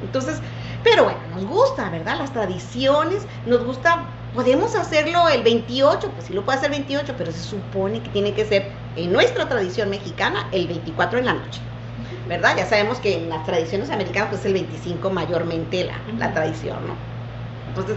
Entonces, 0.00 0.40
pero 0.82 1.04
bueno, 1.04 1.26
nos 1.28 1.44
gusta, 1.44 1.90
¿verdad? 1.90 2.16
Las 2.18 2.32
tradiciones, 2.32 3.26
nos 3.44 3.64
gusta, 3.64 4.30
podemos 4.32 4.74
hacerlo 4.76 5.28
el 5.28 5.42
28, 5.42 6.12
pues 6.14 6.26
sí 6.26 6.32
lo 6.32 6.44
puede 6.44 6.58
hacer 6.58 6.70
28, 6.70 7.14
pero 7.18 7.32
se 7.32 7.42
supone 7.42 8.02
que 8.02 8.10
tiene 8.10 8.32
que 8.32 8.44
ser 8.46 8.90
en 8.94 9.12
nuestra 9.12 9.48
tradición 9.48 9.90
mexicana 9.90 10.48
el 10.52 10.68
24 10.68 11.18
en 11.18 11.26
la 11.26 11.34
noche, 11.34 11.62
¿verdad? 12.24 12.56
Ya 12.56 12.66
sabemos 12.66 13.00
que 13.00 13.14
en 13.14 13.28
las 13.28 13.44
tradiciones 13.44 13.90
americanas 13.90 14.28
pues 14.30 14.40
es 14.42 14.46
el 14.46 14.52
25 14.54 15.10
mayormente 15.10 15.84
la, 15.84 16.04
la 16.16 16.32
tradición, 16.32 16.86
¿no? 16.86 17.17
Entonces, 17.68 17.96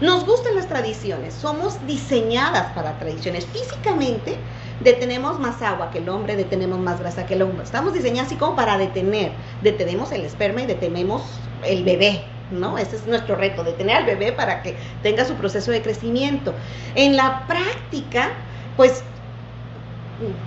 nos 0.00 0.24
gustan 0.24 0.54
las 0.54 0.68
tradiciones, 0.68 1.34
somos 1.34 1.84
diseñadas 1.86 2.72
para 2.72 2.98
tradiciones. 2.98 3.46
Físicamente, 3.46 4.36
detenemos 4.80 5.40
más 5.40 5.60
agua 5.62 5.90
que 5.90 5.98
el 5.98 6.08
hombre, 6.08 6.36
detenemos 6.36 6.78
más 6.78 7.00
grasa 7.00 7.26
que 7.26 7.34
el 7.34 7.42
hombre. 7.42 7.64
Estamos 7.64 7.92
diseñados 7.92 8.28
así 8.28 8.36
como 8.36 8.54
para 8.54 8.78
detener. 8.78 9.32
Detenemos 9.62 10.12
el 10.12 10.24
esperma 10.24 10.62
y 10.62 10.66
detenemos 10.66 11.22
el 11.64 11.82
bebé, 11.82 12.22
¿no? 12.52 12.78
Ese 12.78 12.96
es 12.96 13.06
nuestro 13.06 13.34
reto, 13.34 13.64
detener 13.64 13.96
al 13.96 14.06
bebé 14.06 14.32
para 14.32 14.62
que 14.62 14.76
tenga 15.02 15.24
su 15.24 15.34
proceso 15.34 15.72
de 15.72 15.82
crecimiento. 15.82 16.54
En 16.94 17.16
la 17.16 17.46
práctica, 17.48 18.30
pues, 18.76 19.02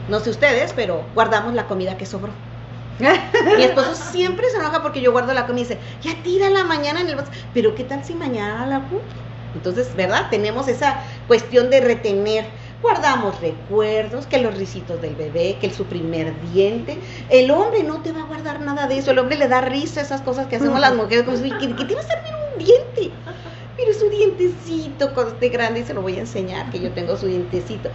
no 0.07 0.19
sé 0.21 0.29
ustedes, 0.29 0.71
pero 0.73 1.03
guardamos 1.13 1.53
la 1.53 1.67
comida 1.67 1.97
que 1.97 2.05
sobró. 2.05 2.31
Mi 3.57 3.63
esposo 3.63 3.95
siempre 3.95 4.49
se 4.49 4.57
enoja 4.57 4.81
porque 4.81 5.01
yo 5.01 5.11
guardo 5.11 5.33
la 5.33 5.47
comida 5.47 5.65
y 5.65 5.69
dice, 5.69 5.81
ya 6.01 6.21
tira 6.23 6.49
la 6.49 6.63
mañana 6.63 7.01
en 7.01 7.09
el 7.09 7.15
vaso. 7.15 7.31
Pero 7.53 7.75
¿qué 7.75 7.83
tal 7.83 8.03
si 8.03 8.15
mañana 8.15 8.65
la 8.67 8.87
compro? 8.87 9.21
Entonces, 9.53 9.95
¿verdad? 9.95 10.27
Tenemos 10.29 10.67
esa 10.67 11.03
cuestión 11.27 11.69
de 11.69 11.81
retener. 11.81 12.45
Guardamos 12.81 13.39
recuerdos, 13.41 14.25
que 14.25 14.39
los 14.39 14.57
risitos 14.57 15.01
del 15.01 15.15
bebé, 15.15 15.57
que 15.59 15.67
el, 15.67 15.73
su 15.73 15.87
primer 15.87 16.39
diente. 16.39 16.99
El 17.29 17.51
hombre 17.51 17.83
no 17.83 18.01
te 18.01 18.11
va 18.11 18.21
a 18.21 18.25
guardar 18.25 18.61
nada 18.61 18.87
de 18.87 18.97
eso. 18.97 19.11
El 19.11 19.19
hombre 19.19 19.37
le 19.37 19.47
da 19.47 19.61
risa 19.61 19.99
a 19.99 20.03
esas 20.03 20.21
cosas 20.21 20.47
que 20.47 20.55
hacemos 20.55 20.79
las 20.79 20.95
mujeres. 20.95 21.25
Como, 21.25 21.37
¿qué, 21.37 21.75
¿qué 21.75 21.85
te 21.85 21.95
va 21.95 22.01
a 22.01 22.03
servir 22.03 22.33
un 22.53 22.57
diente? 22.65 23.21
Mire 23.77 23.93
su 23.93 24.09
dientecito 24.09 25.13
cuando 25.13 25.33
esté 25.33 25.49
grande 25.49 25.81
y 25.81 25.85
se 25.85 25.93
lo 25.93 26.01
voy 26.01 26.17
a 26.17 26.21
enseñar, 26.21 26.69
que 26.69 26.79
yo 26.79 26.93
tengo 26.93 27.17
su 27.17 27.27
dientecito. 27.27 27.91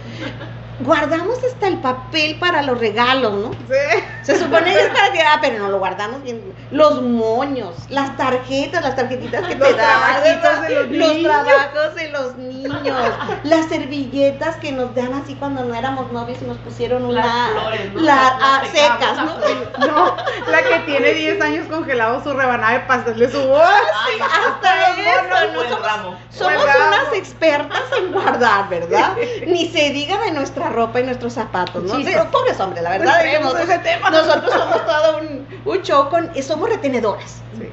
Guardamos 0.79 1.37
hasta 1.43 1.67
el 1.67 1.77
papel 1.79 2.37
para 2.39 2.61
los 2.61 2.79
regalos, 2.79 3.33
¿no? 3.33 3.51
Sí. 3.51 4.03
Se 4.23 4.37
supone 4.37 4.73
que 4.73 4.79
es 4.81 4.87
para 4.89 5.11
que, 5.11 5.21
ah, 5.21 5.37
pero 5.41 5.59
no 5.59 5.69
lo 5.69 5.79
guardamos 5.79 6.21
bien. 6.23 6.41
Los 6.71 7.01
moños, 7.01 7.75
las 7.89 8.15
tarjetas, 8.17 8.83
las 8.83 8.95
tarjetitas 8.95 9.47
que 9.47 9.55
Los 9.55 9.69
te 9.69 9.73
de 9.75 10.75
los 10.75 10.87
niños. 10.89 11.23
trabajos 11.23 11.95
de 11.95 12.09
los 12.09 12.35
niños, 12.37 12.95
las 13.43 13.65
servilletas 13.67 14.57
que 14.57 14.71
nos 14.71 14.93
dan 14.93 15.13
así 15.13 15.35
cuando 15.35 15.63
no 15.63 15.73
éramos 15.73 16.11
novios 16.11 16.37
y 16.41 16.45
nos 16.45 16.57
pusieron 16.57 17.05
una, 17.05 17.21
Las 17.25 17.51
flores, 17.51 17.93
¿no? 17.93 18.01
la- 18.01 18.13
Las 18.15 18.33
ah, 18.41 18.61
secas, 18.71 19.17
¿no? 19.17 19.35
flores. 19.35 19.57
No, 19.87 20.15
la 20.51 20.61
que 20.63 20.79
tiene 20.85 21.13
10 21.13 21.41
años 21.41 21.67
congelado 21.69 22.21
su 22.23 22.33
rebanada 22.33 22.73
de 22.73 22.79
pastel 22.81 23.17
de 23.19 23.31
su 23.31 23.41
voz. 23.47 23.61
Ay, 23.63 24.19
hasta 24.19 24.89
los 24.89 24.97
eso, 24.99 25.53
¿no? 25.53 25.61
Somos-. 25.63 26.17
Somos 26.29 26.63
unas 26.63 27.13
expertas 27.13 27.81
en 27.97 28.11
guardar, 28.11 28.67
¿verdad? 28.69 29.15
Ni 29.47 29.69
se 29.69 29.91
diga 29.91 30.19
de 30.23 30.31
nuestra 30.31 30.66
ropa 30.69 30.99
y 30.99 31.03
nuestros 31.03 31.33
zapatos, 31.33 31.83
¿no? 31.83 31.97
Chispas. 31.97 32.13
Pero 32.13 32.31
pobres 32.31 32.59
hombres, 32.59 32.83
la 32.83 32.91
verdad. 32.91 33.23
nosotros, 33.41 33.69
ese 33.69 33.79
tema. 33.79 34.09
nosotros 34.11 34.51
somos 34.53 34.85
todo 34.85 35.17
un, 35.19 35.47
un 35.65 35.81
show 35.81 36.09
con, 36.09 36.31
somos 36.43 36.69
retenedoras. 36.69 37.41
Sí. 37.57 37.69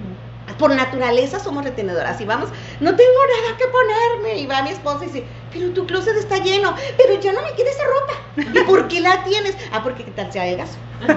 Por 0.59 0.75
naturaleza 0.75 1.41
somos 1.41 1.65
retenedoras 1.65 2.21
y 2.21 2.27
vamos, 2.27 2.49
no 2.81 2.95
tengo 2.95 3.19
nada 3.43 3.57
que 3.57 3.67
ponerme. 3.67 4.39
Y 4.39 4.47
va 4.47 4.63
mi 4.63 4.71
esposa 4.71 5.05
y 5.05 5.07
dice, 5.09 5.27
pero 5.55 5.71
tu 5.71 5.87
closet 5.87 6.17
está 6.17 6.39
lleno, 6.39 6.75
pero 6.99 7.19
ya 7.21 7.33
no 7.33 7.41
me 7.43 7.53
queda 7.55 7.71
esa 7.71 7.85
ropa. 7.85 8.59
¿Y 8.61 8.65
por 8.65 8.89
qué 8.89 9.01
la 9.01 9.23
tienes? 9.25 9.57
Ah, 9.73 9.83
porque 9.83 10.05
qué 10.05 10.11
tal 10.11 10.31
sea 10.33 10.43
de 10.45 10.57
gaso. 10.57 10.77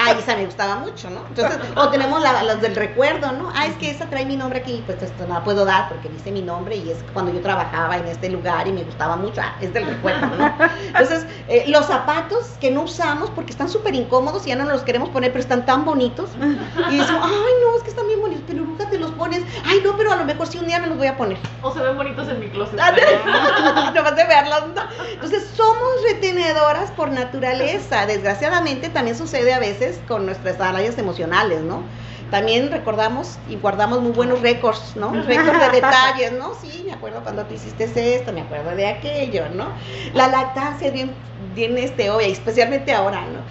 Ah, 0.00 0.12
esa 0.12 0.36
me 0.36 0.44
gustaba 0.46 0.76
mucho, 0.76 1.10
¿no? 1.10 1.24
Entonces, 1.28 1.58
o 1.74 1.88
tenemos 1.88 2.22
la- 2.22 2.42
las 2.44 2.60
del 2.62 2.76
recuerdo, 2.76 3.32
¿no? 3.32 3.50
Ah, 3.54 3.66
es 3.66 3.74
que 3.76 3.90
esa 3.90 4.06
trae 4.06 4.24
mi 4.24 4.36
nombre 4.36 4.60
aquí, 4.60 4.82
pues 4.86 5.02
esto 5.02 5.26
no 5.26 5.34
la 5.34 5.42
puedo 5.44 5.64
dar 5.64 5.88
porque 5.88 6.08
dice 6.08 6.30
mi 6.30 6.40
nombre 6.40 6.76
y 6.76 6.90
es 6.90 6.98
cuando 7.12 7.32
yo 7.32 7.40
trabajaba 7.40 7.96
en 7.96 8.06
este 8.06 8.30
lugar 8.30 8.68
y 8.68 8.72
me 8.72 8.84
gustaba 8.84 9.16
mucho. 9.16 9.40
Ah, 9.42 9.56
es 9.60 9.72
del 9.74 9.86
recuerdo, 9.86 10.26
¿no? 10.36 10.54
Entonces, 10.86 11.26
eh, 11.48 11.64
los 11.66 11.86
zapatos 11.86 12.44
que 12.60 12.70
no 12.70 12.82
usamos 12.82 13.28
porque 13.30 13.50
están 13.50 13.68
súper 13.68 13.94
incómodos 13.96 14.46
y 14.46 14.50
ya 14.50 14.56
no 14.56 14.64
nos 14.64 14.74
los 14.74 14.82
queremos 14.82 15.08
poner, 15.08 15.32
pero 15.32 15.42
están 15.42 15.66
tan 15.66 15.84
bonitos. 15.84 16.30
Y 16.90 16.96
decimos, 16.96 17.22
ay, 17.24 17.52
no, 17.64 17.76
es 17.76 17.82
que 17.82 17.90
están 17.90 18.06
bien 18.06 18.20
bonitos, 18.20 18.44
pero 18.46 18.62
nunca 18.62 18.88
te 18.88 18.98
los 18.98 19.10
pones. 19.12 19.42
Ay, 19.66 19.80
no, 19.84 19.96
pero 19.96 20.12
a 20.12 20.16
lo 20.16 20.24
mejor 20.26 20.46
sí 20.46 20.58
un 20.58 20.66
día 20.66 20.78
me 20.78 20.86
los 20.86 20.96
voy 20.96 21.08
a 21.08 21.16
poner. 21.16 21.38
O 21.62 21.72
se 21.72 21.80
ven 21.80 21.96
bonitos 21.96 22.28
en 22.28 22.38
mi 22.38 22.48
closet. 22.50 22.78
Nomás 23.94 24.16
de 24.16 24.24
verlas, 24.24 24.66
¿no? 24.74 24.82
Entonces, 25.14 25.52
somos 25.54 25.88
retenedoras 26.12 26.90
por 26.92 27.10
naturaleza. 27.10 28.06
Desgraciadamente, 28.06 28.88
también 28.90 29.16
sucede 29.16 29.52
a 29.54 29.58
veces 29.58 30.02
con 30.06 30.26
nuestras 30.26 30.60
áreas 30.60 30.98
emocionales, 30.98 31.62
¿no? 31.62 31.88
También 32.30 32.70
recordamos 32.70 33.40
y 33.44 33.56
guardamos 33.56 34.00
muy 34.02 34.12
buenos 34.12 34.40
récords, 34.42 34.96
¿no? 34.96 35.22
Récords 35.22 35.58
de 35.58 35.70
detalles, 35.70 36.32
¿no? 36.32 36.54
Sí, 36.54 36.84
me 36.86 36.92
acuerdo 36.92 37.22
cuando 37.22 37.46
tú 37.46 37.54
hiciste 37.54 37.84
esto, 38.14 38.32
me 38.32 38.42
acuerdo 38.42 38.74
de 38.76 38.86
aquello, 38.86 39.48
¿no? 39.48 39.74
La 40.12 40.28
lactancia 40.28 40.90
bien, 40.90 41.22
bien 41.34 41.78
este, 41.78 42.10
obvia, 42.10 42.26
especialmente 42.28 42.92
ahora, 42.92 43.26
¿no? 43.26 43.44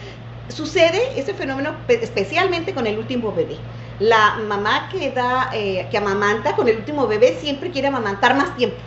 Sucede 0.50 1.00
ese 1.20 1.34
fenómeno 1.34 1.86
pe- 1.86 2.04
especialmente 2.04 2.74
con 2.74 2.88
el 2.88 2.98
último 2.98 3.34
bebé. 3.34 3.68
La 3.98 4.36
mamá 4.38 4.88
que 4.89 5.12
da, 5.12 5.50
eh, 5.54 5.88
que 5.91 5.98
amamanta 5.98 6.56
con 6.56 6.68
el 6.70 6.78
último 6.78 7.08
bebé 7.08 7.34
siempre 7.36 7.72
quiere 7.72 7.88
amamantar 7.89 8.36
más 8.36 8.56
tiempo. 8.56 8.84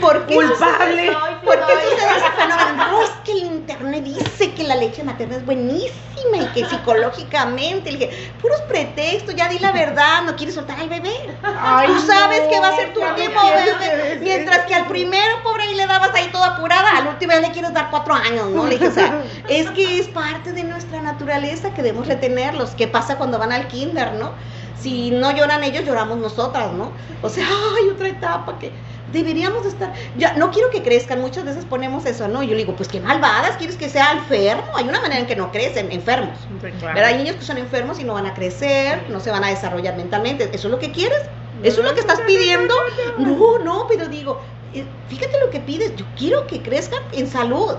¿Por 0.00 0.26
qué 0.26 0.34
Culpable. 0.34 1.12
¿Por 1.44 1.66
qué 1.66 1.72
sucede 1.72 2.16
ese 2.16 2.30
fenómeno? 2.36 2.88
No, 2.88 3.02
es 3.02 3.10
que 3.24 3.32
el 3.32 3.44
internet 3.44 4.04
dice 4.04 4.52
que 4.52 4.64
la 4.64 4.76
leche 4.76 5.02
materna 5.02 5.36
es 5.36 5.44
buenísima 5.44 6.36
y 6.40 6.46
que 6.54 6.64
psicológicamente, 6.66 7.92
le 7.92 7.98
dije, 7.98 8.32
puros 8.40 8.60
pretextos, 8.62 9.34
ya 9.34 9.48
di 9.48 9.58
la 9.58 9.72
verdad, 9.72 10.22
no 10.24 10.36
quieres 10.36 10.54
soltar 10.54 10.78
al 10.80 10.88
bebé. 10.88 11.12
Ay, 11.42 11.88
Tú 11.88 12.00
sabes 12.00 12.42
no, 12.44 12.50
que 12.50 12.60
va 12.60 12.68
a 12.68 12.76
ser 12.76 12.92
tu 12.92 13.02
último 13.02 13.40
bebé. 13.42 14.18
Mientras 14.20 14.66
que 14.66 14.74
al 14.74 14.86
primero, 14.86 15.42
pobre, 15.42 15.64
ahí 15.64 15.74
le 15.74 15.86
dabas 15.86 16.14
ahí 16.14 16.28
toda 16.32 16.56
apurada, 16.56 16.96
al 16.96 17.08
último 17.08 17.32
ya 17.32 17.40
le 17.40 17.50
quieres 17.50 17.72
dar 17.72 17.90
cuatro 17.90 18.14
años, 18.14 18.48
¿no? 18.50 18.64
Le 18.64 18.70
dije, 18.70 18.88
o 18.88 18.92
sea, 18.92 19.22
es 19.48 19.70
que 19.70 20.00
es 20.00 20.08
parte 20.08 20.52
de 20.52 20.64
nuestra 20.64 21.00
naturaleza 21.02 21.72
que 21.74 21.82
debemos 21.82 22.06
retenerlos. 22.06 22.70
¿Qué 22.70 22.88
pasa 22.88 23.16
cuando 23.16 23.38
van 23.38 23.52
al 23.52 23.68
kinder, 23.68 24.12
no? 24.14 24.32
Si 24.80 25.10
no 25.10 25.32
lloran 25.32 25.64
ellos, 25.64 25.84
lloramos 25.84 26.18
nosotras, 26.18 26.72
¿no? 26.72 26.92
O 27.22 27.28
sea, 27.28 27.46
hay 27.78 27.88
otra 27.88 28.08
etapa 28.08 28.58
que 28.58 28.72
deberíamos 29.12 29.62
de 29.62 29.70
estar. 29.70 29.92
Ya, 30.16 30.34
no 30.34 30.50
quiero 30.50 30.70
que 30.70 30.82
crezcan, 30.82 31.20
muchas 31.20 31.44
veces 31.44 31.64
ponemos 31.64 32.06
eso, 32.06 32.28
¿no? 32.28 32.42
Yo 32.42 32.50
le 32.50 32.58
digo, 32.58 32.76
pues 32.76 32.88
qué 32.88 33.00
malvadas, 33.00 33.56
¿quieres 33.56 33.76
que 33.76 33.88
sea 33.88 34.12
enfermo? 34.12 34.64
Hay 34.74 34.88
una 34.88 35.00
manera 35.00 35.20
en 35.20 35.26
que 35.26 35.36
no 35.36 35.50
crecen, 35.50 35.90
enfermos. 35.92 36.36
Sí, 36.40 36.70
claro. 36.78 36.94
¿Verdad? 36.94 37.04
Hay 37.04 37.18
niños 37.18 37.36
que 37.36 37.44
son 37.44 37.58
enfermos 37.58 37.98
y 38.00 38.04
no 38.04 38.14
van 38.14 38.26
a 38.26 38.34
crecer, 38.34 39.04
no 39.08 39.20
se 39.20 39.30
van 39.30 39.44
a 39.44 39.48
desarrollar 39.48 39.96
mentalmente. 39.96 40.44
¿Eso 40.44 40.68
es 40.68 40.70
lo 40.70 40.78
que 40.78 40.92
quieres? 40.92 41.20
¿Eso 41.62 41.80
es 41.80 41.88
lo 41.88 41.94
que 41.94 42.00
estás 42.00 42.20
pidiendo? 42.20 42.74
No, 43.18 43.58
no, 43.58 43.86
pero 43.88 44.08
digo, 44.08 44.40
eh, 44.74 44.84
fíjate 45.08 45.40
lo 45.40 45.50
que 45.50 45.60
pides. 45.60 45.96
Yo 45.96 46.04
quiero 46.16 46.46
que 46.46 46.62
crezcan 46.62 47.02
en 47.12 47.26
salud. 47.26 47.74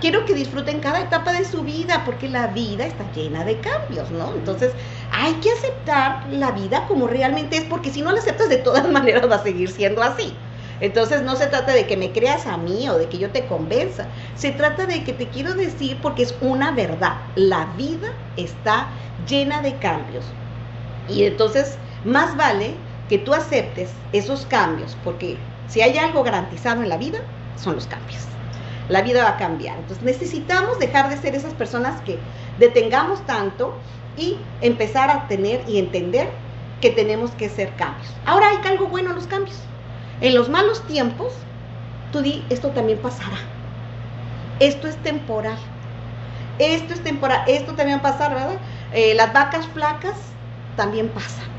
Quiero 0.00 0.26
que 0.26 0.34
disfruten 0.34 0.80
cada 0.80 1.00
etapa 1.00 1.32
de 1.32 1.44
su 1.46 1.62
vida, 1.62 2.02
porque 2.04 2.28
la 2.28 2.48
vida 2.48 2.84
está 2.84 3.10
llena 3.12 3.44
de 3.44 3.58
cambios, 3.60 4.10
¿no? 4.10 4.34
Entonces, 4.34 4.72
hay 5.10 5.32
que 5.34 5.50
aceptar 5.50 6.26
la 6.30 6.50
vida 6.50 6.86
como 6.86 7.06
realmente 7.06 7.56
es, 7.56 7.64
porque 7.64 7.90
si 7.90 8.02
no 8.02 8.12
la 8.12 8.18
aceptas 8.18 8.50
de 8.50 8.58
todas 8.58 8.86
maneras 8.90 9.28
va 9.30 9.36
a 9.36 9.42
seguir 9.42 9.70
siendo 9.70 10.02
así. 10.02 10.36
Entonces 10.80 11.22
no 11.22 11.36
se 11.36 11.46
trata 11.46 11.72
de 11.72 11.86
que 11.86 11.96
me 11.96 12.12
creas 12.12 12.46
a 12.46 12.56
mí 12.56 12.88
o 12.88 12.98
de 12.98 13.08
que 13.08 13.18
yo 13.18 13.30
te 13.30 13.46
convenza. 13.46 14.06
Se 14.34 14.52
trata 14.52 14.86
de 14.86 15.04
que 15.04 15.12
te 15.12 15.28
quiero 15.28 15.54
decir 15.54 15.98
porque 16.02 16.22
es 16.22 16.34
una 16.40 16.72
verdad. 16.72 17.16
La 17.34 17.66
vida 17.76 18.08
está 18.36 18.88
llena 19.26 19.62
de 19.62 19.76
cambios. 19.78 20.24
Y 21.08 21.24
entonces 21.24 21.78
más 22.04 22.36
vale 22.36 22.74
que 23.08 23.18
tú 23.18 23.34
aceptes 23.34 23.90
esos 24.12 24.46
cambios, 24.46 24.96
porque 25.04 25.38
si 25.68 25.80
hay 25.80 25.96
algo 25.98 26.22
garantizado 26.22 26.82
en 26.82 26.88
la 26.88 26.96
vida, 26.96 27.20
son 27.56 27.74
los 27.74 27.86
cambios. 27.86 28.20
La 28.88 29.02
vida 29.02 29.24
va 29.24 29.30
a 29.30 29.36
cambiar. 29.36 29.78
Entonces 29.78 30.04
necesitamos 30.04 30.78
dejar 30.78 31.08
de 31.10 31.16
ser 31.16 31.34
esas 31.34 31.54
personas 31.54 32.00
que 32.02 32.18
detengamos 32.58 33.24
tanto 33.26 33.74
y 34.16 34.38
empezar 34.60 35.10
a 35.10 35.26
tener 35.28 35.62
y 35.68 35.78
entender 35.78 36.30
que 36.80 36.90
tenemos 36.90 37.30
que 37.32 37.46
hacer 37.46 37.74
cambios. 37.76 38.08
Ahora 38.24 38.50
hay 38.50 38.70
algo 38.70 38.86
bueno 38.86 39.10
en 39.10 39.16
los 39.16 39.26
cambios. 39.26 39.56
En 40.20 40.34
los 40.34 40.48
malos 40.48 40.86
tiempos, 40.86 41.32
tú 42.12 42.20
di, 42.20 42.44
esto 42.48 42.70
también 42.70 42.98
pasará. 42.98 43.38
Esto 44.60 44.88
es 44.88 44.96
temporal. 45.02 45.58
Esto 46.58 46.94
es 46.94 47.02
temporal. 47.02 47.42
Esto 47.46 47.74
también 47.74 48.00
va 48.02 48.08
a 48.08 48.12
pasar, 48.12 48.34
¿verdad? 48.34 48.58
Eh, 48.92 49.14
las 49.14 49.32
vacas 49.32 49.66
flacas 49.68 50.16
también 50.76 51.08
pasan. 51.08 51.56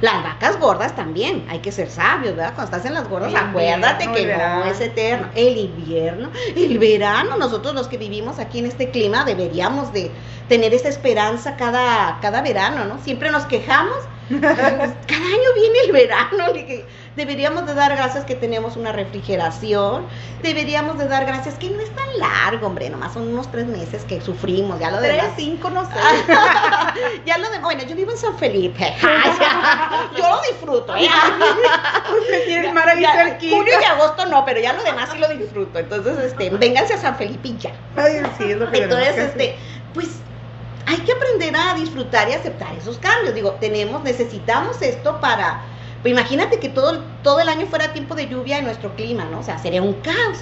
Las 0.00 0.22
vacas 0.22 0.58
gordas 0.58 0.96
también, 0.96 1.44
hay 1.50 1.58
que 1.58 1.72
ser 1.72 1.90
sabios, 1.90 2.34
¿verdad? 2.34 2.54
Cuando 2.54 2.74
estás 2.74 2.86
en 2.86 2.94
las 2.94 3.06
gordas, 3.06 3.30
El 3.32 3.36
acuérdate 3.36 4.04
invierno, 4.04 4.34
que 4.34 4.38
no 4.38 4.64
es 4.64 4.80
eterno. 4.80 5.28
El 5.34 5.58
invierno, 5.58 6.30
el 6.56 6.78
verano, 6.78 7.36
nosotros 7.36 7.74
los 7.74 7.86
que 7.86 7.98
vivimos 7.98 8.38
aquí 8.38 8.60
en 8.60 8.66
este 8.66 8.90
clima 8.90 9.24
deberíamos 9.26 9.92
de 9.92 10.10
tener 10.48 10.72
esa 10.72 10.88
esperanza 10.88 11.56
cada, 11.56 12.18
cada 12.22 12.40
verano, 12.40 12.86
¿no? 12.86 12.98
Siempre 13.00 13.30
nos 13.30 13.44
quejamos, 13.44 13.98
cada 14.38 15.24
año 15.26 15.54
viene 15.56 15.78
el 15.86 15.92
verano, 15.92 16.46
le 16.48 16.62
dije, 16.62 16.84
deberíamos 17.16 17.66
de 17.66 17.74
dar 17.74 17.96
gracias 17.96 18.24
que 18.24 18.36
tenemos 18.36 18.76
una 18.76 18.92
refrigeración, 18.92 20.06
deberíamos 20.42 20.98
de 20.98 21.08
dar 21.08 21.26
gracias 21.26 21.56
que 21.56 21.68
no 21.70 21.80
es 21.80 21.90
tan 21.90 22.06
largo, 22.18 22.68
hombre, 22.68 22.88
nomás 22.90 23.12
son 23.14 23.26
unos 23.28 23.50
tres 23.50 23.66
meses 23.66 24.04
que 24.04 24.20
sufrimos, 24.20 24.78
ya 24.78 24.90
lo 24.92 24.98
Tres, 24.98 25.16
demás. 25.16 25.32
cinco, 25.36 25.70
no 25.70 25.84
sé. 25.84 25.90
ya 27.26 27.38
lo 27.38 27.44
demás, 27.50 27.62
bueno, 27.62 27.82
yo 27.82 27.96
vivo 27.96 28.12
en 28.12 28.18
San 28.18 28.38
Felipe, 28.38 28.94
yo 30.16 30.28
lo 30.30 30.40
disfruto. 30.42 30.94
Usted 32.20 32.44
tiene 32.46 32.68
el 32.68 32.74
mar 32.74 32.88
ahí 32.88 33.00
Ya, 33.02 33.12
cerquita. 33.12 33.56
Julio 33.56 33.74
y 33.80 33.84
agosto 33.84 34.26
no, 34.26 34.44
pero 34.44 34.60
ya 34.60 34.72
lo 34.74 34.82
demás 34.82 35.10
sí 35.12 35.18
lo 35.18 35.28
disfruto. 35.28 35.78
Entonces, 35.78 36.18
este, 36.18 36.50
vénganse 36.50 36.94
a 36.94 36.98
San 36.98 37.16
Felipe 37.16 37.48
y 37.48 37.56
ya. 37.58 37.72
Ay, 37.96 38.22
sí, 38.38 38.50
es 38.52 38.56
lo 38.58 38.70
que 38.70 38.84
Entonces, 38.84 39.16
este, 39.18 39.56
pues 39.94 40.08
hay 40.86 40.98
que 40.98 41.12
aprender 41.12 41.54
a 41.56 41.74
disfrutar 41.74 42.28
y 42.28 42.32
aceptar 42.32 42.74
esos 42.74 42.98
cambios. 42.98 43.34
Digo, 43.34 43.52
tenemos, 43.60 44.02
necesitamos 44.02 44.82
esto 44.82 45.20
para, 45.20 45.64
pues 46.02 46.12
imagínate 46.12 46.60
que 46.60 46.68
todo, 46.68 47.04
todo 47.22 47.40
el 47.40 47.48
año 47.48 47.66
fuera 47.66 47.92
tiempo 47.92 48.14
de 48.14 48.28
lluvia 48.28 48.58
en 48.58 48.64
nuestro 48.64 48.94
clima, 48.94 49.24
¿no? 49.24 49.40
O 49.40 49.42
sea, 49.42 49.58
sería 49.58 49.82
un 49.82 50.00
caos. 50.00 50.38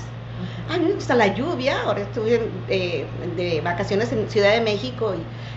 A 0.69 0.77
mí 0.77 0.85
me 0.85 0.93
gusta 0.93 1.15
la 1.15 1.29
lluvia, 1.29 1.81
ahora 1.83 2.03
estuve 2.03 2.51
eh, 2.69 3.07
de 3.37 3.61
vacaciones 3.63 4.13
en 4.13 4.29
Ciudad 4.29 4.53
de 4.53 4.61
México 4.61 5.15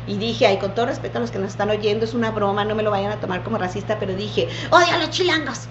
y, 0.07 0.13
y 0.13 0.17
dije, 0.17 0.47
ay, 0.47 0.57
con 0.57 0.73
todo 0.73 0.85
respeto 0.85 1.17
a 1.17 1.21
los 1.21 1.31
que 1.31 1.37
nos 1.37 1.49
están 1.49 1.69
oyendo, 1.69 2.05
es 2.05 2.13
una 2.13 2.31
broma, 2.31 2.63
no 2.63 2.75
me 2.75 2.83
lo 2.83 2.91
vayan 2.91 3.11
a 3.11 3.19
tomar 3.19 3.43
como 3.43 3.57
racista, 3.57 3.97
pero 3.99 4.13
dije, 4.15 4.47
odio 4.69 4.93
a 4.93 4.97
los 4.99 5.09
chilangos, 5.09 5.67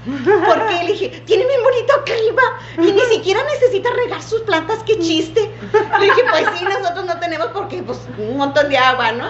porque 0.46 0.84
le 0.84 0.92
dije, 0.92 1.22
tiene 1.24 1.44
muy 1.44 1.54
bonito 1.62 1.94
clima 2.04 2.86
y 2.86 2.92
ni 2.92 3.00
siquiera 3.14 3.40
necesita 3.44 3.88
regar 4.04 4.22
sus 4.22 4.42
plantas, 4.42 4.82
qué 4.84 4.98
chiste. 4.98 5.50
Le 5.98 6.04
dije, 6.04 6.22
pues 6.30 6.44
sí, 6.58 6.64
nosotros 6.64 7.06
no 7.06 7.18
tenemos 7.18 7.48
porque, 7.48 7.82
pues, 7.82 7.98
un 8.18 8.36
montón 8.36 8.68
de 8.68 8.76
agua, 8.76 9.12
¿no? 9.12 9.26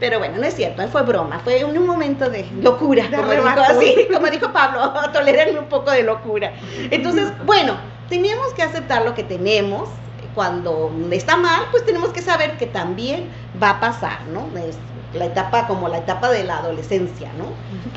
Pero 0.00 0.18
bueno, 0.18 0.38
no 0.38 0.44
es 0.44 0.54
cierto, 0.54 0.86
fue 0.88 1.02
broma, 1.02 1.38
fue 1.38 1.64
un, 1.64 1.78
un 1.78 1.86
momento 1.86 2.28
de 2.28 2.44
locura, 2.60 3.06
De 3.06 3.16
como 3.16 3.32
dijo, 3.32 3.48
así, 3.48 4.08
como 4.12 4.26
dijo 4.28 4.52
Pablo, 4.52 4.92
tolérenme 5.12 5.60
un 5.60 5.68
poco 5.68 5.92
de 5.92 6.02
locura. 6.02 6.52
Entonces, 6.90 7.32
bueno, 7.44 7.91
tenemos 8.12 8.52
que 8.54 8.62
aceptar 8.62 9.06
lo 9.06 9.14
que 9.14 9.22
tenemos, 9.22 9.88
cuando 10.34 10.92
está 11.12 11.36
mal, 11.38 11.62
pues 11.70 11.86
tenemos 11.86 12.10
que 12.10 12.20
saber 12.20 12.58
que 12.58 12.66
también 12.66 13.30
va 13.62 13.70
a 13.70 13.80
pasar, 13.80 14.26
¿no? 14.26 14.48
Es 14.58 14.76
la 15.14 15.24
etapa 15.26 15.66
como 15.66 15.88
la 15.88 15.98
etapa 15.98 16.28
de 16.30 16.44
la 16.44 16.58
adolescencia, 16.58 17.30
¿no? 17.38 17.46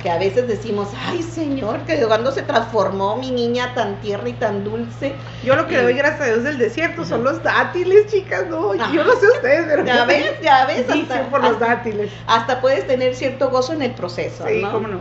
Que 0.01 0.09
a 0.09 0.17
veces 0.17 0.47
decimos, 0.47 0.87
ay 1.07 1.21
Señor, 1.21 1.79
que 1.81 1.97
cuando 2.05 2.31
se 2.31 2.43
transformó 2.43 3.17
mi 3.17 3.31
niña 3.31 3.73
tan 3.73 3.99
tierna 3.99 4.29
y 4.29 4.33
tan 4.33 4.63
dulce. 4.63 5.13
Yo 5.43 5.57
lo 5.57 5.67
que 5.67 5.81
doy 5.81 5.93
gracias 5.95 6.21
a 6.21 6.25
Dios 6.27 6.43
del 6.45 6.57
desierto 6.57 7.03
son 7.03 7.25
los 7.25 7.43
dátiles, 7.43 8.07
chicas, 8.07 8.45
no, 8.49 8.73
yo 8.73 9.03
no 9.03 9.15
sé 9.15 9.27
ustedes, 9.27 9.65
pero 9.67 9.85
ya 9.85 10.05
ves, 10.05 10.39
ya 10.41 10.65
ves, 10.65 10.89
hasta, 10.89 11.23
por 11.29 11.41
los 11.41 11.51
hasta- 11.53 11.65
dátiles. 11.67 12.09
hasta 12.27 12.61
puedes 12.61 12.87
tener 12.87 13.15
cierto 13.15 13.49
gozo 13.49 13.73
en 13.73 13.81
el 13.81 13.91
proceso, 13.91 14.45
Sí, 14.47 14.61
¿no? 14.61 14.71
cómo 14.71 14.87
no. 14.87 14.99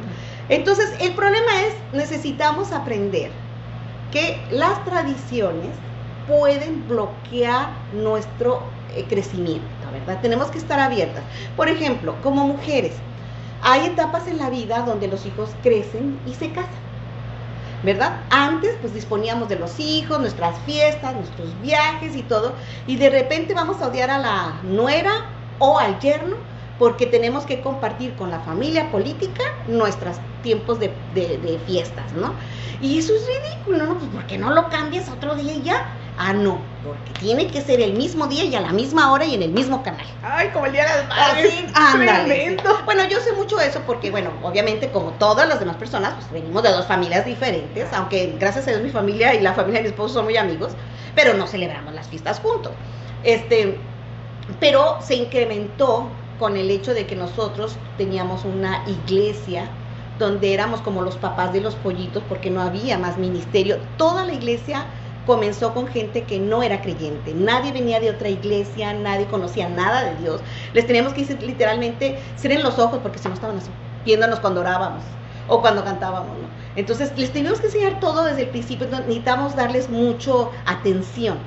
Entonces, 0.48 0.92
el 1.00 1.14
problema 1.14 1.62
es, 1.66 1.74
necesitamos 1.92 2.72
aprender 2.72 3.30
que 4.12 4.40
las 4.50 4.84
tradiciones 4.84 5.70
pueden 6.26 6.86
bloquear 6.88 7.68
nuestro 7.92 8.62
eh, 8.94 9.04
crecimiento, 9.08 9.66
¿verdad? 9.92 10.20
Tenemos 10.20 10.48
que 10.48 10.58
estar 10.58 10.80
abiertas. 10.80 11.22
Por 11.56 11.68
ejemplo, 11.68 12.14
como 12.22 12.46
mujeres, 12.46 12.92
hay 13.62 13.86
etapas 13.86 14.26
en 14.28 14.38
la 14.38 14.50
vida 14.50 14.82
donde 14.82 15.08
los 15.08 15.24
hijos 15.26 15.50
crecen 15.62 16.18
y 16.26 16.34
se 16.34 16.50
casan. 16.50 16.84
¿Verdad? 17.82 18.20
Antes 18.30 18.76
pues 18.80 18.94
disponíamos 18.94 19.48
de 19.50 19.56
los 19.56 19.78
hijos, 19.78 20.18
nuestras 20.18 20.58
fiestas, 20.60 21.14
nuestros 21.14 21.60
viajes 21.60 22.16
y 22.16 22.22
todo, 22.22 22.54
y 22.86 22.96
de 22.96 23.10
repente 23.10 23.52
vamos 23.52 23.82
a 23.82 23.88
odiar 23.88 24.10
a 24.10 24.18
la 24.18 24.60
nuera 24.62 25.26
o 25.58 25.78
al 25.78 25.98
yerno 26.00 26.36
porque 26.76 27.06
tenemos 27.06 27.46
que 27.46 27.60
compartir 27.60 28.16
con 28.16 28.30
la 28.30 28.40
familia 28.40 28.90
política 28.90 29.42
nuestros 29.66 30.20
tiempos 30.40 30.78
de, 30.78 31.04
de- 31.06 31.38
de 31.38 31.58
fiestas, 31.58 32.12
¿no? 32.12 32.36
Y 32.80 32.98
eso 32.98 33.12
es 33.14 33.22
ridículo, 33.26 33.86
¿no? 33.86 33.98
Pues 33.98 34.10
¿por 34.10 34.26
qué 34.26 34.38
no 34.38 34.50
lo 34.50 34.68
cambias 34.68 35.08
otro 35.08 35.34
día 35.36 35.54
y 35.54 35.62
ya? 35.62 35.86
Ah, 36.16 36.32
no, 36.32 36.78
porque 36.82 37.12
tiene 37.14 37.50
que 37.50 37.60
ser 37.60 37.80
el 37.80 37.94
mismo 37.94 38.26
día 38.26 38.44
y 38.44 38.54
a 38.54 38.60
la 38.60 38.72
misma 38.72 39.12
hora 39.12 39.24
y 39.24 39.34
en 39.34 39.42
el 39.42 39.52
mismo 39.52 39.82
canal. 39.82 40.06
Ay, 40.22 40.50
como 40.52 40.66
el 40.66 40.72
día 40.72 40.84
de 40.84 40.96
las 41.02 41.08
madres. 41.08 41.54
Así, 41.54 41.66
ándale. 41.74 42.50
sí. 42.50 42.56
Bueno, 42.84 43.04
yo 43.08 43.18
sé 43.20 43.32
mucho 43.32 43.58
eso 43.60 43.82
porque, 43.86 44.10
bueno, 44.10 44.32
obviamente 44.42 44.90
como 44.90 45.14
todas 45.14 45.48
las 45.48 45.58
demás 45.60 45.76
personas, 45.76 46.14
pues 46.14 46.30
venimos 46.30 46.62
de 46.62 46.70
dos 46.70 46.86
familias 46.86 47.24
diferentes, 47.24 47.92
aunque 47.92 48.36
gracias 48.38 48.66
a 48.68 48.70
Dios 48.70 48.82
mi 48.82 48.90
familia 48.90 49.34
y 49.34 49.40
la 49.40 49.54
familia 49.54 49.78
de 49.80 49.84
mi 49.84 49.88
esposo 49.90 50.14
son 50.14 50.24
muy 50.24 50.36
amigos, 50.36 50.76
pero 51.14 51.34
no 51.34 51.46
celebramos 51.46 51.94
las 51.94 52.08
fiestas 52.08 52.40
juntos. 52.40 52.76
Este, 53.22 53.90
pero 54.60 54.98
se 55.00 55.14
incrementó 55.16 56.23
con 56.38 56.56
el 56.56 56.70
hecho 56.70 56.94
de 56.94 57.06
que 57.06 57.16
nosotros 57.16 57.76
teníamos 57.96 58.44
una 58.44 58.84
iglesia 58.86 59.68
donde 60.18 60.54
éramos 60.54 60.80
como 60.80 61.02
los 61.02 61.16
papás 61.16 61.52
de 61.52 61.60
los 61.60 61.74
pollitos 61.76 62.22
porque 62.28 62.50
no 62.50 62.60
había 62.60 62.98
más 62.98 63.18
ministerio. 63.18 63.78
Toda 63.96 64.24
la 64.24 64.32
iglesia 64.32 64.86
comenzó 65.26 65.72
con 65.74 65.86
gente 65.86 66.24
que 66.24 66.38
no 66.38 66.62
era 66.62 66.82
creyente. 66.82 67.34
Nadie 67.34 67.72
venía 67.72 68.00
de 68.00 68.10
otra 68.10 68.28
iglesia, 68.28 68.92
nadie 68.92 69.26
conocía 69.26 69.68
nada 69.68 70.04
de 70.04 70.16
Dios. 70.16 70.40
Les 70.72 70.86
teníamos 70.86 71.14
que 71.14 71.20
decir 71.20 71.42
literalmente, 71.42 72.18
en 72.42 72.62
los 72.62 72.78
ojos 72.78 73.00
porque 73.02 73.18
si 73.18 73.28
no 73.28 73.34
estaban 73.34 73.56
así, 73.56 73.70
viéndonos 74.04 74.40
cuando 74.40 74.60
orábamos 74.60 75.02
o 75.48 75.60
cuando 75.60 75.84
cantábamos. 75.84 76.36
Entonces 76.76 77.16
les 77.16 77.32
teníamos 77.32 77.60
que 77.60 77.66
enseñar 77.66 78.00
todo 78.00 78.24
desde 78.24 78.42
el 78.42 78.48
principio, 78.48 78.86
necesitamos 78.88 79.56
darles 79.56 79.88
mucho 79.88 80.50
atención 80.66 81.38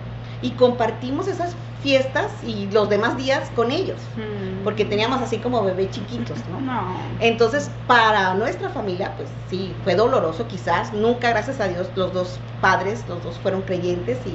y 0.41 0.51
compartimos 0.51 1.27
esas 1.27 1.55
fiestas 1.87 2.31
y 2.43 2.69
los 2.71 2.89
demás 2.89 3.15
días 3.15 3.49
con 3.55 3.71
ellos, 3.71 4.01
Mm. 4.17 4.65
porque 4.65 4.83
teníamos 4.83 5.21
así 5.21 5.37
como 5.37 5.63
bebés 5.63 5.91
chiquitos, 5.91 6.37
¿no? 6.49 6.59
No. 6.59 6.83
Entonces, 7.21 7.71
para 7.87 8.33
nuestra 8.33 8.69
familia, 8.69 9.13
pues 9.15 9.29
sí, 9.49 9.73
fue 9.85 9.95
doloroso 9.95 10.45
quizás. 10.49 10.91
Nunca, 10.91 11.29
gracias 11.29 11.61
a 11.61 11.67
Dios, 11.69 11.87
los 11.95 12.11
dos 12.11 12.39
padres, 12.59 13.05
los 13.07 13.23
dos 13.23 13.37
fueron 13.37 13.61
creyentes 13.61 14.17
y 14.25 14.33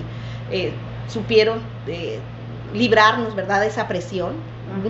eh, 0.50 0.72
supieron 1.08 1.60
eh, 1.86 2.20
librarnos, 2.72 3.34
¿verdad?, 3.34 3.60
de 3.60 3.66
esa 3.66 3.86
presión. 3.86 4.32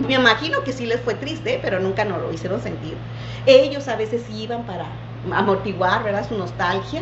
Me 0.07 0.13
imagino 0.13 0.63
que 0.63 0.71
sí 0.71 0.85
les 0.85 1.01
fue 1.01 1.15
triste, 1.15 1.59
pero 1.61 1.81
nunca 1.81 2.05
nos 2.05 2.21
lo 2.21 2.31
hicieron 2.31 2.61
sentir. 2.61 2.95
Ellos 3.45 3.89
a 3.89 3.97
veces 3.97 4.23
iban 4.29 4.63
para 4.63 4.85
amortiguar, 5.33 6.01
¿verdad?, 6.01 6.25
su 6.29 6.37
nostalgia, 6.37 7.01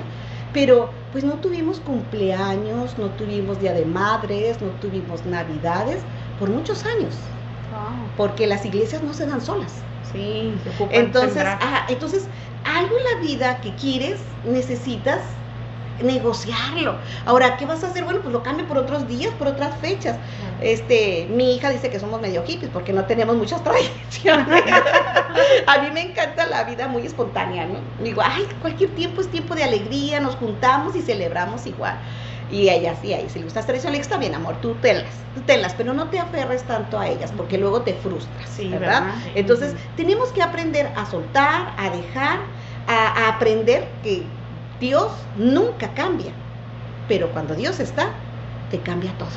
pero 0.54 0.90
pues 1.12 1.24
no 1.26 1.42
tuvimos 1.42 1.82
cumpleaños, 1.82 2.98
no 2.98 3.16
tuvimos 3.16 3.60
Día 3.60 3.74
de 3.74 3.86
Madres, 3.86 4.62
no 4.62 4.78
tuvimos 4.80 5.26
Navidades 5.26 6.08
por 6.36 6.50
muchos 6.52 6.84
años, 7.00 7.38
Wow. 7.70 8.12
porque 8.16 8.48
las 8.48 8.66
iglesias 8.66 9.04
no 9.04 9.14
se 9.14 9.28
dan 9.28 9.42
solas. 9.42 9.88
Sí, 10.02 10.60
se 10.64 10.70
ocupa 10.70 11.00
Entonces, 11.00 11.44
ah, 11.60 11.86
entonces, 11.90 12.30
algo 12.64 12.92
en 12.98 13.22
la 13.22 13.28
vida 13.28 13.62
que 13.62 13.76
quieres, 13.76 14.38
necesitas 14.44 15.41
negociarlo. 16.04 17.02
Ahora, 17.26 17.58
¿qué 17.58 17.66
vas 17.66 17.84
a 17.84 17.88
hacer? 17.88 18.04
Bueno, 18.04 18.22
pues 18.22 18.32
lo 18.34 18.44
cambio 18.44 18.68
por 18.68 18.78
otros 18.78 19.08
días, 19.08 19.34
por 19.36 19.48
otras 19.48 19.80
fechas. 19.80 20.20
Este, 20.58 21.28
mi 21.30 21.56
hija 21.56 21.70
dice 21.70 21.90
que 21.90 22.00
somos 22.00 22.22
medio 22.22 22.44
hippies 22.44 22.72
porque 22.72 22.94
no 22.94 23.06
tenemos 23.06 23.36
muchas 23.38 23.64
tradiciones. 23.64 24.64
a 25.68 25.78
mí 25.82 25.92
me 25.92 26.02
encanta 26.02 26.46
la 26.48 26.64
vida 26.64 26.88
muy 26.88 27.06
espontánea, 27.06 27.66
¿no? 27.66 27.92
Digo, 27.98 28.22
ay, 28.24 28.44
cualquier 28.60 28.96
tiempo 28.96 29.22
es 29.22 29.30
tiempo 29.30 29.56
de 29.56 29.64
alegría, 29.64 30.20
nos 30.20 30.36
juntamos 30.36 30.96
y 30.96 31.02
celebramos 31.02 31.66
igual. 31.66 32.02
Y 32.48 32.70
a 32.70 32.74
ella 32.76 32.96
sí, 32.96 33.14
a 33.14 33.20
ella 33.20 33.30
si 33.30 33.40
le 33.40 33.46
gusta 33.46 33.66
tradiciones, 33.66 34.02
está 34.02 34.18
bien, 34.18 34.36
amor, 34.36 34.60
tú 34.60 34.80
tenlas, 34.82 35.26
tú 35.34 35.44
tenlas, 35.46 35.74
pero 35.76 35.94
no 35.94 36.10
te 36.10 36.20
aferres 36.20 36.66
tanto 36.66 37.00
a 37.00 37.08
ellas 37.08 37.32
porque 37.32 37.58
luego 37.58 37.84
te 37.84 37.94
frustras, 37.96 38.50
Sí, 38.50 38.78
¿verdad? 38.78 39.04
¿verdad? 39.06 39.32
Entonces, 39.36 39.76
tenemos 39.96 40.32
que 40.34 40.42
aprender 40.42 40.92
a 40.96 41.06
soltar, 41.06 41.74
a 41.78 41.90
dejar, 41.90 42.40
a, 42.88 43.26
a 43.26 43.30
aprender 43.30 44.00
que 44.02 44.41
Dios 44.82 45.14
nunca 45.38 45.94
cambia, 45.94 46.34
pero 47.08 47.32
cuando 47.32 47.56
Dios 47.56 47.80
está, 47.80 48.10
te 48.70 48.80
cambia 48.80 49.14
todo. 49.18 49.30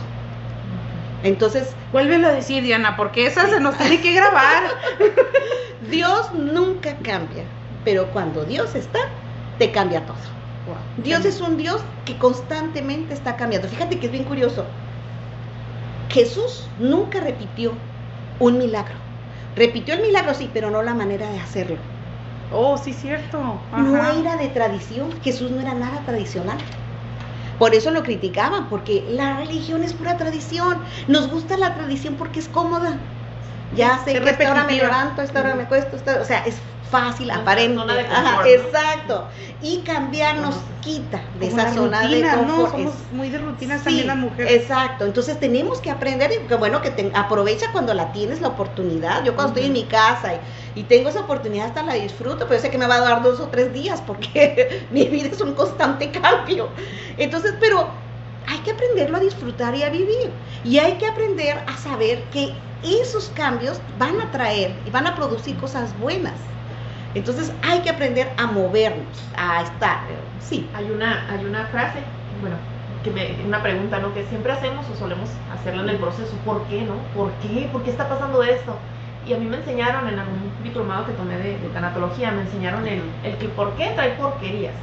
Entonces, 1.23 1.75
Vuélvelo 1.95 2.27
a 2.27 2.33
decir, 2.33 2.65
Diana, 2.65 2.97
porque 2.97 3.25
esa 3.25 3.49
se 3.49 3.61
nos 3.61 3.79
tiene 3.79 4.01
que 4.01 4.13
grabar. 4.15 4.65
Dios 5.93 6.35
nunca 6.35 6.97
cambia, 7.05 7.45
pero 7.85 8.09
cuando 8.09 8.45
Dios 8.45 8.75
está, 8.75 8.99
te 9.61 9.71
cambia 9.71 10.05
todo. 10.05 10.17
Dios 11.05 11.25
es 11.25 11.41
un 11.41 11.57
Dios 11.57 11.83
que 12.05 12.19
constantemente 12.19 13.15
está 13.15 13.37
cambiando. 13.37 13.69
Fíjate 13.69 14.01
que 14.01 14.07
es 14.07 14.13
bien 14.13 14.25
curioso. 14.25 14.65
Jesús 16.11 16.67
nunca 16.81 17.21
repitió 17.21 17.75
un 18.41 18.59
milagro. 18.59 18.97
Repitió 19.55 19.95
el 19.95 20.03
milagro, 20.03 20.35
sí, 20.35 20.51
pero 20.53 20.73
no 20.73 20.83
la 20.83 20.95
manera 20.95 21.31
de 21.31 21.39
hacerlo. 21.39 21.77
Oh, 22.51 22.79
sí, 22.79 22.93
cierto. 22.95 23.69
No 23.73 23.97
era 24.21 24.37
de 24.37 24.49
tradición. 24.49 25.21
Jesús 25.23 25.51
no 25.51 25.61
era 25.61 25.75
nada 25.75 26.05
tradicional. 26.05 26.59
Por 27.59 27.75
eso 27.75 27.91
lo 27.91 28.03
criticaban, 28.03 28.69
porque 28.69 29.07
la 29.09 29.37
religión 29.39 29.83
es 29.85 29.95
pura 29.95 30.17
tradición. 30.17 30.83
Nos 31.07 31.29
gusta 31.31 31.57
la 31.57 31.75
tradición 31.75 32.17
porque 32.17 32.41
es 32.41 32.49
cómoda. 32.49 33.01
Ya 33.71 33.99
sé 34.05 34.13
que 34.13 34.31
esta 34.31 34.51
hora 34.51 34.65
me 34.65 34.73
levanto, 34.75 35.23
esta 35.23 35.41
hora 35.41 35.55
me 35.55 35.67
cuesto, 35.67 35.97
esta- 35.97 36.21
o 36.21 36.25
sea, 36.25 36.41
es 36.41 36.61
fácil, 36.99 37.31
aparente. 37.31 37.81
zona 37.81 37.95
de 37.95 38.07
Ajá, 38.07 38.37
confort, 38.37 38.47
¿no? 38.47 38.51
exacto. 38.51 39.29
Y 39.61 39.83
cambiar 39.85 40.37
nos 40.39 40.57
quita 40.81 41.31
de 41.35 41.47
Como 41.47 41.59
esa 41.59 41.73
zona 41.75 42.09
de 42.09 42.21
¿no? 42.23 42.31
confort. 42.31 42.73
Somos 42.73 42.95
Es- 42.95 43.13
muy 43.13 43.31
de 43.31 43.39
rutinas 43.39 43.83
Sí, 43.83 43.85
también 43.85 44.07
las 44.07 44.17
mujeres. 44.17 44.53
Exacto, 44.63 45.05
entonces 45.05 45.39
tenemos 45.41 45.81
que 45.81 45.91
aprender 45.91 46.31
y 46.33 46.47
que 46.47 46.55
bueno 46.57 46.81
que 46.81 46.91
te- 46.91 47.13
aprovecha 47.15 47.67
cuando 47.73 47.93
la 47.95 48.13
tienes 48.13 48.41
la 48.41 48.49
oportunidad. 48.49 49.25
Yo 49.25 49.35
cuando 49.35 49.51
estoy 49.55 49.67
en 49.67 49.73
mi 49.73 49.89
casa 49.89 50.35
y, 50.75 50.81
y 50.81 50.85
tengo 50.85 51.09
esa 51.09 51.21
oportunidad 51.21 51.67
hasta 51.67 51.83
la 51.83 51.95
disfruto, 51.95 52.47
pero 52.47 52.55
yo 52.57 52.63
sé 52.63 52.71
que 52.71 52.79
me 52.79 52.87
va 52.87 52.97
a 52.97 53.01
dar 53.01 53.23
dos 53.23 53.41
o 53.41 53.49
tres 53.51 53.73
días 53.73 54.01
porque 54.03 54.87
mi 54.91 55.05
vida 55.09 55.29
es 55.29 55.41
un 55.41 55.55
constante 55.55 56.11
cambio. 56.13 56.73
Entonces, 57.17 57.55
pero 57.61 57.93
hay 58.47 58.59
que 58.61 58.71
aprenderlo 58.73 59.17
a 59.19 59.21
disfrutar 59.21 59.75
y 59.75 59.83
a 59.83 59.91
vivir. 59.91 60.41
Y 60.63 60.79
hay 60.79 60.99
que 60.99 61.07
aprender 61.07 61.65
a 61.67 61.77
saber 61.77 62.31
que 62.31 62.77
esos 62.83 63.31
cambios 63.31 63.83
van 63.95 64.21
a 64.21 64.31
traer 64.31 64.83
y 64.85 64.91
van 64.91 65.07
a 65.07 65.15
producir 65.15 65.57
cosas 65.57 65.97
buenas. 65.97 66.41
Entonces 67.15 67.53
hay 67.63 67.81
que 67.81 67.91
aprender 67.91 68.33
a 68.37 68.47
movernos, 68.47 69.07
a 69.37 69.63
estar. 69.63 69.99
Sí. 70.41 70.69
Hay 70.75 70.91
una, 70.91 71.31
hay 71.31 71.45
una 71.45 71.67
frase, 71.67 72.01
bueno, 72.41 72.57
que 73.03 73.11
me, 73.11 73.45
una 73.47 73.63
pregunta, 73.63 73.99
¿no? 73.99 74.13
Que 74.15 74.25
siempre 74.25 74.53
hacemos 74.53 74.85
o 74.91 74.97
solemos 74.97 75.31
hacerla 75.53 75.83
en 75.83 75.91
el 75.91 75.97
proceso. 75.97 76.35
¿Por 76.45 76.63
qué, 76.65 76.83
no? 76.83 76.95
¿Por 77.15 77.31
qué? 77.35 77.69
¿Por 77.71 77.83
qué 77.85 77.91
está 77.91 78.09
pasando 78.09 78.43
esto? 78.43 78.77
Y 79.27 79.33
a 79.33 79.39
mí 79.39 79.47
me 79.47 79.57
enseñaron 79.57 80.09
en 80.09 80.19
algún 80.19 80.53
diplomado 80.63 81.07
que 81.07 81.13
tomé 81.13 81.39
de, 81.39 81.59
de 81.59 81.69
tanatología, 81.69 82.31
me 82.33 82.43
enseñaron 82.43 82.87
el, 82.87 83.03
el 83.23 83.39
que 83.39 83.49
por 83.49 83.75
qué 83.77 83.93
trae 83.95 84.11
porquerías. 84.13 84.75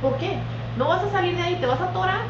¿por 0.00 0.18
qué? 0.18 0.38
No 0.76 0.88
vas 0.88 1.02
a 1.02 1.10
salir 1.10 1.36
de 1.36 1.42
ahí, 1.42 1.56
te 1.56 1.66
vas 1.66 1.80
a 1.80 1.86
atorar, 1.86 2.20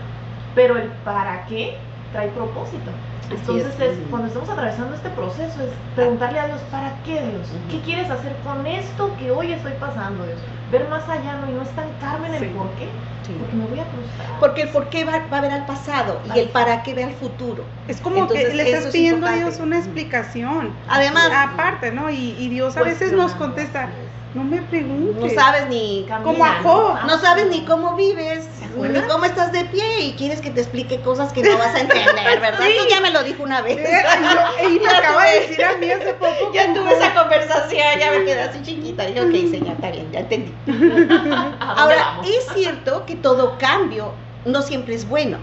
pero 0.55 0.77
el 0.77 0.89
para 1.05 1.47
qué 1.47 1.79
trae 2.17 2.29
propósito. 2.29 2.91
Así 3.27 3.35
Entonces, 3.35 3.75
es. 3.75 3.81
es, 3.81 3.99
cuando 4.09 4.29
estamos 4.29 4.49
atravesando 4.49 4.95
este 4.95 5.11
proceso, 5.11 5.61
es 5.61 5.71
preguntarle 5.95 6.39
a 6.41 6.47
Dios, 6.47 6.61
¿para 6.71 6.95
qué 7.05 7.21
Dios? 7.21 7.47
¿Qué 7.71 7.81
quieres 7.81 8.09
hacer 8.11 8.35
con 8.45 8.67
esto 8.67 9.11
que 9.19 9.31
hoy 9.31 9.53
estoy 9.53 9.73
pasando, 9.79 10.25
Dios? 10.25 10.39
Ver 10.73 10.89
más 10.89 11.07
allá, 11.09 11.37
¿no? 11.41 11.51
Y 11.51 11.55
no 11.55 11.63
estancarme 11.63 12.29
en 12.29 12.35
el 12.37 12.41
Sí. 12.41 12.55
por 12.57 12.69
qué, 12.79 12.89
porque 13.39 13.57
me 13.57 13.67
voy 13.67 13.81
a 13.81 13.85
frustrar. 13.85 14.41
Porque 14.41 14.63
el 14.63 14.69
por 14.71 14.89
qué 14.89 15.05
va, 15.05 15.21
va 15.31 15.39
a 15.39 15.41
ver 15.43 15.53
al 15.53 15.67
pasado 15.67 16.21
y 16.35 16.39
el 16.39 16.49
para 16.49 16.83
qué 16.83 16.95
ve 16.95 17.05
al 17.05 17.15
futuro. 17.15 17.65
Es 17.89 18.01
como 18.01 18.19
Entonces, 18.19 18.49
que 18.49 18.55
le 18.55 18.63
estás 18.71 18.87
es 18.87 18.93
pidiendo 18.93 19.27
a. 19.27 19.33
Dios 19.33 19.59
una 19.59 19.77
explicación. 19.79 20.71
Además, 20.89 21.31
Aparte, 21.35 21.93
¿no? 21.93 22.09
Y, 22.09 22.37
y 22.39 22.49
Dios 22.49 22.77
a 22.77 22.83
veces 22.83 23.13
nos 23.13 23.33
contesta, 23.33 23.89
no 24.35 24.45
me 24.45 24.61
preguntes. 24.63 25.17
no 25.35 25.41
sabes 25.41 25.69
ni 25.69 26.05
Camina, 26.09 26.25
Como 26.31 26.45
a 26.45 26.55
Job. 26.63 27.07
no 27.07 27.19
sabes 27.19 27.49
ni 27.51 27.65
cómo 27.65 27.97
vives, 27.97 28.49
¿Cómo 28.77 29.25
estás 29.25 29.53
de 29.53 29.65
pie 29.67 30.01
y 30.03 30.17
quieres 30.17 30.41
que 30.41 30.51
te 30.51 30.61
explique 30.61 31.01
cosas 31.01 31.33
que 31.33 31.43
no 31.43 31.57
vas 31.59 31.75
a 31.75 31.81
entender, 31.81 32.41
verdad? 32.41 32.61
Sí. 32.67 32.75
Tú 32.79 32.89
ya 32.91 33.01
me 33.01 33.11
lo 33.11 33.23
dijo 33.23 33.43
una 33.43 33.63
vez. 33.63 33.79
Eh, 33.79 34.03
yo- 34.63 34.69
y 34.69 34.81
me 34.81 34.89
acaba 34.97 35.25
de 35.25 35.41
decir 35.41 35.65
a 35.65 35.77
mí 35.77 35.91
hace 35.91 36.15
poco. 36.15 36.51
Ya 36.55 36.73
tuve 36.75 36.93
esa 36.93 37.15
conversación, 37.15 37.99
ya 37.99 38.11
me 38.11 38.25
quedé 38.25 38.41
así 38.43 38.63
chiquita. 38.63 39.07
Dije, 39.07 39.21
ok, 39.21 39.31
señor, 39.51 39.75
está 39.75 39.91
bien, 39.91 40.13
ya 40.13 40.21
entendí. 40.21 40.63
¿A 40.69 40.73
dónde 40.75 41.59
Ahora, 41.59 42.21
es 42.25 42.47
cierto 42.55 43.07
que 43.07 43.17
todo 43.17 43.59
cambio 43.59 44.15
no 44.45 44.63
siempre 44.63 44.95
es 44.95 45.07
bueno, 45.09 45.39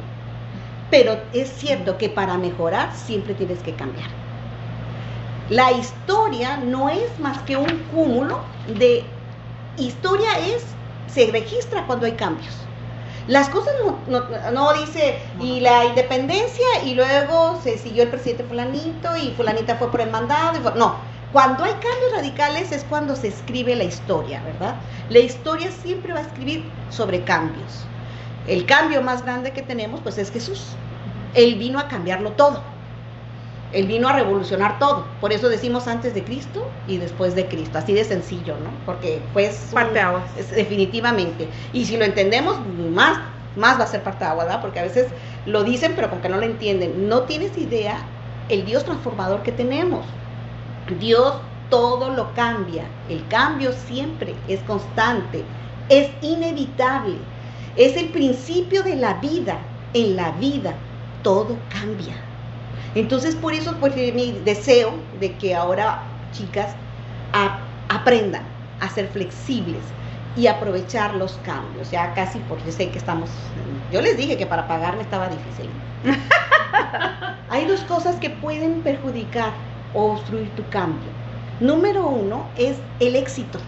pero 0.89 1.19
es 1.33 1.49
cierto 1.57 1.97
que 1.97 2.09
para 2.09 2.37
mejorar 2.37 2.95
siempre 2.95 3.33
tienes 3.35 3.63
que 3.63 3.75
cambiar. 3.75 4.09
La 5.47 5.71
historia 5.71 6.57
no 6.57 6.89
es 6.89 7.19
más 7.19 7.43
que 7.43 7.57
un 7.57 7.85
cúmulo 7.85 8.45
de 8.65 9.05
historia 9.75 10.29
es 10.55 10.77
se 11.07 11.27
registra 11.31 11.85
cuando 11.85 12.05
hay 12.05 12.13
cambios. 12.13 12.72
Las 13.27 13.49
cosas 13.49 13.73
no, 13.85 13.99
no- 14.07 14.51
no 14.51 14.73
dice 14.73 15.17
y 15.39 15.59
la 15.61 15.85
independencia 15.85 16.65
y 16.85 16.93
luego 16.93 17.59
se 17.63 17.77
siguió 17.77 18.03
el 18.03 18.09
presidente 18.09 18.43
fulanito 18.43 19.15
y 19.17 19.31
fulanita 19.35 19.75
fue 19.77 19.89
por 19.91 20.01
el 20.01 20.11
mandado. 20.11 20.57
y 20.57 20.61
fue- 20.61 20.73
no, 20.75 20.97
cuando 21.31 21.63
hay 21.63 21.71
cambios 21.73 22.11
radicales 22.15 22.71
es 22.71 22.83
cuando 22.83 23.15
se 23.15 23.29
escribe 23.29 23.75
la 23.75 23.85
historia, 23.85 24.41
¿verdad? 24.43 24.75
La 25.09 25.19
historia 25.19 25.71
siempre 25.71 26.13
va 26.13 26.19
a 26.19 26.23
escribir 26.23 26.69
sobre 26.89 27.23
cambios. 27.23 27.85
El 28.45 28.65
cambio 28.65 29.01
más 29.01 29.23
grande 29.23 29.53
que 29.53 29.61
tenemos 29.61 30.01
pues 30.01 30.17
es 30.17 30.29
Jesús. 30.31 30.77
Él 31.33 31.55
vino 31.55 31.79
a 31.79 31.87
cambiarlo 31.87 32.33
todo. 32.33 32.61
Él 33.73 33.87
vino 33.87 34.07
a 34.07 34.13
revolucionar 34.13 34.79
todo. 34.79 35.19
Por 35.19 35.33
eso 35.33 35.49
decimos 35.49 35.87
antes 35.87 36.13
de 36.13 36.23
Cristo 36.25 36.81
y 36.85 36.97
después 36.97 37.35
de 37.35 37.47
Cristo. 37.49 37.77
Así 37.79 37.93
de 37.93 38.05
sencillo, 38.05 38.57
¿no? 38.59 38.83
Porque 38.85 39.29
pues... 39.33 39.73
es- 40.35 40.51
definitivamente. 40.51 41.51
Y 41.71 41.85
si 41.85 41.97
lo 41.97 42.05
entendemos, 42.05 42.65
más, 42.67 43.19
más 43.55 43.79
va 43.79 43.83
a 43.85 43.87
ser 43.87 44.03
parte 44.03 44.25
agua, 44.25 44.45
¿verdad? 44.45 44.61
Porque 44.61 44.79
a 44.79 44.83
veces 44.83 45.13
lo 45.45 45.63
dicen, 45.63 45.93
pero 45.95 46.09
como 46.09 46.21
que 46.21 46.29
no 46.29 46.37
lo 46.37 46.45
entienden. 46.45 47.07
No 47.07 47.25
tienes 47.25 47.57
idea 47.57 48.17
el 48.47 48.65
Dios 48.65 48.85
transformador 48.85 49.43
que 49.43 49.51
tenemos. 49.51 50.19
Dios 50.87 51.41
todo 51.69 52.09
lo 52.11 52.33
cambia. 52.33 53.01
El 53.05 53.27
cambio 53.27 53.73
siempre 53.73 54.43
es 54.47 54.63
constante, 54.63 55.53
es 55.87 56.15
inevitable. 56.21 57.27
Es 57.75 57.97
el 57.97 58.11
principio 58.11 58.83
de 58.83 58.95
la 58.95 59.15
vida. 59.15 59.87
En 59.93 60.15
la 60.15 60.31
vida 60.31 60.89
todo 61.21 61.67
cambia. 61.69 62.32
Entonces, 62.93 63.35
por 63.35 63.53
eso, 63.53 63.79
pues, 63.79 63.95
mi 63.95 64.41
deseo 64.43 65.07
de 65.13 65.37
que 65.37 65.55
ahora, 65.55 66.27
chicas, 66.31 66.77
a- 67.33 67.83
aprendan 67.89 68.55
a 68.79 68.89
ser 68.89 69.07
flexibles 69.09 69.95
y 70.33 70.47
aprovechar 70.47 71.15
los 71.15 71.37
cambios. 71.39 71.91
Ya 71.91 72.13
casi, 72.13 72.39
porque 72.41 72.71
sé 72.71 72.91
que 72.91 72.97
estamos. 72.97 73.53
Yo 73.89 74.01
les 74.01 74.17
dije 74.17 74.37
que 74.37 74.47
para 74.47 74.67
pagarme 74.67 75.03
estaba 75.03 75.29
difícil. 75.29 75.87
Hay 77.47 77.65
dos 77.65 77.83
cosas 77.85 78.17
que 78.19 78.29
pueden 78.29 78.83
perjudicar 78.83 79.53
o 79.91 80.11
obstruir 80.11 80.55
tu 80.55 80.69
cambio. 80.69 81.13
Número 81.59 82.07
uno 82.07 82.53
es 82.55 82.83
el 82.99 83.15
éxito. 83.15 83.59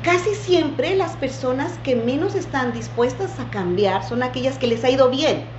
Casi 0.00 0.34
siempre 0.34 0.96
las 0.96 1.16
personas 1.16 1.78
que 1.78 1.94
menos 1.96 2.34
están 2.34 2.72
dispuestas 2.72 3.38
a 3.40 3.50
cambiar 3.50 4.02
son 4.04 4.22
aquellas 4.22 4.58
que 4.58 4.66
les 4.66 4.84
ha 4.84 4.90
ido 4.90 5.10
bien. 5.10 5.51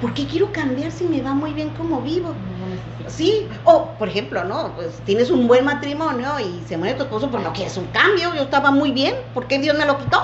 ¿Por 0.00 0.14
qué 0.14 0.26
quiero 0.26 0.50
cambiar 0.52 0.90
si 0.90 1.04
me 1.04 1.20
va 1.20 1.34
muy 1.34 1.52
bien 1.52 1.70
como 1.70 2.00
vivo? 2.00 2.28
No. 2.28 3.10
Sí, 3.10 3.48
o 3.64 3.90
por 3.98 4.08
ejemplo, 4.08 4.44
¿no? 4.44 4.72
Pues 4.74 5.00
tienes 5.04 5.30
un 5.30 5.46
buen 5.46 5.64
matrimonio 5.64 6.38
y 6.38 6.64
se 6.66 6.76
muere 6.78 6.94
tu 6.94 7.02
esposo, 7.02 7.28
pero 7.30 7.42
no 7.42 7.52
quieres 7.52 7.76
un 7.76 7.86
cambio, 7.86 8.34
yo 8.34 8.42
estaba 8.42 8.70
muy 8.70 8.92
bien, 8.92 9.14
¿por 9.34 9.46
qué 9.46 9.58
Dios 9.58 9.76
me 9.76 9.84
lo 9.84 9.98
quitó? 9.98 10.22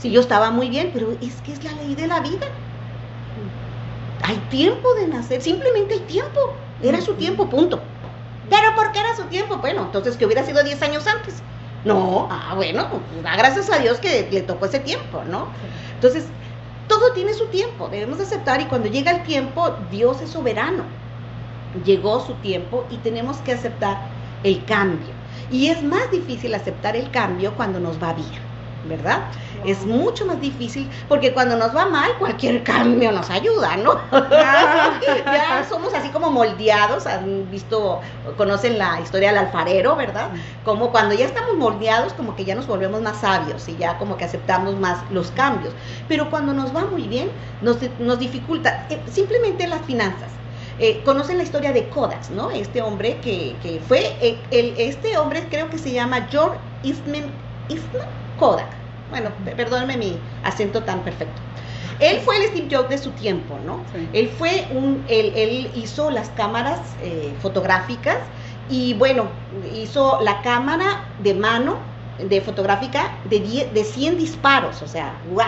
Si 0.00 0.10
yo 0.10 0.20
estaba 0.20 0.50
muy 0.50 0.68
bien, 0.68 0.90
pero 0.92 1.12
es 1.20 1.40
que 1.42 1.52
es 1.52 1.62
la 1.62 1.72
ley 1.72 1.94
de 1.94 2.08
la 2.08 2.20
vida. 2.20 2.46
Hay 4.22 4.36
tiempo 4.50 4.88
de 4.94 5.06
nacer, 5.06 5.40
simplemente 5.40 5.94
hay 5.94 6.00
tiempo, 6.00 6.40
era 6.82 7.00
su 7.00 7.14
tiempo, 7.14 7.48
punto. 7.48 7.80
Pero 8.50 8.74
¿por 8.74 8.92
qué 8.92 9.00
era 9.00 9.14
su 9.16 9.24
tiempo? 9.24 9.58
Bueno, 9.58 9.82
entonces 9.82 10.16
que 10.16 10.26
hubiera 10.26 10.44
sido 10.44 10.62
10 10.62 10.82
años 10.82 11.06
antes. 11.06 11.42
No, 11.84 12.28
ah, 12.30 12.54
bueno, 12.54 12.88
pues, 12.88 13.22
da 13.22 13.36
gracias 13.36 13.70
a 13.70 13.78
Dios 13.78 13.98
que 13.98 14.28
le 14.30 14.40
tocó 14.40 14.66
ese 14.66 14.80
tiempo, 14.80 15.22
¿no? 15.30 15.48
Entonces, 15.94 16.24
todo 16.88 17.12
tiene 17.12 17.34
su 17.34 17.46
tiempo, 17.46 17.88
debemos 17.88 18.18
de 18.18 18.24
aceptar 18.24 18.60
y 18.60 18.66
cuando 18.66 18.88
llega 18.88 19.10
el 19.10 19.22
tiempo, 19.22 19.76
Dios 19.90 20.20
es 20.20 20.30
soberano. 20.30 20.84
Llegó 21.84 22.20
su 22.20 22.34
tiempo 22.34 22.86
y 22.90 22.98
tenemos 22.98 23.38
que 23.38 23.52
aceptar 23.52 23.98
el 24.42 24.64
cambio. 24.64 25.14
Y 25.50 25.68
es 25.68 25.82
más 25.82 26.10
difícil 26.10 26.54
aceptar 26.54 26.96
el 26.96 27.10
cambio 27.10 27.54
cuando 27.54 27.80
nos 27.80 28.02
va 28.02 28.12
bien, 28.12 28.43
¿verdad? 28.88 29.20
Es 29.64 29.84
mucho 29.86 30.26
más 30.26 30.40
difícil 30.40 30.88
porque 31.08 31.32
cuando 31.32 31.56
nos 31.56 31.74
va 31.74 31.86
mal, 31.86 32.10
cualquier 32.18 32.62
cambio 32.62 33.12
nos 33.12 33.30
ayuda, 33.30 33.76
¿no? 33.76 34.00
ya 34.30 35.64
somos 35.68 35.94
así 35.94 36.08
como 36.10 36.30
moldeados, 36.30 37.06
han 37.06 37.50
visto, 37.50 38.00
conocen 38.36 38.78
la 38.78 39.00
historia 39.00 39.28
del 39.30 39.38
alfarero, 39.38 39.96
¿verdad? 39.96 40.30
Como 40.64 40.90
cuando 40.90 41.14
ya 41.14 41.26
estamos 41.26 41.56
moldeados, 41.56 42.12
como 42.14 42.36
que 42.36 42.44
ya 42.44 42.54
nos 42.54 42.66
volvemos 42.66 43.00
más 43.00 43.20
sabios 43.20 43.68
y 43.68 43.76
ya 43.76 43.98
como 43.98 44.16
que 44.16 44.24
aceptamos 44.24 44.78
más 44.78 44.98
los 45.10 45.30
cambios. 45.30 45.74
Pero 46.08 46.30
cuando 46.30 46.52
nos 46.52 46.74
va 46.74 46.84
muy 46.84 47.08
bien, 47.08 47.30
nos, 47.60 47.78
nos 47.98 48.18
dificulta. 48.18 48.86
Eh, 48.90 49.02
Simplemente 49.06 49.66
las 49.66 49.82
finanzas. 49.82 50.32
Eh, 50.78 51.02
conocen 51.04 51.36
la 51.38 51.44
historia 51.44 51.72
de 51.72 51.88
Kodak, 51.88 52.30
¿no? 52.30 52.50
Este 52.50 52.82
hombre 52.82 53.20
que, 53.20 53.58
que 53.62 53.80
fue, 53.80 54.16
eh, 54.20 54.44
el, 54.50 54.74
este 54.76 55.16
hombre 55.18 55.48
creo 55.48 55.70
que 55.70 55.78
se 55.78 55.92
llama 55.92 56.26
George 56.28 56.58
Eastman, 56.82 57.32
Eastman 57.68 58.08
Kodak. 58.36 58.76
Bueno, 59.10 59.30
pe- 59.44 59.52
perdónenme 59.54 59.96
mi 59.96 60.20
acento 60.42 60.82
tan 60.82 61.02
perfecto. 61.04 61.40
Él 62.00 62.18
fue 62.20 62.36
el 62.38 62.44
Steve 62.50 62.68
Jobs 62.70 62.88
de 62.88 62.98
su 62.98 63.12
tiempo, 63.12 63.58
¿no? 63.64 63.84
Sí. 63.92 64.08
Él 64.12 64.28
fue 64.28 64.66
un, 64.70 65.04
él, 65.08 65.32
él 65.36 65.70
hizo 65.74 66.10
las 66.10 66.30
cámaras 66.30 66.80
eh, 67.00 67.36
fotográficas 67.40 68.16
y 68.68 68.94
bueno, 68.94 69.30
hizo 69.72 70.18
la 70.22 70.40
cámara 70.42 70.86
de 71.18 71.34
mano 71.34 71.78
de 72.18 72.40
fotográfica 72.40 73.12
de, 73.24 73.40
10 73.40 73.74
de 73.74 73.84
100 73.84 74.16
disparos, 74.18 74.82
o 74.82 74.86
sea, 74.88 75.20
wow. 75.28 75.44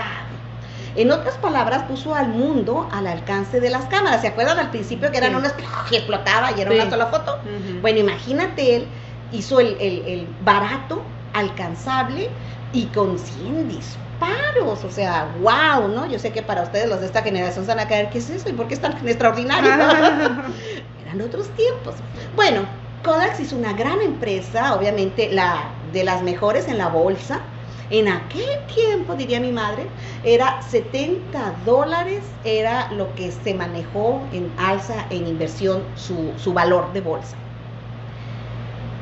En 0.95 1.11
otras 1.11 1.37
palabras, 1.37 1.85
puso 1.85 2.15
al 2.15 2.29
mundo 2.29 2.89
al 2.93 3.07
alcance 3.07 3.61
de 3.61 3.71
las 3.71 3.85
cámaras. 3.87 4.21
¿Se 4.23 4.29
acuerdan 4.29 4.59
al 4.59 4.71
principio 4.71 5.11
que 5.11 5.19
eran 5.19 5.31
Sí. 5.33 5.37
unas 5.37 5.53
que 5.53 5.65
explotaba 5.97 6.53
y 6.57 6.61
era 6.61 6.71
Sí. 6.71 6.77
una 6.79 6.91
sola 6.91 7.07
foto? 7.07 7.39
Bueno, 7.83 7.99
imagínate 7.99 8.77
él 8.77 8.89
hizo 9.33 9.61
el, 9.61 9.77
el- 9.81 10.05
el 10.07 10.37
barato, 10.41 11.03
alcanzable 11.33 12.31
y 12.73 12.87
con 12.87 13.19
100 13.19 13.69
disparos. 13.69 14.85
O 14.85 14.91
sea, 14.91 15.35
wow, 15.41 15.89
¿no? 15.89 16.07
Yo 16.07 16.19
sé 16.19 16.33
que 16.33 16.43
para 16.43 16.63
ustedes 16.63 16.89
los 16.89 17.01
de 17.01 17.07
esta 17.07 17.23
generación 17.23 17.65
se 17.65 17.71
van 17.71 17.81
a 17.81 17.89
caer, 17.89 18.11
¿qué 18.11 18.19
es 18.19 18.31
eso? 18.31 18.49
¿Y 18.49 18.53
por 18.53 18.69
qué 18.69 18.75
es 18.75 18.81
tan 18.81 18.93
extraordinario? 19.07 19.71
Eran 21.03 21.21
otros 21.21 21.49
tiempos. 21.51 21.95
Bueno, 22.35 22.67
Kodak 23.05 23.39
hizo 23.41 23.57
una 23.57 23.73
gran 23.73 24.01
empresa, 24.03 24.75
obviamente 24.75 25.31
la 25.31 25.77
de 25.93 26.05
las 26.05 26.23
mejores 26.23 26.69
en 26.69 26.79
la 26.79 26.89
bolsa. 26.89 27.41
En 27.89 28.09
aquel 28.09 28.67
tiempo, 28.67 29.15
diría 29.15 29.39
mi 29.39 29.53
madre, 29.53 29.95
era 30.25 30.61
70 30.61 31.61
dólares, 31.65 32.37
era 32.43 32.91
lo 32.91 33.15
que 33.15 33.31
se 33.31 33.55
manejó 33.55 34.29
en 34.33 34.53
alza, 34.57 35.07
en 35.11 35.29
inversión, 35.29 35.93
su, 35.95 36.35
su 36.37 36.53
valor 36.53 36.93
de 36.93 37.01
bolsa. 37.01 37.37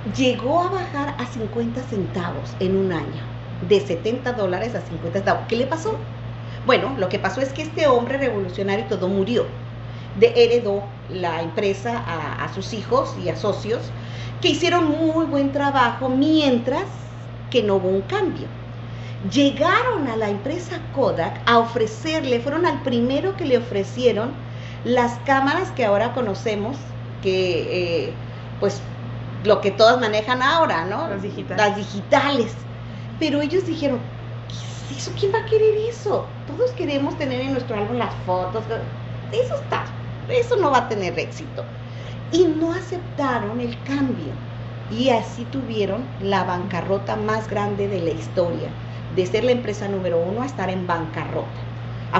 Llegó 0.04 0.60
a 0.60 0.68
bajar 0.70 1.14
a 1.18 1.24
50 1.26 1.82
centavos 1.84 2.56
en 2.60 2.76
un 2.76 2.92
año, 2.92 3.33
de 3.68 3.80
70 3.80 4.32
dólares 4.32 4.74
a 4.74 4.80
50 4.80 5.18
centavos. 5.18 5.44
¿Qué 5.48 5.56
le 5.56 5.66
pasó? 5.66 5.96
Bueno, 6.66 6.94
lo 6.98 7.08
que 7.08 7.18
pasó 7.18 7.40
es 7.40 7.52
que 7.52 7.62
este 7.62 7.86
hombre 7.86 8.18
revolucionario 8.18 8.84
y 8.84 8.88
todo 8.88 9.08
murió. 9.08 9.46
De, 10.18 10.32
heredó 10.36 10.84
la 11.10 11.42
empresa 11.42 11.98
a, 11.98 12.44
a 12.44 12.54
sus 12.54 12.72
hijos 12.72 13.14
y 13.22 13.28
a 13.28 13.36
socios 13.36 13.90
que 14.40 14.48
hicieron 14.48 14.88
muy 14.88 15.26
buen 15.26 15.52
trabajo 15.52 16.08
mientras 16.08 16.84
que 17.50 17.62
no 17.62 17.76
hubo 17.76 17.88
un 17.88 18.02
cambio. 18.02 18.46
Llegaron 19.30 20.06
a 20.08 20.16
la 20.16 20.28
empresa 20.28 20.80
Kodak 20.94 21.40
a 21.46 21.58
ofrecerle, 21.58 22.40
fueron 22.40 22.66
al 22.66 22.82
primero 22.82 23.36
que 23.36 23.46
le 23.46 23.56
ofrecieron 23.56 24.32
las 24.84 25.18
cámaras 25.20 25.70
que 25.70 25.84
ahora 25.84 26.12
conocemos, 26.12 26.76
que 27.22 28.08
eh, 28.08 28.12
pues 28.60 28.82
lo 29.44 29.60
que 29.60 29.70
todas 29.70 29.98
manejan 29.98 30.42
ahora, 30.42 30.84
¿no? 30.84 31.08
Las 31.08 31.22
digitales. 31.22 31.56
Las 31.56 31.76
digitales. 31.76 32.54
Pero 33.18 33.40
ellos 33.42 33.66
dijeron, 33.66 34.12
¿qué 34.48 34.56
es 34.56 34.90
eso? 34.90 35.12
¿Quién 35.18 35.32
va 35.32 35.38
a 35.40 35.44
querer 35.50 35.74
eso? 35.90 36.42
Todos 36.46 36.72
queremos 36.76 37.16
tener 37.16 37.40
en 37.40 37.52
nuestro 37.52 37.76
álbum 37.76 37.96
las 37.96 38.14
fotos. 38.24 38.66
Eso 39.30 39.54
está, 39.62 39.84
eso 40.28 40.56
no 40.60 40.70
va 40.70 40.78
a 40.78 40.88
tener 40.88 41.18
éxito. 41.18 41.72
Y 42.30 42.46
no 42.46 42.72
aceptaron 42.74 43.60
el 43.60 43.82
cambio. 43.82 44.40
Y 44.88 45.10
así 45.10 45.46
tuvieron 45.46 46.14
la 46.18 46.44
bancarrota 46.44 47.16
más 47.16 47.48
grande 47.48 47.88
de 47.88 48.00
la 48.00 48.10
historia, 48.10 48.76
de 49.08 49.26
ser 49.26 49.44
la 49.44 49.52
empresa 49.52 49.88
número 49.88 50.20
uno 50.20 50.42
a 50.42 50.46
estar 50.46 50.70
en 50.70 50.86
bancarrota. 50.86 51.73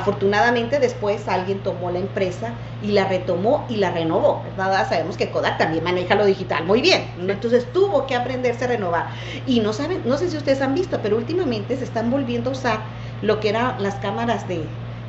Afortunadamente 0.04 0.80
después 0.80 1.28
alguien 1.28 1.62
tomó 1.62 1.90
la 1.90 1.98
empresa 1.98 2.58
y 2.82 2.92
la 2.92 3.06
retomó 3.08 3.64
y 3.70 3.76
la 3.76 3.90
renovó, 3.90 4.42
¿verdad? 4.44 4.86
Sabemos 4.86 5.16
que 5.16 5.30
Kodak 5.30 5.56
también 5.56 5.82
maneja 5.82 6.14
lo 6.14 6.26
digital 6.26 6.64
muy 6.64 6.82
bien, 6.82 7.10
¿no? 7.16 7.32
entonces 7.32 7.72
tuvo 7.72 8.06
que 8.06 8.14
aprenderse 8.14 8.66
a 8.66 8.68
renovar. 8.68 9.06
Y 9.46 9.60
no 9.60 9.72
saben, 9.72 10.02
no 10.04 10.18
sé 10.18 10.28
si 10.30 10.36
ustedes 10.36 10.60
han 10.60 10.74
visto, 10.74 11.00
pero 11.00 11.16
últimamente 11.16 11.76
se 11.78 11.84
están 11.84 12.10
volviendo 12.10 12.50
a 12.50 12.52
usar 12.52 12.80
lo 13.22 13.40
que 13.40 13.48
eran 13.48 13.76
las 13.82 13.94
cámaras 13.96 14.46
de 14.46 14.68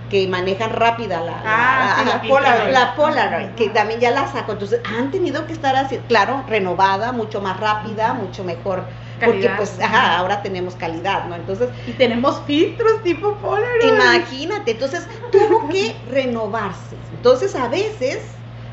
que 0.09 0.27
manejan 0.27 0.69
rápida 0.69 1.19
la, 1.21 1.41
Ah, 1.43 1.95
sí, 1.97 2.05
la 2.05 2.13
la 2.13 2.21
Polaroid. 2.21 2.73
la 2.73 2.95
Polaroid, 2.95 3.49
que 3.55 3.69
también 3.69 3.99
ya 3.99 4.11
la 4.11 4.27
sacó. 4.27 4.53
Entonces 4.53 4.81
han 4.85 5.11
tenido 5.11 5.45
que 5.47 5.53
estar 5.53 5.75
así, 5.75 5.97
claro, 6.07 6.45
renovada, 6.47 7.11
mucho 7.11 7.41
más 7.41 7.59
rápida, 7.59 8.13
mucho 8.13 8.43
mejor. 8.43 8.87
Porque 9.23 9.49
pues, 9.57 9.79
ajá, 9.79 10.17
ahora 10.17 10.41
tenemos 10.41 10.75
calidad, 10.75 11.25
¿no? 11.25 11.35
Entonces, 11.35 11.69
Y 11.87 11.91
tenemos 11.91 12.41
filtros 12.45 13.01
tipo 13.03 13.33
Polaroid. 13.35 13.93
Imagínate, 13.93 14.71
entonces 14.71 15.07
tuvo 15.31 15.69
que 15.69 15.95
renovarse. 16.09 16.95
Entonces 17.13 17.55
a 17.55 17.67
veces 17.67 18.19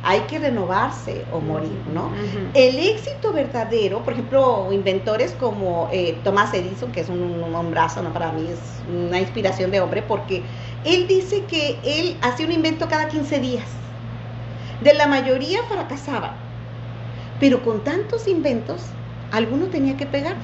hay 0.04 0.20
que 0.22 0.38
renovarse 0.38 1.24
o 1.32 1.40
morir, 1.40 1.70
¿no? 1.94 2.10
El 2.54 2.78
éxito 2.78 3.32
verdadero, 3.32 4.02
por 4.02 4.14
ejemplo, 4.14 4.68
inventores 4.72 5.32
como 5.38 5.88
eh, 5.92 6.18
Thomas 6.24 6.52
Edison, 6.52 6.90
que 6.90 7.00
es 7.00 7.08
un, 7.08 7.20
un 7.20 7.54
hombrazo, 7.54 8.02
¿no? 8.02 8.12
para 8.12 8.32
mí 8.32 8.48
es 8.50 8.58
una 8.92 9.20
inspiración 9.20 9.70
de 9.70 9.80
hombre, 9.80 10.02
porque 10.02 10.42
él 10.84 11.06
dice 11.06 11.44
que 11.44 11.78
él 11.84 12.16
hacía 12.20 12.46
un 12.46 12.52
invento 12.52 12.88
cada 12.88 13.06
15 13.08 13.38
días. 13.38 13.66
De 14.80 14.92
la 14.94 15.06
mayoría 15.06 15.62
fracasaban, 15.68 16.32
pero 17.38 17.62
con 17.62 17.84
tantos 17.84 18.26
inventos, 18.26 18.82
alguno 19.32 19.66
tenía 19.66 19.96
que 19.96 20.06
pegar. 20.06 20.36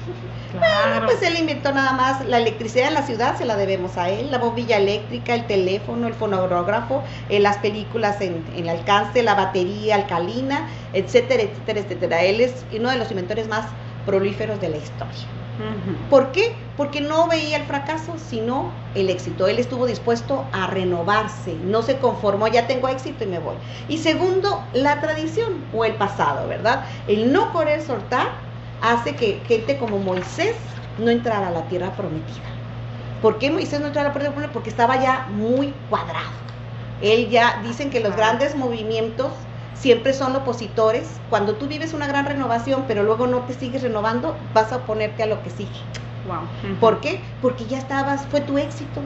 Claro. 0.51 1.05
Pues 1.05 1.21
él 1.21 1.37
inventó 1.37 1.71
nada 1.71 1.93
más 1.93 2.25
la 2.25 2.39
electricidad 2.39 2.87
en 2.87 2.95
la 2.95 3.03
ciudad, 3.03 3.37
se 3.37 3.45
la 3.45 3.55
debemos 3.55 3.97
a 3.97 4.09
él, 4.09 4.31
la 4.31 4.39
bombilla 4.39 4.77
eléctrica, 4.77 5.35
el 5.35 5.45
teléfono, 5.45 6.07
el 6.07 6.15
fonográfico, 6.15 7.03
eh, 7.29 7.39
las 7.39 7.57
películas 7.57 8.19
en, 8.19 8.43
en 8.55 8.67
alcance, 8.67 9.21
la 9.21 9.35
batería 9.35 9.95
alcalina, 9.95 10.67
etcétera, 10.93 11.43
etcétera, 11.43 11.79
etcétera. 11.81 12.23
Él 12.23 12.41
es 12.41 12.65
uno 12.75 12.89
de 12.89 12.97
los 12.97 13.11
inventores 13.11 13.47
más 13.47 13.67
prolíferos 14.05 14.59
de 14.59 14.69
la 14.69 14.77
historia. 14.77 15.27
¿Por 16.09 16.31
qué? 16.31 16.55
Porque 16.77 17.01
no 17.01 17.27
veía 17.27 17.57
el 17.57 17.63
fracaso, 17.63 18.15
sino 18.17 18.71
el 18.95 19.09
éxito. 19.09 19.47
Él 19.47 19.59
estuvo 19.59 19.85
dispuesto 19.85 20.45
a 20.53 20.67
renovarse, 20.67 21.53
no 21.65 21.81
se 21.81 21.97
conformó, 21.97 22.47
ya 22.47 22.65
tengo 22.65 22.87
éxito 22.87 23.25
y 23.25 23.27
me 23.27 23.39
voy. 23.39 23.55
Y 23.89 23.97
segundo, 23.97 24.63
la 24.73 25.01
tradición 25.01 25.65
o 25.73 25.83
el 25.83 25.95
pasado, 25.95 26.47
¿verdad? 26.47 26.85
El 27.07 27.33
no 27.33 27.51
querer 27.51 27.81
soltar 27.81 28.48
hace 28.81 29.15
que 29.15 29.41
gente 29.47 29.77
como 29.77 29.99
Moisés 29.99 30.55
no 30.97 31.09
entrara 31.09 31.47
a 31.47 31.51
la 31.51 31.63
tierra 31.67 31.91
prometida. 31.95 32.47
¿Por 33.21 33.37
qué 33.37 33.51
Moisés 33.51 33.79
no 33.79 33.87
entró 33.87 34.01
a 34.01 34.05
la 34.05 34.13
tierra 34.13 34.29
prometida? 34.29 34.53
Porque 34.53 34.69
estaba 34.69 35.01
ya 35.01 35.27
muy 35.29 35.73
cuadrado. 35.89 36.29
Él 37.01 37.29
ya, 37.29 37.61
dicen 37.63 37.89
que 37.89 37.99
los 38.01 38.15
grandes 38.15 38.55
movimientos 38.55 39.31
siempre 39.73 40.13
son 40.13 40.35
opositores. 40.35 41.09
Cuando 41.29 41.55
tú 41.55 41.67
vives 41.67 41.93
una 41.93 42.07
gran 42.07 42.25
renovación, 42.25 42.85
pero 42.87 43.03
luego 43.03 43.27
no 43.27 43.39
te 43.39 43.53
sigues 43.53 43.81
renovando, 43.81 44.35
vas 44.53 44.71
a 44.71 44.77
oponerte 44.77 45.23
a 45.23 45.27
lo 45.27 45.41
que 45.43 45.49
sigue. 45.49 45.69
Wow. 46.27 46.75
¿Por 46.79 46.99
qué? 46.99 47.21
Porque 47.41 47.65
ya 47.65 47.77
estabas, 47.77 48.25
fue 48.27 48.41
tu 48.41 48.57
éxito. 48.57 49.01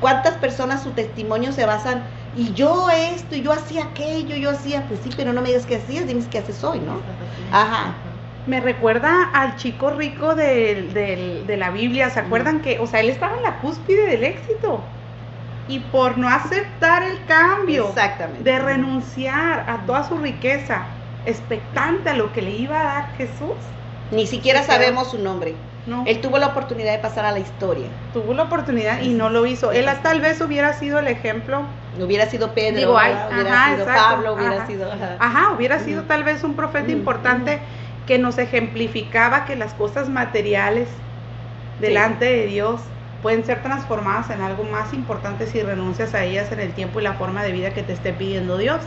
¿Cuántas 0.00 0.34
personas 0.34 0.82
su 0.82 0.90
testimonio 0.90 1.52
se 1.52 1.66
basan? 1.66 2.04
Y 2.36 2.52
yo 2.52 2.88
esto, 2.90 3.36
y 3.36 3.42
yo 3.42 3.52
hacía 3.52 3.84
aquello, 3.84 4.36
yo 4.36 4.50
hacía, 4.50 4.86
pues 4.88 5.00
sí, 5.02 5.10
pero 5.16 5.32
no 5.32 5.40
me 5.40 5.48
digas 5.48 5.66
qué 5.66 5.76
hacías, 5.76 6.06
dime 6.06 6.24
qué 6.30 6.38
haces 6.38 6.62
hoy, 6.62 6.80
¿no? 6.80 7.00
Ajá. 7.52 7.94
Me 8.46 8.60
recuerda 8.60 9.30
al 9.32 9.56
chico 9.56 9.90
rico 9.90 10.34
del- 10.34 10.92
de 10.92 11.56
la 11.56 11.70
Biblia. 11.70 12.10
¿Se 12.10 12.20
acuerdan 12.20 12.60
que, 12.60 12.78
o 12.78 12.86
sea, 12.86 13.00
él 13.00 13.08
estaba 13.08 13.36
en 13.36 13.42
la 13.42 13.60
cúspide 13.60 14.06
del 14.10 14.24
éxito? 14.24 14.84
Y 15.66 15.78
por 15.78 16.18
no 16.18 16.28
aceptar 16.28 17.02
el 17.02 17.24
cambio, 17.26 17.88
Exactamente. 17.88 18.42
de 18.44 18.58
renunciar 18.58 19.64
a 19.66 19.86
toda 19.86 20.04
su 20.04 20.18
riqueza, 20.18 20.86
expectante 21.24 22.10
a 22.10 22.14
lo 22.14 22.32
que 22.32 22.42
le 22.42 22.50
iba 22.50 22.80
a 22.80 22.84
dar 22.84 23.12
Jesús, 23.16 23.54
Ni 24.10 24.26
siquiera 24.26 24.62
sabemos 24.62 25.10
su 25.10 25.18
nombre. 25.18 25.54
no, 25.86 26.04
Él 26.06 26.20
tuvo 26.20 26.38
la 26.38 26.48
oportunidad 26.48 26.92
de 26.92 26.98
pasar 26.98 27.24
a 27.24 27.32
la 27.32 27.38
historia. 27.38 27.88
tuvo 28.12 28.34
la 28.34 28.42
oportunidad 28.44 29.00
y 29.02 29.14
no 29.14 29.30
lo 29.30 29.46
hizo. 29.46 29.72
Él 29.72 29.86
tal 30.02 30.20
vez 30.20 30.40
hubiera 30.42 30.74
sido 30.74 30.98
el 30.98 31.08
ejemplo, 31.08 31.62
Hubiera 31.96 32.26
sido 32.26 32.52
Pedro, 32.54 32.78
Digo, 32.80 32.92
hubiera 32.92 33.26
ajá, 33.28 33.70
sido 33.70 33.84
exacto, 33.84 34.14
Pablo, 34.16 34.34
hubiera 34.34 34.56
ajá. 34.56 34.66
sido... 34.66 34.92
ajá. 34.92 35.16
ajá, 35.20 35.50
hubiera 35.56 35.78
sido 35.78 36.02
tal 36.02 36.24
vez 36.24 36.42
un 36.42 36.54
profeta 36.56 36.90
importante 36.90 37.60
que 38.06 38.18
nos 38.18 38.38
ejemplificaba 38.38 39.44
que 39.44 39.56
las 39.56 39.74
cosas 39.74 40.08
materiales 40.08 41.04
delante 41.78 42.26
de 42.26 42.46
Dios 42.46 42.80
pueden 43.22 43.44
ser 43.44 43.62
transformadas 43.62 44.30
en 44.30 44.42
algo 44.42 44.64
más 44.64 44.92
importante 44.92 45.46
si 45.46 45.62
renuncias 45.62 46.14
a 46.14 46.24
ellas 46.24 46.52
en 46.52 46.60
el 46.60 46.74
tiempo 46.74 47.00
y 47.00 47.02
la 47.02 47.14
forma 47.14 47.42
de 47.42 47.52
vida 47.52 47.72
que 47.72 47.82
te 47.82 47.92
esté 47.92 48.12
pidiendo 48.12 48.58
Dios. 48.58 48.80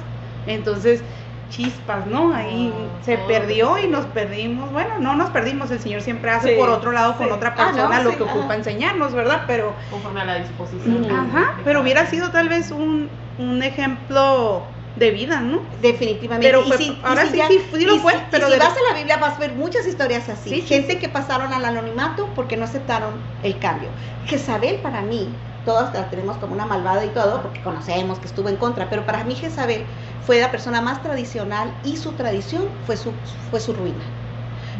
Entonces, 0.45 1.03
chispas, 1.49 2.05
¿no? 2.05 2.33
Ahí 2.33 2.71
Oh, 2.75 2.99
se 3.01 3.17
perdió 3.17 3.77
y 3.79 3.87
nos 3.87 4.05
perdimos. 4.07 4.71
Bueno, 4.71 4.99
no 4.99 5.15
nos 5.15 5.31
perdimos, 5.31 5.71
el 5.71 5.79
Señor 5.79 6.01
siempre 6.01 6.29
hace 6.31 6.49
Sí, 6.49 6.55
por 6.55 6.69
otro 6.69 6.91
lado 6.91 7.17
con 7.17 7.31
otra 7.31 7.55
Ah, 7.57 7.71
no, 7.71 7.73
persona 7.73 8.03
lo 8.03 8.11
sí, 8.11 8.17
que 8.17 8.23
ocupa 8.23 8.45
ajá. 8.45 8.55
enseñarnos, 8.55 9.13
¿verdad? 9.13 9.43
Pero, 9.47 9.73
Conforme 9.89 10.21
a 10.21 10.25
la 10.25 10.35
disposición. 10.35 11.09
Ajá, 11.09 11.55
pero 11.63 11.81
hubiera 11.81 12.05
sido 12.05 12.31
tal 12.31 12.49
vez 12.49 12.71
un, 12.71 13.09
un 13.37 13.63
ejemplo 13.63 14.76
de 14.97 15.11
vida, 15.11 15.39
¿no? 15.41 15.67
Definitivamente. 15.79 16.47
Pero 16.47 16.63
Y 16.65 16.71
si- 16.73 16.89
y 16.89 17.01
ahora 17.03 17.23
si 17.25 17.31
sí, 17.31 17.37
ya- 17.37 17.47
sí, 17.47 17.61
sí 17.73 17.85
lo 17.85 17.95
y 17.95 17.99
fue, 17.99 18.13
si- 18.13 18.19
pero 18.31 18.47
y 18.47 18.51
si 18.51 18.53
de- 18.53 18.59
vas 18.59 18.73
a 18.77 18.91
la 18.93 18.97
Biblia 18.97 19.17
vas 19.17 19.35
a 19.35 19.39
ver 19.39 19.53
muchas 19.55 19.85
historias 19.87 20.27
así. 20.29 20.49
Sí, 20.49 20.61
sí, 20.61 20.67
Gente 20.67 20.99
que 20.99 21.09
pasaron 21.09 21.53
al 21.53 21.65
anonimato 21.65 22.33
porque 22.33 22.57
no 22.57 22.65
aceptaron 22.65 23.23
el 23.41 23.59
cambio. 23.59 23.91
Jezabel 24.23 24.79
para 24.81 25.01
mí, 25.01 25.39
todas 25.63 25.93
la 25.93 26.09
tenemos 26.09 26.37
como 26.37 26.53
una 26.53 26.65
malvada 26.65 27.05
y 27.05 27.09
todo, 27.09 27.41
porque 27.41 27.61
conocemos 27.61 28.19
que 28.19 28.27
estuvo 28.27 28.49
en 28.49 28.57
contra, 28.57 28.89
pero 28.89 29.05
para 29.05 29.23
mí 29.23 29.35
Jezabel 29.35 29.85
fue 30.19 30.39
la 30.39 30.51
persona 30.51 30.81
más 30.81 31.01
tradicional 31.03 31.75
y 31.83 31.97
su 31.97 32.15
tradición 32.15 32.69
fue 32.83 32.97
su, 32.97 33.21
fue 33.49 33.59
su 33.59 33.73
ruina. 33.73 34.05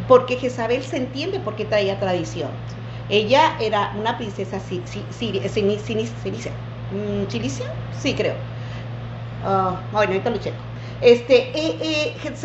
Porque 0.07 0.38
Jezabel 0.38 0.84
se 0.84 0.97
entiende 0.97 1.39
por 1.39 1.55
qué 1.55 1.65
traía 1.65 1.99
tradición. 1.99 2.51
Ella 3.09 3.55
era 3.59 3.91
una 3.95 4.18
princesa 4.18 4.59
si- 4.59 4.86
si- 4.88 5.07
siri- 5.11 5.47
sini- 5.49 5.80
sini- 5.80 6.07
silicia. 6.07 6.53
Mm. 6.89 7.24
Sí, 7.91 8.15
creo. 8.15 8.38
Ah, 9.50 9.88
bueno, 9.91 10.12
ahorita 10.14 10.30
lo 10.30 10.38
checo. 10.39 10.66
Este, 11.00 11.58
eh, 11.58 12.18
eh, 12.20 12.36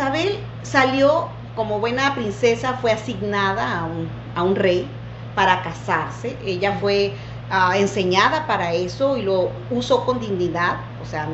salió 0.63 1.41
como 1.55 1.81
buena 1.81 2.15
princesa, 2.15 2.75
fue 2.79 2.93
asignada 2.93 3.79
a 3.81 3.85
un, 3.87 4.31
a 4.35 4.43
un 4.45 4.55
rey 4.57 5.03
para 5.35 5.63
casarse. 5.63 6.39
Ella 6.43 6.79
fue 6.79 7.19
ah, 7.49 7.77
enseñada 7.79 8.47
para 8.47 8.73
eso 8.75 9.17
y 9.17 9.23
lo 9.23 9.67
usó 9.69 10.05
con 10.05 10.21
dignidad, 10.21 10.93
o 10.99 11.05
sea, 11.05 11.29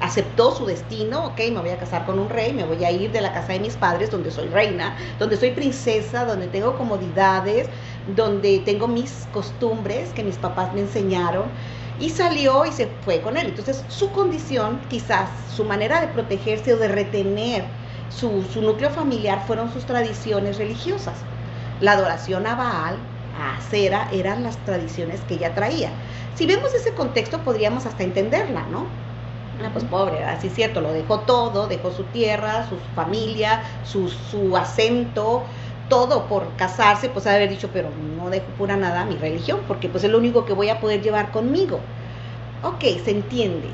aceptó 0.00 0.52
su 0.56 0.66
destino, 0.66 1.26
ok, 1.26 1.40
me 1.52 1.60
voy 1.60 1.70
a 1.70 1.78
casar 1.78 2.04
con 2.04 2.18
un 2.18 2.28
rey, 2.28 2.52
me 2.52 2.64
voy 2.64 2.82
a 2.84 2.90
ir 2.90 3.12
de 3.12 3.20
la 3.20 3.32
casa 3.32 3.52
de 3.52 3.60
mis 3.60 3.76
padres, 3.76 4.10
donde 4.10 4.32
soy 4.32 4.48
reina, 4.48 4.96
donde 5.18 5.36
soy 5.36 5.52
princesa, 5.52 6.24
donde 6.24 6.48
tengo 6.48 6.76
comodidades, 6.76 7.70
donde 8.04 8.60
tengo 8.66 8.88
mis 8.88 9.28
costumbres 9.28 10.12
que 10.12 10.24
mis 10.24 10.38
papás 10.38 10.72
me 10.72 10.80
enseñaron. 10.80 11.52
Y 11.96 12.10
salió 12.10 12.64
y 12.64 12.72
se 12.72 12.86
fue 13.02 13.20
con 13.22 13.36
él. 13.36 13.46
Entonces, 13.48 13.84
su 13.88 14.12
condición, 14.12 14.88
quizás 14.88 15.50
su 15.52 15.64
manera 15.64 16.00
de 16.00 16.08
protegerse 16.08 16.72
o 16.74 16.78
de 16.78 16.88
retener 16.88 17.78
su, 18.08 18.44
su 18.44 18.62
núcleo 18.62 18.90
familiar 18.90 19.46
fueron 19.46 19.70
sus 19.70 19.86
tradiciones 19.86 20.56
religiosas. 20.58 21.26
La 21.78 21.92
adoración 21.92 22.46
a 22.46 22.54
Baal, 22.56 23.10
a 23.32 23.56
Acera, 23.56 24.08
eran 24.10 24.42
las 24.42 24.64
tradiciones 24.64 25.24
que 25.24 25.34
ella 25.34 25.54
traía. 25.54 25.98
Si 26.32 26.46
vemos 26.46 26.72
ese 26.74 26.94
contexto, 26.94 27.42
podríamos 27.44 27.86
hasta 27.86 28.04
entenderla, 28.04 28.66
¿no? 28.66 29.02
Ah, 29.58 29.70
pues 29.72 29.84
pobre, 29.84 30.24
así 30.24 30.46
es 30.46 30.54
cierto, 30.54 30.80
lo 30.80 30.92
dejó 30.92 31.26
todo, 31.26 31.68
dejó 31.68 31.90
su 31.92 32.10
tierra, 32.10 32.66
su 32.68 32.80
familia, 32.80 33.62
su, 33.82 34.08
su 34.08 34.56
acento, 34.56 35.50
todo 35.88 36.26
por 36.26 36.54
casarse, 36.56 37.08
pues 37.08 37.26
haber 37.26 37.48
dicho, 37.48 37.68
pero 37.72 37.88
no 38.16 38.30
dejo 38.30 38.46
pura 38.58 38.76
nada 38.76 39.04
mi 39.04 39.16
religión, 39.16 39.60
porque 39.68 39.88
pues 39.88 40.04
es 40.04 40.10
lo 40.10 40.18
único 40.18 40.44
que 40.44 40.52
voy 40.52 40.68
a 40.68 40.80
poder 40.80 41.02
llevar 41.02 41.30
conmigo. 41.30 41.80
Ok, 42.62 42.84
se 43.04 43.10
entiende. 43.10 43.68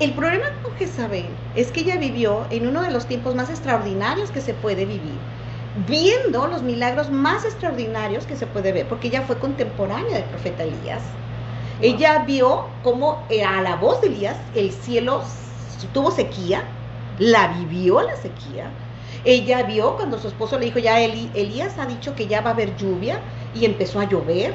El 0.00 0.12
problema 0.12 0.46
con 0.62 0.74
Jezabel 0.74 1.26
es 1.54 1.70
que 1.70 1.80
ella 1.80 1.96
vivió 1.96 2.46
en 2.50 2.66
uno 2.66 2.82
de 2.82 2.90
los 2.90 3.06
tiempos 3.06 3.34
más 3.36 3.48
extraordinarios 3.48 4.32
que 4.32 4.40
se 4.40 4.52
puede 4.52 4.86
vivir, 4.86 5.18
viendo 5.86 6.48
los 6.48 6.62
milagros 6.62 7.10
más 7.10 7.44
extraordinarios 7.44 8.26
que 8.26 8.36
se 8.36 8.46
puede 8.46 8.72
ver, 8.72 8.88
porque 8.88 9.08
ella 9.08 9.22
fue 9.22 9.38
contemporánea 9.38 10.16
del 10.16 10.24
profeta 10.24 10.64
Elías. 10.64 11.02
Ella 11.80 12.24
vio 12.26 12.70
cómo 12.82 13.24
eh, 13.28 13.44
a 13.44 13.62
la 13.62 13.76
voz 13.76 14.00
de 14.00 14.08
Elías 14.08 14.36
el 14.54 14.72
cielo 14.72 15.22
tuvo 15.92 16.10
sequía, 16.10 16.64
la 17.18 17.48
vivió 17.48 18.02
la 18.02 18.16
sequía. 18.16 18.70
Ella 19.24 19.62
vio 19.62 19.96
cuando 19.96 20.18
su 20.18 20.28
esposo 20.28 20.58
le 20.58 20.66
dijo, 20.66 20.78
ya 20.78 21.00
Elías 21.00 21.78
ha 21.78 21.86
dicho 21.86 22.14
que 22.14 22.26
ya 22.26 22.42
va 22.42 22.50
a 22.50 22.52
haber 22.52 22.76
lluvia 22.76 23.18
y 23.54 23.64
empezó 23.64 24.00
a 24.00 24.08
llover. 24.08 24.54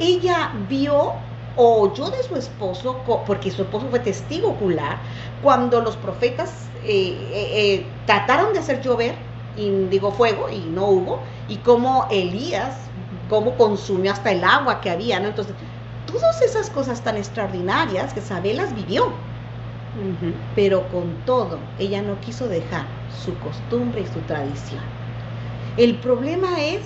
Ella 0.00 0.52
vio 0.68 1.12
o 1.56 1.82
oyó 1.82 2.10
de 2.10 2.22
su 2.22 2.36
esposo, 2.36 3.02
porque 3.26 3.50
su 3.50 3.62
esposo 3.62 3.86
fue 3.90 4.00
testigo 4.00 4.48
ocular, 4.48 4.98
cuando 5.42 5.80
los 5.80 5.96
profetas 5.96 6.50
eh, 6.84 7.16
eh, 7.32 7.50
eh, 7.52 7.86
trataron 8.06 8.52
de 8.52 8.58
hacer 8.58 8.80
llover, 8.82 9.14
y 9.56 9.70
digo 9.90 10.12
fuego, 10.12 10.48
y 10.48 10.60
no 10.60 10.86
hubo, 10.86 11.18
y 11.48 11.56
cómo 11.58 12.06
Elías, 12.10 12.74
cómo 13.28 13.54
consumió 13.56 14.12
hasta 14.12 14.32
el 14.32 14.42
agua 14.44 14.80
que 14.80 14.90
había. 14.90 15.18
Entonces, 15.18 15.54
todas 16.06 16.40
esas 16.42 16.70
cosas 16.70 17.02
tan 17.02 17.16
extraordinarias 17.18 18.14
que 18.14 18.20
Isabel 18.20 18.56
las 18.56 18.74
vivió. 18.74 19.12
Pero 20.54 20.88
con 20.88 21.14
todo, 21.26 21.58
ella 21.78 22.00
no 22.02 22.18
quiso 22.20 22.48
dejar 22.48 22.86
su 23.22 23.36
costumbre 23.38 24.00
y 24.00 24.06
su 24.06 24.20
tradición. 24.20 24.80
El 25.76 25.96
problema 25.96 26.60
es, 26.60 26.80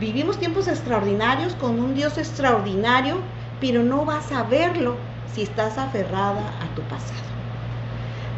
vivimos 0.00 0.38
tiempos 0.38 0.66
extraordinarios 0.66 1.54
con 1.54 1.78
un 1.78 1.94
Dios 1.94 2.18
extraordinario, 2.18 3.16
pero 3.60 3.82
no 3.82 4.04
vas 4.04 4.32
a 4.32 4.42
verlo 4.44 4.96
si 5.34 5.42
estás 5.42 5.78
aferrada 5.78 6.42
a 6.60 6.74
tu 6.74 6.82
pasado. 6.82 7.28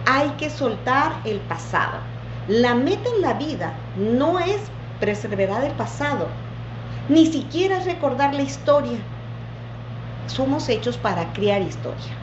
Hay 0.06 0.28
que 0.30 0.50
soltar 0.50 1.12
el 1.24 1.38
pasado. 1.40 1.98
La 2.48 2.74
meta 2.74 3.08
en 3.16 3.22
la 3.22 3.34
vida 3.34 3.72
no 3.96 4.38
es 4.38 4.60
preservar 4.98 5.64
el 5.64 5.72
pasado, 5.72 6.28
ni 7.08 7.26
siquiera 7.26 7.78
es 7.78 7.86
recordar 7.86 8.34
la 8.34 8.42
historia. 8.42 8.98
Somos 10.26 10.68
hechos 10.68 10.96
para 10.96 11.32
crear 11.32 11.62
historia. 11.62 12.19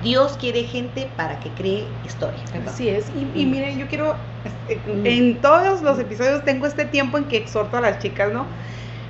Dios 0.00 0.36
quiere 0.36 0.64
gente 0.64 1.12
para 1.16 1.40
que 1.40 1.54
cree 1.54 2.00
historia. 2.02 2.44
¿verdad? 2.52 2.72
Así 2.72 2.88
es. 2.88 3.10
Y, 3.10 3.30
y 3.34 3.46
Mm. 3.46 3.50
miren, 3.50 3.78
yo 3.78 3.88
quiero, 3.88 4.18
este, 4.44 4.82
Mm. 4.86 5.06
en 5.06 5.40
todos 5.40 5.82
los 5.82 5.98
episodios 5.98 6.44
tengo 6.44 6.66
este 6.66 6.86
tiempo 6.86 7.18
en 7.18 7.28
que 7.28 7.36
exhorto 7.36 7.76
a 7.76 7.80
las 7.80 7.98
chicas, 7.98 8.32
¿no? 8.32 8.52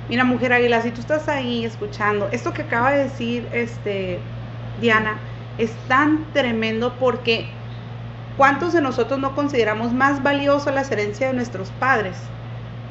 Mira, 0.07 0.23
mujer 0.25 0.53
águila, 0.53 0.81
si 0.81 0.91
tú 0.91 1.01
estás 1.01 1.27
ahí 1.29 1.65
escuchando, 1.65 2.29
esto 2.31 2.53
que 2.53 2.63
acaba 2.63 2.91
de 2.91 3.03
decir 3.03 3.49
este, 3.51 4.37
Diana 4.75 5.23
es 5.57 5.87
tan 5.87 6.31
tremendo 6.33 6.97
porque 6.97 7.61
¿cuántos 8.35 8.73
de 8.73 8.81
nosotros 8.81 9.19
no 9.19 9.35
consideramos 9.35 9.93
más 9.93 10.23
valioso 10.23 10.71
las 10.71 10.91
herencias 10.91 11.31
de 11.31 11.35
nuestros 11.35 11.71
padres 11.71 12.33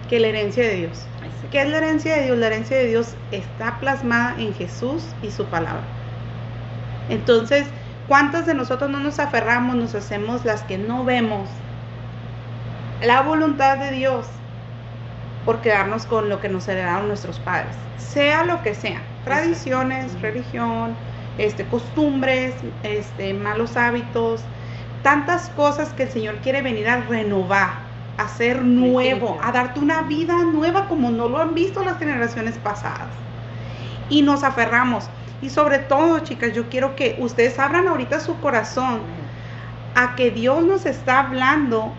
que 0.09 0.21
la 0.21 0.29
herencia 0.29 0.65
de 0.65 0.75
Dios? 0.77 1.11
¿Qué 1.51 1.63
es 1.63 1.69
la 1.69 1.79
herencia 1.79 2.17
de 2.17 2.25
Dios? 2.25 2.39
La 2.39 2.49
herencia 2.49 2.77
de 2.79 2.87
Dios 2.87 3.19
está 3.31 3.79
plasmada 3.81 4.41
en 4.41 4.55
Jesús 4.55 5.17
y 5.21 5.33
su 5.33 5.51
palabra. 5.51 5.97
Entonces, 7.09 7.73
¿cuántas 8.09 8.47
de 8.47 8.55
nosotros 8.55 8.91
no 8.91 8.99
nos 8.99 9.19
aferramos, 9.19 9.77
nos 9.77 9.95
hacemos 9.95 10.45
las 10.45 10.63
que 10.63 10.79
no 10.79 11.05
vemos 11.05 11.49
la 13.03 13.21
voluntad 13.21 13.79
de 13.79 13.93
Dios 13.93 14.27
por 15.45 15.61
quedarnos 15.61 16.07
con 16.07 16.29
lo 16.29 16.41
que 16.41 16.49
nos 16.49 16.67
heredaron 16.67 17.07
nuestros 17.07 17.39
padres? 17.39 17.77
Sea 17.99 18.45
lo 18.45 18.63
que 18.63 18.75
sea, 18.75 19.03
tradiciones, 19.25 20.21
religión, 20.21 20.97
este, 21.37 21.65
costumbres, 21.67 22.55
este, 22.83 23.35
malos 23.35 23.77
hábitos, 23.77 24.41
tantas 25.03 25.51
cosas 25.51 25.93
que 25.93 26.05
el 26.05 26.11
Señor 26.11 26.37
quiere 26.39 26.63
venir 26.63 26.89
a 26.89 27.03
renovar, 27.03 27.71
a 28.17 28.23
hacer 28.23 28.65
nuevo, 28.65 29.39
a 29.43 29.53
darte 29.53 29.79
una 29.79 30.03
vida 30.03 30.37
nueva 30.45 30.89
como 30.89 31.11
no 31.11 31.29
lo 31.29 31.39
han 31.39 31.55
visto 31.55 31.85
las 31.85 31.99
generaciones 31.99 32.59
pasadas. 32.59 33.09
Y 34.09 34.23
nos 34.23 34.43
aferramos. 34.43 35.09
Y 35.41 35.51
sobre 35.51 35.79
todo, 35.79 36.21
chicas, 36.21 36.53
yo 36.53 36.69
quiero 36.69 36.97
que 36.97 37.17
ustedes 37.21 37.59
abran 37.59 37.87
ahorita 37.87 38.21
su 38.21 38.39
corazón 38.41 39.01
a 39.95 40.17
que 40.17 40.31
Dios 40.31 40.65
nos 40.65 40.87
está 40.87 41.21
hablando, 41.21 41.93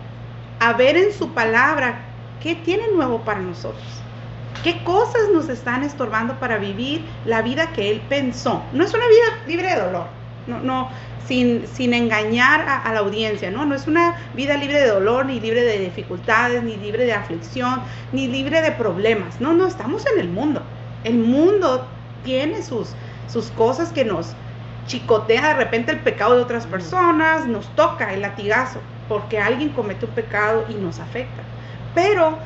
a 0.58 0.72
ver 0.74 0.96
en 0.96 1.12
su 1.12 1.32
palabra 1.32 2.00
qué 2.42 2.54
tiene 2.54 2.84
nuevo 2.94 3.20
para 3.22 3.40
nosotros. 3.40 3.84
¿Qué 4.62 4.84
cosas 4.84 5.22
nos 5.32 5.48
están 5.48 5.84
estorbando 5.84 6.38
para 6.38 6.58
vivir 6.58 7.04
la 7.24 7.40
vida 7.40 7.72
que 7.72 7.90
Él 7.90 8.02
pensó? 8.08 8.62
No 8.72 8.84
es 8.84 8.92
una 8.92 9.06
vida 9.06 9.46
libre 9.46 9.74
de 9.74 9.80
dolor, 9.80 10.06
no, 10.46 10.60
no 10.60 10.90
sin, 11.26 11.66
sin 11.66 11.94
engañar 11.94 12.62
a, 12.68 12.78
a 12.82 12.92
la 12.92 13.00
audiencia, 13.00 13.50
¿no? 13.50 13.64
No 13.64 13.74
es 13.74 13.86
una 13.86 14.16
vida 14.34 14.56
libre 14.56 14.80
de 14.80 14.88
dolor, 14.88 15.26
ni 15.26 15.40
libre 15.40 15.62
de 15.62 15.78
dificultades, 15.78 16.62
ni 16.62 16.76
libre 16.76 17.04
de 17.04 17.12
aflicción, 17.12 17.82
ni 18.12 18.26
libre 18.26 18.60
de 18.60 18.72
problemas. 18.72 19.40
No, 19.40 19.52
no, 19.54 19.66
estamos 19.66 20.04
en 20.12 20.20
el 20.20 20.28
mundo. 20.28 20.62
El 21.04 21.18
mundo 21.18 21.86
tiene 22.24 22.62
sus, 22.62 22.94
sus 23.30 23.50
cosas 23.50 23.90
que 23.92 24.04
nos 24.04 24.34
chicotea 24.86 25.48
de 25.48 25.54
repente 25.54 25.92
el 25.92 26.00
pecado 26.00 26.36
de 26.36 26.42
otras 26.42 26.66
personas, 26.66 27.46
nos 27.46 27.68
toca 27.76 28.12
el 28.12 28.22
latigazo, 28.22 28.80
porque 29.08 29.38
alguien 29.38 29.70
comete 29.70 30.06
un 30.06 30.12
pecado 30.12 30.64
y 30.68 30.74
nos 30.74 30.98
afecta. 30.98 31.42
Pero 31.94 32.38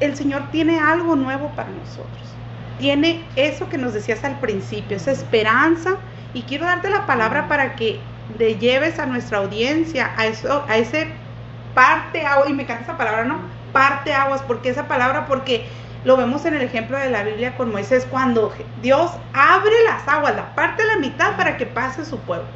el 0.00 0.16
Señor 0.16 0.50
tiene 0.50 0.78
algo 0.78 1.16
nuevo 1.16 1.48
para 1.56 1.70
nosotros. 1.70 2.22
Tiene 2.78 3.24
eso 3.36 3.68
que 3.68 3.78
nos 3.78 3.94
decías 3.94 4.24
al 4.24 4.38
principio, 4.40 4.96
esa 4.96 5.12
esperanza. 5.12 5.96
Y 6.34 6.42
quiero 6.42 6.66
darte 6.66 6.88
la 6.88 7.06
palabra 7.06 7.48
para 7.48 7.76
que 7.76 8.00
le 8.38 8.56
lleves 8.56 8.98
a 8.98 9.06
nuestra 9.06 9.38
audiencia 9.38 10.12
a 10.16 10.26
eso, 10.26 10.64
a 10.68 10.76
ese 10.76 11.08
parte 11.74 12.24
agua, 12.24 12.48
y 12.48 12.52
me 12.52 12.62
encanta 12.62 12.84
esa 12.84 12.96
palabra, 12.96 13.24
¿no? 13.24 13.38
Parte 13.72 14.12
aguas, 14.12 14.42
porque 14.42 14.70
esa 14.70 14.88
palabra, 14.88 15.26
porque 15.26 15.66
lo 16.04 16.16
vemos 16.16 16.44
en 16.44 16.54
el 16.54 16.62
ejemplo 16.62 16.98
de 16.98 17.10
la 17.10 17.22
Biblia 17.22 17.56
con 17.56 17.70
Moisés, 17.70 18.06
cuando 18.10 18.52
Dios 18.82 19.12
abre 19.32 19.72
las 19.86 20.06
aguas, 20.08 20.34
la 20.34 20.54
parte 20.54 20.82
de 20.82 20.88
la 20.88 20.98
mitad 20.98 21.36
para 21.36 21.56
que 21.56 21.66
pase 21.66 22.04
su 22.04 22.18
pueblo. 22.18 22.46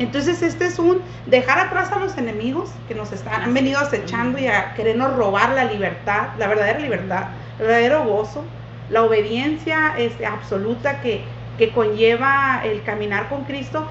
Entonces 0.00 0.42
este 0.42 0.64
es 0.64 0.78
un 0.78 1.02
dejar 1.26 1.58
atrás 1.58 1.92
a 1.92 1.98
los 1.98 2.16
enemigos 2.16 2.70
que 2.88 2.94
nos 2.94 3.12
están, 3.12 3.42
han 3.42 3.54
venido 3.54 3.78
acechando 3.78 4.38
y 4.38 4.46
a 4.46 4.74
querernos 4.74 5.14
robar 5.14 5.50
la 5.50 5.64
libertad, 5.64 6.28
la 6.38 6.48
verdadera 6.48 6.78
libertad, 6.78 7.24
el 7.58 7.66
verdadero 7.66 8.04
gozo, 8.04 8.44
la 8.88 9.02
obediencia 9.02 9.94
este, 9.98 10.24
absoluta 10.26 11.00
que, 11.02 11.22
que 11.58 11.70
conlleva 11.70 12.62
el 12.64 12.82
caminar 12.82 13.28
con 13.28 13.44
Cristo, 13.44 13.86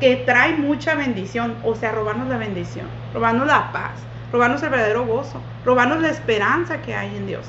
que 0.00 0.16
trae 0.16 0.54
mucha 0.56 0.94
bendición, 0.94 1.54
o 1.62 1.74
sea, 1.74 1.92
robarnos 1.92 2.28
la 2.28 2.38
bendición, 2.38 2.86
robarnos 3.12 3.46
la 3.46 3.70
paz, 3.70 3.92
robarnos 4.32 4.62
el 4.62 4.70
verdadero 4.70 5.04
gozo, 5.04 5.42
robarnos 5.64 6.00
la 6.00 6.08
esperanza 6.08 6.80
que 6.80 6.94
hay 6.94 7.14
en 7.14 7.26
Dios. 7.26 7.44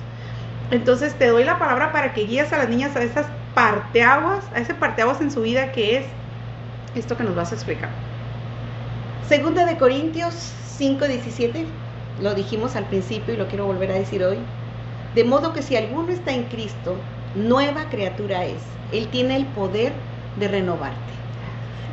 Entonces 0.72 1.14
te 1.20 1.28
doy 1.28 1.44
la 1.44 1.60
palabra 1.60 1.92
para 1.92 2.14
que 2.14 2.22
guíes 2.22 2.52
a 2.54 2.58
las 2.58 2.70
niñas 2.70 2.96
a 2.96 3.04
esas 3.04 3.28
parteaguas, 3.54 4.46
a 4.56 4.60
ese 4.60 4.74
parteaguas 4.74 5.20
en 5.20 5.30
su 5.30 5.42
vida 5.42 5.74
que 5.74 5.98
es 5.98 6.06
esto 6.96 7.18
que 7.18 7.24
nos 7.24 7.36
vas 7.36 7.52
a 7.52 7.56
explicar. 7.56 7.90
Segunda 9.28 9.66
de 9.66 9.78
Corintios 9.78 10.34
5:17, 10.78 11.66
lo 12.22 12.34
dijimos 12.36 12.76
al 12.76 12.88
principio 12.88 13.34
y 13.34 13.38
lo 13.38 13.48
quiero 13.48 13.66
volver 13.66 13.92
a 13.92 13.96
decir 13.96 14.24
hoy. 14.24 14.38
De 15.14 15.26
modo 15.26 15.54
que 15.54 15.62
si 15.62 15.76
alguno 15.76 16.10
está 16.10 16.32
en 16.32 16.44
Cristo, 16.46 16.96
nueva 17.36 17.90
criatura 17.90 18.46
es. 18.46 18.62
Él 18.94 19.10
tiene 19.10 19.36
el 19.36 19.46
poder 19.48 19.94
de 20.38 20.48
renovarte. 20.48 21.14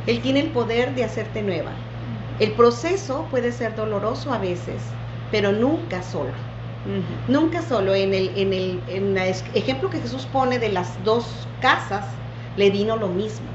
Él 0.07 0.23
tiene 0.23 0.41
el 0.41 0.53
poder 0.53 0.95
de 0.95 1.05
hacerte 1.05 1.43
nueva. 1.43 1.73
El 2.39 2.53
proceso 2.53 3.27
puede 3.31 3.51
ser 3.53 3.75
doloroso 3.75 4.33
a 4.33 4.39
veces, 4.39 4.83
pero 5.33 5.53
nunca 5.53 6.03
solo. 6.03 6.48
Nunca 7.27 7.63
solo. 7.63 7.95
En 7.95 8.15
el, 8.15 8.33
en 8.37 8.53
el 8.53 8.83
en 8.89 9.17
el 9.19 9.35
ejemplo 9.55 9.91
que 9.91 10.01
Jesús 10.01 10.27
pone 10.27 10.59
de 10.59 10.71
las 10.71 11.03
dos 11.05 11.47
casas, 11.61 12.07
le 12.57 12.71
vino 12.71 12.97
lo 12.97 13.09
mismo. 13.09 13.47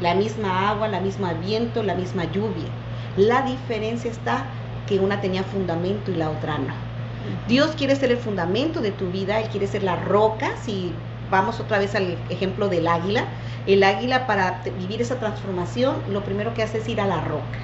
La 0.00 0.14
misma 0.14 0.68
agua, 0.70 0.88
la 0.88 1.00
misma 1.00 1.34
viento, 1.34 1.82
la 1.82 1.94
misma 1.94 2.24
lluvia. 2.24 2.68
La 3.16 3.42
diferencia 3.42 4.10
está 4.10 4.60
que 4.86 5.00
una 5.00 5.20
tenía 5.20 5.42
fundamento 5.42 6.10
y 6.10 6.14
la 6.14 6.30
otra 6.30 6.58
no. 6.58 6.74
Dios 7.48 7.74
quiere 7.76 7.96
ser 7.96 8.12
el 8.12 8.18
fundamento 8.18 8.80
de 8.80 8.92
tu 8.92 9.10
vida, 9.10 9.40
Él 9.40 9.48
quiere 9.48 9.66
ser 9.66 9.82
la 9.82 9.96
roca. 9.96 10.56
Si 10.56 10.92
vamos 11.30 11.58
otra 11.60 11.78
vez 11.78 11.94
al 11.94 12.24
ejemplo 12.28 12.68
del 12.68 12.86
águila, 12.86 13.26
el 13.66 13.82
águila 13.82 14.26
para 14.26 14.62
vivir 14.78 15.02
esa 15.02 15.18
transformación, 15.18 16.04
lo 16.06 16.24
primero 16.24 16.54
que 16.54 16.62
hace 16.62 16.78
es 16.78 16.88
ir 16.88 17.00
a 17.00 17.06
la 17.06 17.20
roca. 17.20 17.58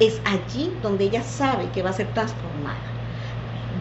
Es 0.00 0.20
allí 0.24 0.78
donde 0.82 1.04
ella 1.04 1.22
sabe 1.22 1.70
que 1.70 1.82
va 1.82 1.90
a 1.90 1.92
ser 1.92 2.12
transformada. 2.12 2.97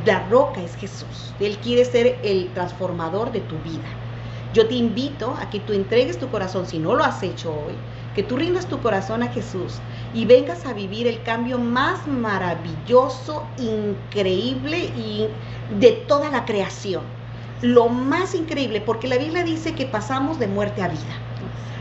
La 0.07 0.25
roca 0.29 0.61
es 0.61 0.77
Jesús. 0.77 1.33
Él 1.37 1.57
quiere 1.57 1.83
ser 1.83 2.17
el 2.23 2.47
transformador 2.53 3.33
de 3.33 3.41
tu 3.41 3.57
vida. 3.57 3.89
Yo 4.53 4.65
te 4.65 4.75
invito 4.75 5.35
a 5.37 5.49
que 5.49 5.59
tú 5.59 5.73
entregues 5.73 6.17
tu 6.17 6.29
corazón, 6.29 6.65
si 6.65 6.79
no 6.79 6.95
lo 6.95 7.03
has 7.03 7.21
hecho 7.23 7.51
hoy, 7.51 7.73
que 8.15 8.23
tú 8.23 8.37
rindas 8.37 8.67
tu 8.67 8.79
corazón 8.79 9.21
a 9.21 9.27
Jesús 9.27 9.73
y 10.13 10.23
vengas 10.23 10.65
a 10.65 10.71
vivir 10.71 11.07
el 11.07 11.21
cambio 11.23 11.57
más 11.57 12.07
maravilloso, 12.07 13.43
increíble 13.57 14.77
y 14.95 15.27
de 15.77 15.91
toda 16.07 16.29
la 16.29 16.45
creación. 16.45 17.03
Lo 17.61 17.89
más 17.89 18.33
increíble, 18.33 18.79
porque 18.79 19.09
la 19.09 19.17
Biblia 19.17 19.43
dice 19.43 19.75
que 19.75 19.87
pasamos 19.87 20.39
de 20.39 20.47
muerte 20.47 20.83
a 20.83 20.87
vida. 20.87 21.21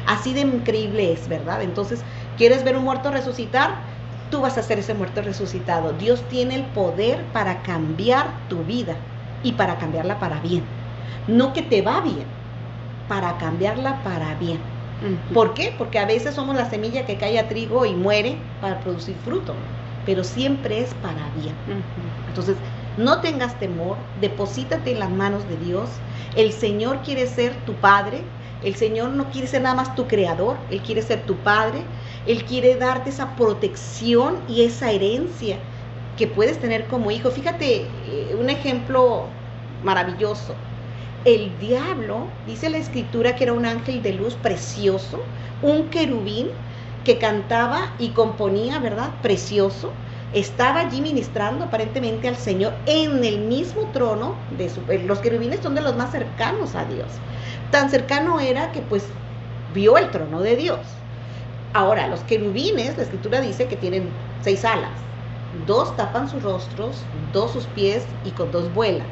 Así 0.05 0.35
de 0.35 0.41
increíble 0.41 1.13
es, 1.13 1.29
¿verdad? 1.29 1.63
Entonces, 1.63 2.01
¿quieres 2.37 2.65
ver 2.65 2.77
un 2.77 2.83
muerto 2.83 3.13
resucitar? 3.13 3.71
Tú 4.31 4.41
vas 4.41 4.59
a 4.59 4.63
ser 4.63 4.79
ese 4.79 4.95
muerto 4.95 5.23
resucitado. 5.23 5.93
Dios 5.93 6.29
tiene 6.29 6.55
el 6.57 6.73
poder 6.73 7.33
para 7.33 7.63
cambiar 7.63 8.47
tu 8.49 8.65
vida 8.65 8.97
y 9.43 9.53
para 9.53 9.79
cambiarla 9.79 10.19
para 10.19 10.41
bien. 10.41 10.65
No 11.27 11.53
que 11.53 11.63
te 11.63 11.83
va 11.83 12.01
bien, 12.01 12.27
para 13.07 13.39
cambiarla 13.39 14.03
para 14.03 14.35
bien. 14.35 14.61
¿Por 15.33 15.55
qué? 15.55 15.75
Porque 15.77 15.99
a 15.99 16.07
veces 16.07 16.35
somos 16.35 16.57
la 16.57 16.71
semilla 16.71 17.05
que 17.05 17.19
cae 17.19 17.39
a 17.39 17.49
trigo 17.49 17.85
y 17.85 17.95
muere 17.95 18.55
para 18.61 18.81
producir 18.81 19.17
fruto, 19.19 19.55
pero 20.05 20.25
siempre 20.25 20.81
es 20.81 20.95
para 20.95 21.31
bien. 21.31 21.55
Entonces, 22.27 22.63
no 22.97 23.21
tengas 23.21 23.59
temor, 23.59 23.99
deposítate 24.15 24.93
en 24.93 24.99
las 25.01 25.11
manos 25.11 25.47
de 25.47 25.59
Dios. 25.59 26.03
El 26.33 26.53
Señor 26.53 27.03
quiere 27.03 27.27
ser 27.27 27.65
tu 27.65 27.81
Padre, 27.81 28.33
el 28.61 28.75
Señor 28.77 29.11
no 29.11 29.31
quiere 29.31 29.47
ser 29.49 29.63
nada 29.63 29.75
más 29.75 29.95
tu 29.95 30.07
creador, 30.09 30.67
Él 30.71 30.83
quiere 30.83 31.03
ser 31.03 31.27
tu 31.27 31.43
Padre, 31.43 31.91
Él 32.27 32.45
quiere 32.47 32.77
darte 32.77 33.11
esa 33.11 33.37
protección 33.37 34.45
y 34.49 34.65
esa 34.65 34.91
herencia 34.93 35.71
que 36.17 36.27
puedes 36.29 36.61
tener 36.61 36.89
como 36.89 37.11
hijo. 37.11 37.31
Fíjate, 37.31 38.31
eh, 38.31 38.35
un 38.39 38.51
ejemplo 38.51 39.41
maravilloso. 39.81 40.63
el 41.25 41.59
diablo, 41.59 42.39
dice 42.45 42.71
la 42.71 42.79
escritura 42.79 43.35
que 43.37 43.45
era 43.45 43.53
un 43.53 43.67
ángel 43.67 44.03
de 44.03 44.13
luz 44.15 44.37
precioso, 44.37 45.35
un 45.61 45.91
querubín 45.91 46.51
que 47.05 47.19
cantaba 47.19 47.95
y 47.99 48.13
componía, 48.15 48.79
¿verdad? 48.81 49.21
Precioso. 49.23 50.03
Estaba 50.33 50.81
allí 50.81 51.01
ministrando 51.03 51.67
aparentemente 51.67 52.29
al 52.29 52.37
Señor 52.37 52.83
en 52.87 53.25
el 53.25 53.41
mismo 53.41 53.91
trono 53.93 54.47
de 54.51 54.69
su... 54.71 54.85
eh, 54.91 54.99
Los 55.05 55.21
querubines 55.21 55.61
son 55.63 55.75
de 55.75 55.83
los 55.83 55.97
más 55.97 56.11
cercanos 56.13 56.75
a 56.75 56.85
Dios. 56.87 57.23
Tan 57.71 57.91
cercano 57.91 58.41
era 58.41 58.73
que 58.73 58.83
pues 58.83 59.17
vio 59.67 59.99
el 59.99 60.11
trono 60.11 60.41
de 60.43 60.57
Dios. 60.57 61.06
Ahora, 61.77 62.07
los 62.07 62.21
querubines, 62.21 62.97
la 62.97 63.03
escritura 63.03 63.43
dice 63.43 63.69
que 63.69 63.77
tienen 63.77 64.09
seis 64.41 64.65
alas. 64.65 64.93
Dos 65.67 65.95
tapan 65.95 66.27
sus 66.27 66.43
rostros, 66.43 67.05
dos 67.35 67.51
sus 67.53 67.67
pies 67.67 68.07
y 68.25 68.31
con 68.31 68.51
dos 68.51 68.73
vuelan. 68.73 69.07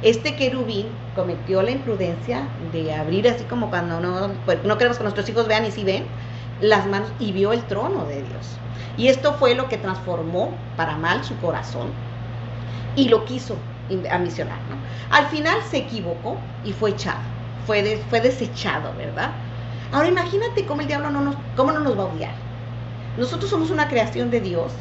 Este 0.00 0.34
querubín 0.34 0.86
cometió 1.14 1.60
la 1.60 1.72
imprudencia 1.72 2.48
de 2.72 2.94
abrir 2.94 3.28
así 3.28 3.44
como 3.44 3.68
cuando 3.68 4.00
no, 4.00 4.30
pues, 4.46 4.64
no 4.64 4.78
queremos 4.78 4.96
que 4.96 5.02
nuestros 5.02 5.28
hijos 5.28 5.46
vean 5.46 5.66
y 5.66 5.70
sí 5.70 5.84
ven 5.84 6.06
las 6.62 6.86
manos 6.86 7.12
y 7.18 7.32
vio 7.32 7.52
el 7.52 7.62
trono 7.66 8.06
de 8.06 8.22
Dios. 8.22 8.62
Y 8.96 9.08
esto 9.08 9.34
fue 9.34 9.54
lo 9.54 9.68
que 9.68 9.76
transformó 9.76 10.56
para 10.74 10.96
mal 10.96 11.22
su 11.22 11.36
corazón 11.36 11.92
y 12.94 13.10
lo 13.10 13.26
quiso 13.26 13.58
ambicionar. 14.10 14.56
¿no? 14.70 14.76
Al 15.10 15.26
final 15.26 15.58
se 15.70 15.76
equivocó 15.76 16.38
y 16.64 16.72
fue 16.72 16.92
echado, 16.92 17.20
fue 17.66 17.82
desechado, 17.82 18.94
¿verdad? 18.96 19.32
Ahora 19.92 20.08
imagínate 20.08 20.66
cómo 20.66 20.80
el 20.80 20.88
diablo 20.88 21.10
no 21.10 21.20
nos, 21.20 21.36
cómo 21.56 21.72
no 21.72 21.80
nos 21.80 21.98
va 21.98 22.02
a 22.02 22.06
odiar. 22.06 22.34
Nosotros 23.16 23.50
somos 23.50 23.70
una 23.70 23.88
creación 23.88 24.30
de 24.30 24.40
Dios, 24.40 24.72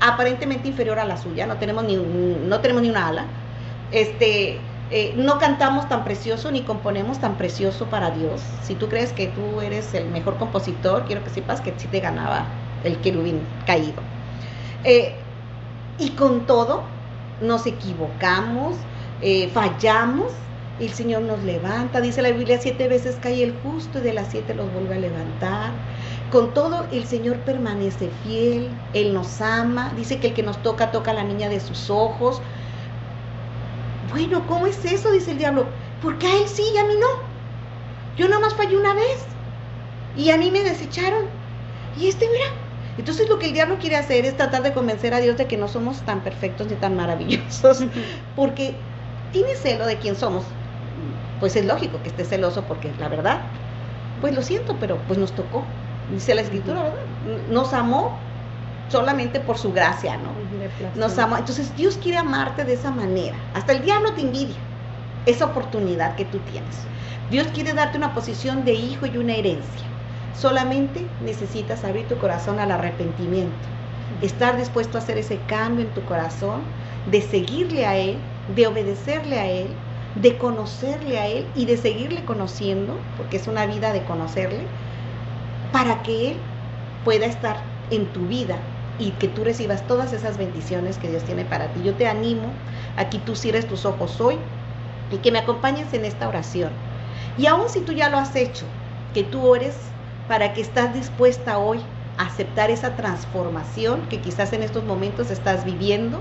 aparentemente 0.00 0.68
inferior 0.68 0.98
a 0.98 1.04
la 1.04 1.16
suya, 1.16 1.46
no 1.46 1.56
tenemos 1.58 1.84
ni, 1.84 1.96
no 1.96 2.60
tenemos 2.60 2.82
ni 2.82 2.90
una 2.90 3.08
ala. 3.08 3.26
Este, 3.90 4.58
eh, 4.90 5.14
no 5.16 5.38
cantamos 5.38 5.88
tan 5.88 6.04
precioso 6.04 6.50
ni 6.50 6.62
componemos 6.62 7.18
tan 7.18 7.36
precioso 7.36 7.86
para 7.86 8.10
Dios. 8.10 8.42
Si 8.62 8.74
tú 8.74 8.88
crees 8.88 9.12
que 9.12 9.28
tú 9.28 9.60
eres 9.60 9.94
el 9.94 10.10
mejor 10.10 10.38
compositor, 10.38 11.04
quiero 11.06 11.24
que 11.24 11.30
sepas 11.30 11.60
que 11.60 11.74
sí 11.76 11.88
te 11.88 12.00
ganaba 12.00 12.46
el 12.84 13.00
querubín 13.00 13.40
caído. 13.66 14.02
Eh, 14.84 15.14
y 15.98 16.10
con 16.10 16.46
todo, 16.46 16.82
nos 17.40 17.66
equivocamos, 17.66 18.76
eh, 19.20 19.48
fallamos, 19.54 20.32
y 20.78 20.86
el 20.86 20.92
Señor 20.92 21.22
nos 21.22 21.42
levanta. 21.42 22.00
Dice 22.00 22.22
la 22.22 22.30
Biblia, 22.30 22.58
siete 22.60 22.88
veces 22.88 23.18
cae 23.20 23.42
el 23.42 23.58
justo 23.60 23.98
y 23.98 24.02
de 24.02 24.12
las 24.12 24.30
siete 24.30 24.54
los 24.54 24.72
vuelve 24.72 24.94
a 24.94 24.98
levantar. 24.98 25.72
Con 26.30 26.54
todo, 26.54 26.86
el 26.90 27.06
Señor 27.06 27.40
permanece 27.40 28.10
fiel, 28.22 28.70
Él 28.94 29.12
nos 29.12 29.40
ama. 29.40 29.92
Dice 29.96 30.18
que 30.18 30.28
el 30.28 30.34
que 30.34 30.42
nos 30.42 30.62
toca, 30.62 30.90
toca 30.90 31.10
a 31.10 31.14
la 31.14 31.24
niña 31.24 31.48
de 31.48 31.60
sus 31.60 31.90
ojos. 31.90 32.40
Bueno, 34.10 34.46
¿cómo 34.46 34.66
es 34.66 34.84
eso? 34.84 35.10
Dice 35.12 35.32
el 35.32 35.38
diablo. 35.38 35.66
Porque 36.00 36.26
a 36.26 36.36
Él 36.36 36.48
sí 36.48 36.64
y 36.74 36.78
a 36.78 36.84
mí 36.84 36.94
no. 36.98 37.06
Yo 38.16 38.28
nomás 38.28 38.54
fallé 38.54 38.76
una 38.76 38.94
vez. 38.94 39.26
Y 40.16 40.30
a 40.30 40.38
mí 40.38 40.50
me 40.50 40.64
desecharon. 40.64 41.26
Y 41.96 42.08
este, 42.08 42.26
mira. 42.30 42.46
Entonces 42.96 43.28
lo 43.28 43.38
que 43.38 43.46
el 43.46 43.52
diablo 43.54 43.78
quiere 43.78 43.96
hacer 43.96 44.26
es 44.26 44.36
tratar 44.36 44.62
de 44.62 44.72
convencer 44.72 45.14
a 45.14 45.20
Dios 45.20 45.36
de 45.36 45.46
que 45.46 45.56
no 45.56 45.68
somos 45.68 46.04
tan 46.04 46.22
perfectos 46.22 46.66
ni 46.68 46.76
tan 46.76 46.96
maravillosos. 46.96 47.86
Porque 48.34 48.86
tiene 49.30 49.54
celo 49.56 49.86
de 49.86 49.98
quién 49.98 50.16
somos. 50.16 50.61
Pues 51.42 51.56
es 51.56 51.64
lógico 51.64 52.00
que 52.04 52.08
esté 52.08 52.24
celoso 52.24 52.62
porque 52.68 52.92
la 53.00 53.08
verdad, 53.08 53.40
pues 54.20 54.32
lo 54.32 54.42
siento, 54.42 54.76
pero 54.78 54.96
pues 55.08 55.18
nos 55.18 55.32
tocó. 55.32 55.64
Dice 56.14 56.36
la 56.36 56.42
escritura, 56.42 56.84
¿verdad? 56.84 57.00
Nos 57.48 57.72
amó 57.72 58.16
solamente 58.88 59.40
por 59.40 59.58
su 59.58 59.72
gracia, 59.72 60.16
¿no? 60.18 60.30
Nos 60.94 61.18
ama. 61.18 61.40
Entonces 61.40 61.74
Dios 61.76 61.96
quiere 61.96 62.18
amarte 62.18 62.64
de 62.64 62.74
esa 62.74 62.92
manera. 62.92 63.34
Hasta 63.54 63.72
el 63.72 63.82
diablo 63.82 64.12
te 64.14 64.20
envidia 64.20 64.54
esa 65.26 65.46
oportunidad 65.46 66.14
que 66.14 66.26
tú 66.26 66.38
tienes. 66.38 66.86
Dios 67.28 67.48
quiere 67.48 67.72
darte 67.72 67.98
una 67.98 68.14
posición 68.14 68.64
de 68.64 68.74
hijo 68.74 69.06
y 69.06 69.16
una 69.16 69.34
herencia. 69.34 69.88
Solamente 70.38 71.08
necesitas 71.18 71.82
abrir 71.82 72.06
tu 72.06 72.18
corazón 72.18 72.60
al 72.60 72.70
arrepentimiento. 72.70 73.66
Estar 74.20 74.56
dispuesto 74.56 74.96
a 74.96 75.00
hacer 75.00 75.18
ese 75.18 75.38
cambio 75.40 75.84
en 75.86 75.90
tu 75.92 76.04
corazón, 76.04 76.60
de 77.04 77.20
seguirle 77.20 77.84
a 77.84 77.96
Él, 77.96 78.16
de 78.46 78.68
obedecerle 78.68 79.40
a 79.40 79.46
Él, 79.50 79.81
de 80.14 80.36
conocerle 80.38 81.18
a 81.18 81.26
Él 81.26 81.46
y 81.54 81.64
de 81.66 81.76
seguirle 81.76 82.24
conociendo, 82.24 82.94
porque 83.16 83.38
es 83.38 83.46
una 83.46 83.66
vida 83.66 83.92
de 83.92 84.04
conocerle, 84.04 84.66
para 85.72 86.02
que 86.02 86.32
Él 86.32 86.36
pueda 87.04 87.26
estar 87.26 87.56
en 87.90 88.06
tu 88.12 88.20
vida 88.26 88.56
y 88.98 89.10
que 89.12 89.28
tú 89.28 89.44
recibas 89.44 89.86
todas 89.86 90.12
esas 90.12 90.36
bendiciones 90.36 90.98
que 90.98 91.08
Dios 91.08 91.24
tiene 91.24 91.44
para 91.44 91.72
ti. 91.72 91.82
Yo 91.82 91.94
te 91.94 92.06
animo 92.06 92.48
a 92.96 93.08
que 93.08 93.18
tú 93.18 93.34
cierres 93.34 93.66
tus 93.66 93.84
ojos 93.86 94.20
hoy 94.20 94.38
y 95.10 95.16
que 95.18 95.32
me 95.32 95.38
acompañes 95.38 95.92
en 95.92 96.04
esta 96.04 96.28
oración. 96.28 96.70
Y 97.36 97.46
aun 97.46 97.68
si 97.68 97.80
tú 97.80 97.92
ya 97.92 98.08
lo 98.08 98.18
has 98.18 98.36
hecho, 98.36 98.66
que 99.14 99.24
tú 99.24 99.46
ores 99.46 99.76
para 100.28 100.52
que 100.52 100.60
estás 100.60 100.94
dispuesta 100.94 101.58
hoy 101.58 101.80
a 102.16 102.26
aceptar 102.26 102.70
esa 102.70 102.94
transformación 102.96 104.08
que 104.08 104.20
quizás 104.20 104.52
en 104.52 104.62
estos 104.62 104.84
momentos 104.84 105.30
estás 105.30 105.64
viviendo, 105.64 106.20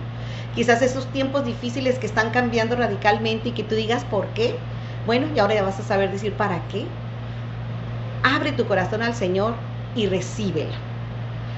quizás 0.52 0.82
esos 0.82 1.12
tiempos 1.12 1.44
difíciles 1.46 2.00
que 2.00 2.08
están 2.08 2.32
cambiando 2.32 2.76
radicalmente 2.76 3.50
y 3.50 3.54
que 3.54 3.64
tú 3.64 3.76
digas 3.76 4.06
por 4.06 4.34
qué. 4.34 4.70
Bueno, 5.04 5.30
y 5.34 5.40
ahora 5.40 5.56
ya 5.56 5.64
vas 5.64 5.80
a 5.80 5.84
saber 5.84 6.12
decir 6.12 6.38
para 6.38 6.68
qué. 6.68 7.02
Abre 8.24 8.52
tu 8.54 8.66
corazón 8.66 9.04
al 9.04 9.14
Señor 9.14 9.64
y 9.94 10.08
recíbela. 10.08 10.90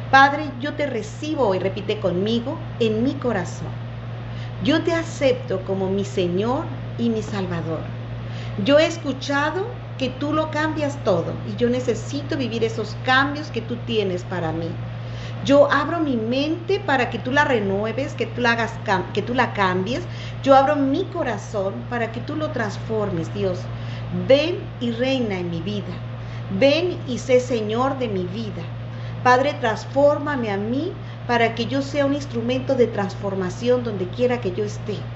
Padre, 0.09 0.53
yo 0.59 0.75
te 0.75 0.87
recibo 0.87 1.47
hoy, 1.47 1.59
repite 1.59 1.99
conmigo, 1.99 2.75
en 2.79 3.03
mi 3.03 3.19
corazón. 3.19 3.83
Yo 4.59 4.83
te 4.83 4.93
acepto 4.93 5.65
como 5.65 5.91
mi 5.91 6.05
Señor 6.05 6.69
y 6.97 7.09
mi 7.11 7.23
Salvador. 7.23 7.91
Yo 8.57 8.79
he 8.79 8.87
escuchado 8.87 9.65
que 9.97 10.09
tú 10.09 10.33
lo 10.33 10.51
cambias 10.51 11.03
todo 11.03 11.41
y 11.45 11.55
yo 11.57 11.69
necesito 11.69 12.37
vivir 12.37 12.63
esos 12.63 12.95
cambios 12.95 13.51
que 13.51 13.61
tú 13.61 13.85
tienes 13.85 14.25
para 14.25 14.53
mí. 14.53 14.87
Yo 15.45 15.71
abro 15.71 15.99
mi 15.99 16.15
mente 16.17 16.79
para 16.79 17.09
que 17.09 17.19
tú 17.19 17.31
la 17.31 17.43
renueves, 17.43 18.15
que 18.15 18.25
tú 18.25 18.41
la 18.41 18.53
hagas, 18.53 18.79
que 19.13 19.21
tú 19.21 19.33
la 19.33 19.53
cambies. 19.53 20.07
Yo 20.41 20.55
abro 20.55 20.75
mi 20.75 21.09
corazón 21.09 21.87
para 21.89 22.11
que 22.11 22.21
tú 22.21 22.35
lo 22.35 22.51
transformes, 22.51 23.33
Dios. 23.33 23.59
Ven 24.09 24.75
y 24.79 24.91
reina 24.91 25.39
en 25.39 25.49
mi 25.49 25.61
vida. 25.61 25.93
Ven 26.49 27.03
y 27.05 27.17
sé 27.19 27.39
Señor 27.39 27.97
de 27.97 28.07
mi 28.09 28.25
vida. 28.27 28.63
Padre, 29.21 29.53
transfórmame 29.55 30.49
a 30.51 30.57
mí 30.57 31.01
para 31.25 31.55
que 31.55 31.65
yo 31.67 31.81
sea 31.81 32.05
un 32.05 32.13
instrumento 32.13 32.75
de 32.75 32.87
transformación 32.87 33.83
donde 33.83 34.09
quiera 34.09 34.39
que 34.41 34.53
yo 34.53 34.63
esté. 34.63 35.13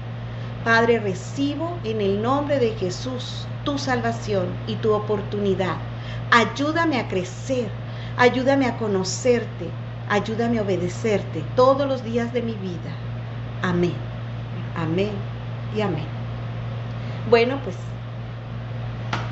Padre, 0.62 0.98
recibo 0.98 1.80
en 1.84 2.00
el 2.00 2.20
nombre 2.20 2.58
de 2.58 2.72
Jesús 2.72 3.54
tu 3.62 3.78
salvación 3.78 4.62
y 4.66 4.80
tu 4.80 4.92
oportunidad. 4.92 5.86
Ayúdame 6.30 6.98
a 6.98 7.08
crecer, 7.08 7.70
ayúdame 8.16 8.66
a 8.66 8.76
conocerte, 8.76 9.78
ayúdame 10.08 10.58
a 10.58 10.62
obedecerte 10.62 11.42
todos 11.56 11.86
los 11.86 12.02
días 12.04 12.32
de 12.32 12.42
mi 12.42 12.54
vida. 12.54 12.90
Amén, 13.62 13.94
amén 14.76 15.10
y 15.76 15.80
amén. 15.80 16.06
Bueno, 17.30 17.60
pues 17.64 17.76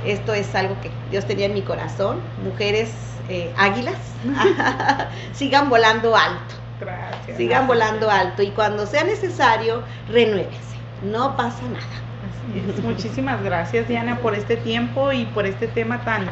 esto 0.05 0.35
es 0.35 0.55
algo 0.55 0.77
que 0.81 0.91
Dios 1.11 1.27
tenía 1.27 1.47
en 1.47 1.55
mi 1.55 1.62
corazón. 1.62 2.20
Mujeres 2.45 2.93
eh, 3.29 3.53
águilas, 3.57 3.97
sigan 5.33 5.68
volando 5.68 6.16
alto, 6.16 6.55
Gracias. 6.81 7.37
sigan 7.37 7.66
volando 7.66 8.11
alto 8.11 8.43
y 8.43 8.51
cuando 8.51 8.87
sea 8.87 9.05
necesario, 9.05 9.83
renuévense. 10.09 10.77
No 11.03 11.37
pasa 11.37 11.62
nada. 11.64 12.03
Así 12.27 12.59
es. 12.59 12.83
Muchísimas 12.83 13.43
gracias, 13.43 13.87
Diana, 13.89 14.18
por 14.20 14.35
este 14.35 14.57
tiempo 14.57 15.12
y 15.12 15.27
por 15.27 15.47
este 15.47 15.68
tema 15.68 16.03
tan, 16.05 16.27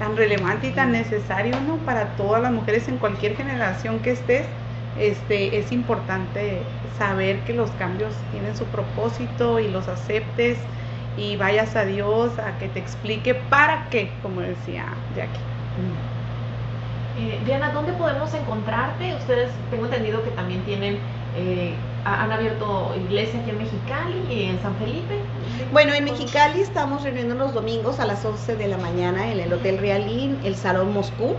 tan 0.00 0.16
relevante 0.16 0.68
y 0.68 0.70
tan 0.70 0.92
necesario, 0.92 1.54
¿no? 1.60 1.76
Para 1.84 2.16
todas 2.16 2.42
las 2.42 2.50
mujeres 2.50 2.88
en 2.88 2.96
cualquier 2.96 3.36
generación 3.36 4.00
que 4.00 4.12
estés. 4.12 4.46
Este, 4.98 5.58
es 5.58 5.70
importante 5.70 6.62
saber 6.98 7.38
que 7.40 7.52
los 7.52 7.70
cambios 7.72 8.12
tienen 8.32 8.56
su 8.56 8.64
propósito 8.64 9.60
y 9.60 9.68
los 9.68 9.86
aceptes 9.88 10.58
y 11.16 11.36
vayas 11.36 11.76
a 11.76 11.84
Dios 11.84 12.38
a 12.38 12.58
que 12.58 12.68
te 12.68 12.80
explique 12.80 13.34
para 13.34 13.88
qué, 13.90 14.10
como 14.22 14.40
decía 14.40 14.86
Jackie. 15.14 15.38
Eh, 17.18 17.38
Diana, 17.44 17.70
¿dónde 17.72 17.92
podemos 17.92 18.32
encontrarte? 18.32 19.14
Ustedes, 19.14 19.50
tengo 19.70 19.84
entendido 19.84 20.24
que 20.24 20.30
también 20.30 20.62
tienen, 20.64 20.98
eh, 21.36 21.74
han 22.04 22.32
abierto 22.32 22.94
iglesia 22.96 23.40
aquí 23.40 23.50
en 23.50 23.58
Mexicali 23.58 24.24
y 24.30 24.44
en 24.44 24.60
San 24.62 24.74
Felipe. 24.76 25.18
Bueno, 25.72 25.92
en 25.92 26.04
Mexicali 26.04 26.60
estamos 26.60 27.02
reuniendo 27.02 27.34
los 27.34 27.52
domingos 27.54 28.00
a 28.00 28.06
las 28.06 28.24
11 28.24 28.56
de 28.56 28.68
la 28.68 28.78
mañana 28.78 29.30
en 29.30 29.40
el 29.40 29.52
Hotel 29.52 29.78
Realín, 29.78 30.38
el 30.44 30.56
Salón 30.56 30.92
Moscú. 30.92 31.36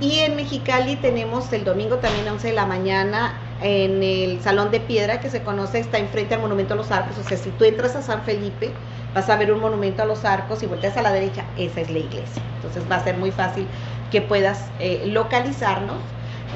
Y 0.00 0.18
en 0.20 0.36
Mexicali 0.36 0.96
tenemos 0.96 1.52
el 1.52 1.64
domingo 1.64 1.96
también 1.96 2.26
a 2.28 2.32
11 2.32 2.48
de 2.48 2.54
la 2.54 2.66
mañana 2.66 3.34
en 3.62 4.02
el 4.02 4.40
Salón 4.42 4.70
de 4.70 4.80
Piedra 4.80 5.20
que 5.20 5.30
se 5.30 5.42
conoce, 5.42 5.78
está 5.78 5.98
enfrente 5.98 6.34
al 6.34 6.40
Monumento 6.40 6.74
a 6.74 6.76
los 6.76 6.90
Arcos. 6.90 7.16
O 7.18 7.22
sea, 7.22 7.36
si 7.36 7.50
tú 7.50 7.64
entras 7.64 7.94
a 7.94 8.02
San 8.02 8.22
Felipe, 8.22 8.72
vas 9.14 9.30
a 9.30 9.36
ver 9.36 9.52
un 9.52 9.60
monumento 9.60 10.02
a 10.02 10.06
los 10.06 10.24
arcos 10.24 10.62
y 10.62 10.66
volteas 10.66 10.96
a 10.96 11.02
la 11.02 11.12
derecha, 11.12 11.44
esa 11.56 11.80
es 11.80 11.90
la 11.90 12.00
iglesia. 12.00 12.42
Entonces 12.56 12.82
va 12.90 12.96
a 12.96 13.04
ser 13.04 13.16
muy 13.16 13.30
fácil 13.30 13.66
que 14.10 14.20
puedas 14.20 14.68
eh, 14.80 15.04
localizarnos. 15.06 15.98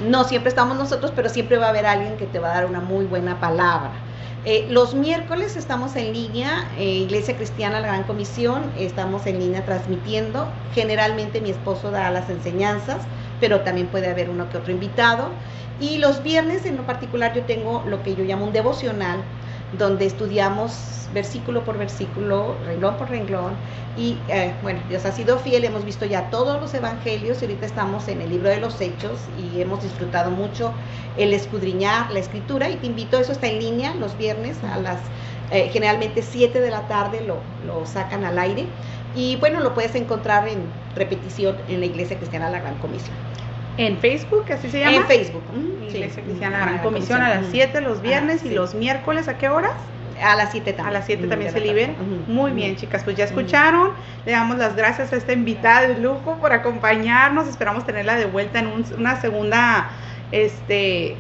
No 0.06 0.24
siempre 0.24 0.48
estamos 0.48 0.76
nosotros, 0.76 1.12
pero 1.14 1.28
siempre 1.28 1.58
va 1.58 1.66
a 1.66 1.70
haber 1.70 1.86
alguien 1.86 2.16
que 2.16 2.26
te 2.26 2.38
va 2.38 2.52
a 2.52 2.54
dar 2.54 2.66
una 2.66 2.80
muy 2.80 3.04
buena 3.04 3.40
palabra. 3.40 3.90
Eh, 4.44 4.66
los 4.70 4.94
miércoles 4.94 5.56
estamos 5.56 5.96
en 5.96 6.12
línea, 6.12 6.70
eh, 6.78 6.84
Iglesia 6.84 7.36
Cristiana 7.36 7.80
La 7.80 7.88
Gran 7.88 8.04
Comisión, 8.04 8.72
estamos 8.78 9.26
en 9.26 9.40
línea 9.40 9.64
transmitiendo. 9.64 10.54
Generalmente 10.72 11.40
mi 11.40 11.50
esposo 11.50 11.90
da 11.90 12.10
las 12.10 12.30
enseñanzas, 12.30 13.08
pero 13.40 13.62
también 13.62 13.88
puede 13.88 14.08
haber 14.08 14.30
uno 14.30 14.48
que 14.48 14.56
otro 14.56 14.72
invitado. 14.72 15.40
Y 15.80 15.98
los 15.98 16.22
viernes 16.22 16.64
en 16.66 16.76
lo 16.76 16.86
particular 16.86 17.34
yo 17.34 17.44
tengo 17.44 17.84
lo 17.86 18.02
que 18.02 18.14
yo 18.14 18.24
llamo 18.24 18.44
un 18.46 18.52
devocional, 18.52 19.24
donde 19.76 20.06
estudiamos 20.06 20.72
versículo 21.12 21.64
por 21.64 21.78
versículo, 21.78 22.54
renglón 22.66 22.96
por 22.96 23.10
renglón. 23.10 23.52
Y 23.96 24.18
eh, 24.28 24.54
bueno, 24.62 24.80
Dios 24.88 25.04
ha 25.04 25.12
sido 25.12 25.38
fiel, 25.38 25.64
hemos 25.64 25.84
visto 25.84 26.04
ya 26.04 26.30
todos 26.30 26.60
los 26.60 26.72
evangelios 26.74 27.40
y 27.42 27.46
ahorita 27.46 27.66
estamos 27.66 28.08
en 28.08 28.20
el 28.20 28.30
libro 28.30 28.48
de 28.48 28.60
los 28.60 28.80
hechos 28.80 29.18
y 29.36 29.60
hemos 29.60 29.82
disfrutado 29.82 30.30
mucho 30.30 30.72
el 31.16 31.32
escudriñar 31.32 32.10
la 32.12 32.20
escritura 32.20 32.68
y 32.70 32.76
te 32.76 32.86
invito, 32.86 33.18
eso 33.18 33.32
está 33.32 33.48
en 33.48 33.58
línea 33.58 33.94
los 33.94 34.16
viernes 34.16 34.62
a 34.62 34.78
las 34.78 35.00
eh, 35.50 35.70
generalmente 35.72 36.22
7 36.22 36.60
de 36.60 36.70
la 36.70 36.86
tarde 36.86 37.22
lo, 37.22 37.42
lo 37.66 37.86
sacan 37.86 38.24
al 38.24 38.38
aire 38.38 38.66
y 39.14 39.36
bueno, 39.36 39.60
lo 39.60 39.74
puedes 39.74 39.94
encontrar 39.94 40.46
en 40.46 40.74
repetición 40.94 41.56
en 41.66 41.80
la 41.80 41.86
Iglesia 41.86 42.18
Cristiana 42.18 42.50
La 42.50 42.60
Gran 42.60 42.78
Comisión. 42.78 43.16
En 43.78 43.96
Facebook, 43.98 44.44
así 44.52 44.68
se 44.70 44.80
llama. 44.80 44.96
En 44.96 45.06
Facebook. 45.06 45.42
Iglesia 45.88 46.22
Cristiana 46.22 46.58
La 46.58 46.66
Gran 46.66 46.78
Comisión 46.80 47.22
a 47.22 47.28
las 47.30 47.46
7 47.50 47.80
los 47.80 48.02
viernes 48.02 48.44
y 48.44 48.50
los 48.50 48.74
miércoles, 48.74 49.28
¿a 49.28 49.38
qué 49.38 49.48
horas? 49.48 49.72
A 50.22 50.34
las 50.34 50.50
7 50.50 50.72
también. 50.72 50.88
A 50.88 50.98
las 50.98 51.06
7 51.06 51.26
también 51.28 51.52
se 51.52 51.60
libera. 51.60 51.94
Muy 52.26 52.50
bien, 52.50 52.76
chicas, 52.76 53.04
pues 53.04 53.16
ya 53.16 53.24
escucharon. 53.24 53.92
Le 54.26 54.32
damos 54.32 54.58
las 54.58 54.74
gracias 54.74 55.12
a 55.12 55.16
esta 55.16 55.32
invitada 55.32 55.86
de 55.86 56.00
lujo 56.00 56.36
por 56.40 56.52
acompañarnos. 56.52 57.46
Esperamos 57.48 57.86
tenerla 57.86 58.16
de 58.16 58.26
vuelta 58.26 58.58
en 58.58 58.84
una 58.98 59.20
segunda 59.20 59.90
este 60.32 61.16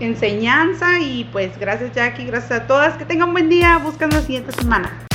enseñanza 0.00 0.98
y 1.00 1.24
pues 1.32 1.56
gracias 1.58 1.92
Jackie, 1.92 2.26
gracias 2.26 2.60
a 2.60 2.66
todas. 2.66 2.96
Que 2.96 3.04
tengan 3.04 3.28
un 3.28 3.34
buen 3.34 3.48
día. 3.48 3.78
Buscan 3.78 4.10
la 4.10 4.20
siguiente 4.20 4.52
semana. 4.52 5.06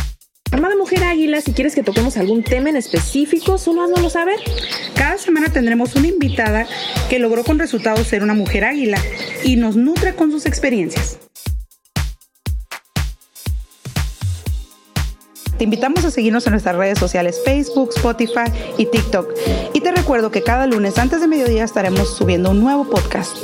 Armada 0.52 0.76
Mujer 0.76 1.04
Águila, 1.06 1.39
si 1.41 1.54
quieres 1.54 1.74
que 1.74 1.82
toquemos 1.82 2.18
algún 2.18 2.43
tema 2.43 2.70
en 2.70 2.76
específico, 2.76 3.58
solo 3.58 3.84
háznoslo 3.84 4.10
saber. 4.10 4.38
Cada 4.95 5.18
semana 5.18 5.49
tendremos 5.49 5.95
una 5.95 6.08
invitada 6.08 6.68
que 7.10 7.20
logró 7.20 7.43
con 7.43 7.58
resultados 7.58 8.08
ser 8.08 8.22
una 8.22 8.34
mujer 8.34 8.66
águila 8.66 8.97
y 9.43 9.56
nos 9.56 9.78
nutre 9.78 10.14
con 10.14 10.32
sus 10.32 10.45
experiencias. 10.45 11.18
Te 15.58 15.66
invitamos 15.66 16.04
a 16.06 16.12
seguirnos 16.12 16.45
en 16.47 16.52
nuestras 16.52 16.76
redes 16.76 16.97
sociales 16.97 17.39
Facebook, 17.45 17.91
Spotify 17.95 18.52
y 18.78 18.88
TikTok. 18.88 19.32
Y 19.74 19.82
te 19.82 19.91
recuerdo 19.91 20.32
que 20.32 20.41
cada 20.41 20.66
lunes 20.66 20.97
antes 20.97 21.22
de 21.22 21.28
mediodía 21.28 21.64
estaremos 21.64 22.18
subiendo 22.18 22.49
un 22.49 22.62
nuevo 22.62 22.89
podcast. 22.89 23.38